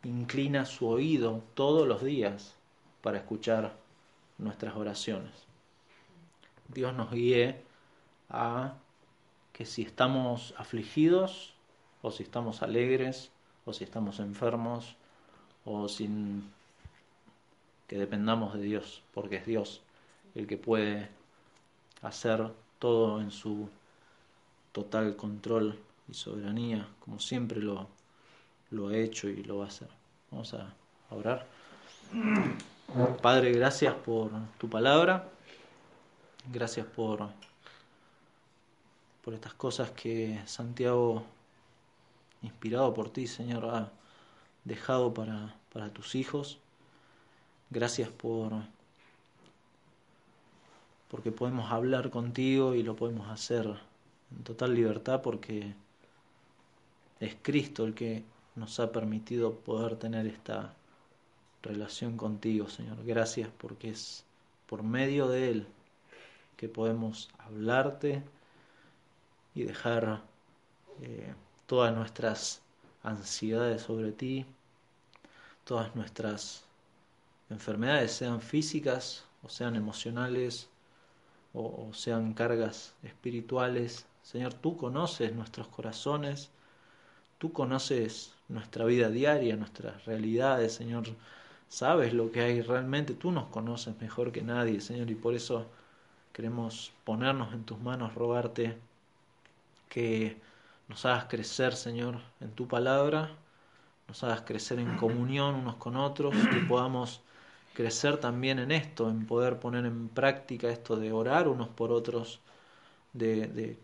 inclina 0.03 0.65
su 0.65 0.85
oído 0.89 1.41
todos 1.53 1.88
los 1.88 2.03
días 2.03 2.55
para 3.01 3.19
escuchar 3.19 3.73
nuestras 4.38 4.75
oraciones. 4.75 5.31
Dios 6.67 6.93
nos 6.93 7.09
guíe 7.09 7.61
a 8.29 8.73
que 9.53 9.65
si 9.65 9.83
estamos 9.83 10.53
afligidos 10.57 11.53
o 12.01 12.11
si 12.11 12.23
estamos 12.23 12.63
alegres 12.63 13.31
o 13.63 13.71
si 13.71 13.85
estamos 13.85 14.19
enfermos 14.19 14.97
o 15.63 15.88
sin 15.88 16.51
que 17.88 17.97
dependamos 17.97 18.55
de 18.55 18.63
Dios, 18.63 19.03
porque 19.13 19.38
es 19.38 19.45
Dios 19.45 19.81
el 20.35 20.47
que 20.47 20.57
puede 20.57 21.15
hacer 22.01 22.51
todo 22.79 23.21
en 23.21 23.31
su 23.31 23.69
total 24.71 25.15
control 25.15 25.77
y 26.07 26.13
soberanía, 26.13 26.87
como 26.99 27.19
siempre 27.19 27.59
lo, 27.59 27.87
lo 28.71 28.89
ha 28.89 28.97
hecho 28.97 29.27
y 29.27 29.43
lo 29.43 29.59
va 29.59 29.65
a 29.65 29.67
hacer. 29.67 29.89
Vamos 30.31 30.53
a 30.53 30.73
orar. 31.09 31.47
Padre, 33.21 33.51
gracias 33.51 33.93
por 33.93 34.31
tu 34.57 34.69
palabra. 34.69 35.29
Gracias 36.51 36.85
por, 36.85 37.27
por 39.23 39.33
estas 39.33 39.53
cosas 39.53 39.91
que 39.91 40.41
Santiago 40.45 41.25
inspirado 42.41 42.93
por 42.93 43.09
ti, 43.09 43.27
Señor, 43.27 43.65
ha 43.65 43.91
dejado 44.63 45.13
para, 45.13 45.55
para 45.73 45.89
tus 45.89 46.15
hijos. 46.15 46.59
Gracias 47.69 48.09
por 48.09 48.53
porque 51.09 51.31
podemos 51.31 51.71
hablar 51.71 52.09
contigo 52.09 52.75
y 52.75 52.83
lo 52.83 52.95
podemos 52.95 53.29
hacer 53.29 53.65
en 54.31 54.43
total 54.43 54.73
libertad 54.73 55.21
porque 55.21 55.73
es 57.19 57.35
Cristo 57.41 57.85
el 57.85 57.93
que 57.93 58.23
nos 58.55 58.79
ha 58.79 58.91
permitido 58.91 59.55
poder 59.55 59.97
tener 59.97 60.25
esta 60.27 60.73
relación 61.61 62.17
contigo, 62.17 62.69
Señor. 62.69 63.03
Gracias 63.05 63.49
porque 63.57 63.89
es 63.89 64.25
por 64.67 64.83
medio 64.83 65.27
de 65.27 65.49
Él 65.49 65.67
que 66.57 66.67
podemos 66.67 67.29
hablarte 67.37 68.23
y 69.53 69.63
dejar 69.63 70.23
eh, 71.01 71.33
todas 71.67 71.95
nuestras 71.95 72.61
ansiedades 73.03 73.83
sobre 73.83 74.11
ti, 74.11 74.45
todas 75.63 75.95
nuestras 75.95 76.63
enfermedades, 77.49 78.11
sean 78.11 78.41
físicas 78.41 79.25
o 79.43 79.49
sean 79.49 79.75
emocionales 79.75 80.69
o, 81.57 81.93
sean 81.93 82.33
cargas 82.33 82.93
espirituales. 83.03 84.05
Señor, 84.21 84.53
tú 84.53 84.77
conoces 84.77 85.33
nuestros 85.33 85.67
corazones, 85.67 86.51
tú 87.39 87.51
conoces 87.51 88.33
nuestra 88.47 88.85
vida 88.85 89.09
diaria, 89.09 89.55
nuestras 89.55 90.05
realidades, 90.05 90.73
Señor. 90.73 91.05
Sabes 91.69 92.13
lo 92.13 92.31
que 92.31 92.41
hay 92.41 92.61
realmente, 92.61 93.13
tú 93.13 93.31
nos 93.31 93.47
conoces 93.49 93.99
mejor 93.99 94.31
que 94.31 94.41
nadie, 94.41 94.79
Señor, 94.81 95.09
y 95.09 95.15
por 95.15 95.33
eso 95.33 95.65
queremos 96.31 96.93
ponernos 97.03 97.53
en 97.53 97.63
tus 97.63 97.79
manos, 97.79 98.13
rogarte 98.15 98.77
que 99.89 100.37
nos 100.87 101.05
hagas 101.05 101.25
crecer, 101.25 101.73
Señor, 101.75 102.19
en 102.39 102.51
tu 102.51 102.67
palabra, 102.67 103.31
nos 104.07 104.23
hagas 104.23 104.41
crecer 104.41 104.79
en 104.79 104.95
comunión 104.97 105.55
unos 105.55 105.75
con 105.75 105.97
otros, 105.97 106.33
que 106.51 106.59
podamos 106.61 107.21
crecer 107.78 108.17
también 108.17 108.57
en 108.57 108.71
esto, 108.71 109.07
en 109.07 109.28
poder 109.28 109.59
poner 109.59 109.86
en 109.86 110.09
práctica 110.09 110.67
esto 110.67 110.95
de 110.95 111.11
orar 111.13 111.47
unos 111.47 111.69
por 111.69 111.91
otros, 111.91 112.39
de, 113.13 113.45
de, 113.45 113.78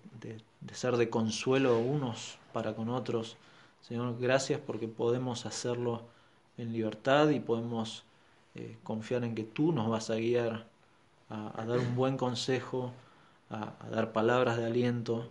ser 0.74 0.98
de 0.98 1.12
consuelo 1.12 1.78
unos 1.78 2.40
para 2.54 2.74
con 2.74 2.90
otros. 2.90 3.38
Señor, 3.82 4.18
gracias 4.20 4.60
porque 4.60 4.88
podemos 4.88 5.46
hacerlo 5.46 6.02
en 6.58 6.74
libertad 6.74 7.30
y 7.30 7.40
podemos 7.40 8.04
eh, 8.56 8.78
confiar 8.84 9.24
en 9.26 9.36
que 9.36 9.44
tú 9.44 9.72
nos 9.72 9.88
vas 9.88 10.10
a 10.10 10.16
guiar 10.16 10.66
a, 11.30 11.64
dar 11.64 11.78
un 11.78 11.96
buen 11.96 12.18
consejo, 12.18 12.92
a, 13.52 13.74
dar 13.92 14.12
palabras 14.12 14.58
de 14.58 14.66
aliento, 14.66 15.30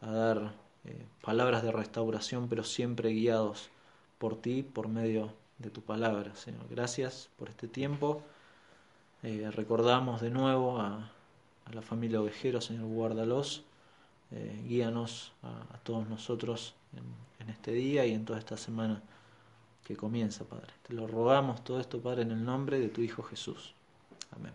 a 0.00 0.10
dar 0.10 0.52
eh, 0.86 1.04
palabras 1.20 1.62
de 1.62 1.72
restauración, 1.72 2.48
pero 2.48 2.64
siempre 2.64 3.10
guiados 3.10 3.68
por 4.16 4.40
ti, 4.40 4.62
por 4.62 4.88
medio 4.88 5.30
de 5.58 5.70
tu 5.70 5.82
palabra, 5.82 6.34
Señor. 6.36 6.66
Gracias 6.70 7.28
por 7.36 7.48
este 7.48 7.68
tiempo. 7.68 8.22
Eh, 9.22 9.50
recordamos 9.52 10.20
de 10.20 10.30
nuevo 10.30 10.80
a, 10.80 11.10
la 11.72 11.82
familia 11.82 12.22
Ovejero, 12.22 12.62
Señor, 12.62 12.86
guárdalos, 12.86 13.62
eh, 14.30 14.64
guíanos 14.66 15.32
a, 15.42 15.78
todos 15.80 16.08
nosotros 16.08 16.74
en, 16.94 17.44
en, 17.44 17.50
este 17.52 17.72
día 17.72 18.06
y 18.06 18.14
en 18.14 18.24
toda 18.24 18.38
esta 18.38 18.56
semana 18.56 19.02
que 19.84 19.94
comienza, 19.94 20.44
Padre. 20.44 20.72
Te 20.86 20.94
lo 20.94 21.06
rogamos 21.06 21.62
todo 21.64 21.78
esto, 21.78 22.00
Padre, 22.00 22.22
en 22.22 22.30
el 22.30 22.42
nombre 22.42 22.80
de 22.80 22.88
tu 22.88 23.02
Hijo 23.02 23.22
Jesús. 23.22 23.74
Amén. 24.30 24.52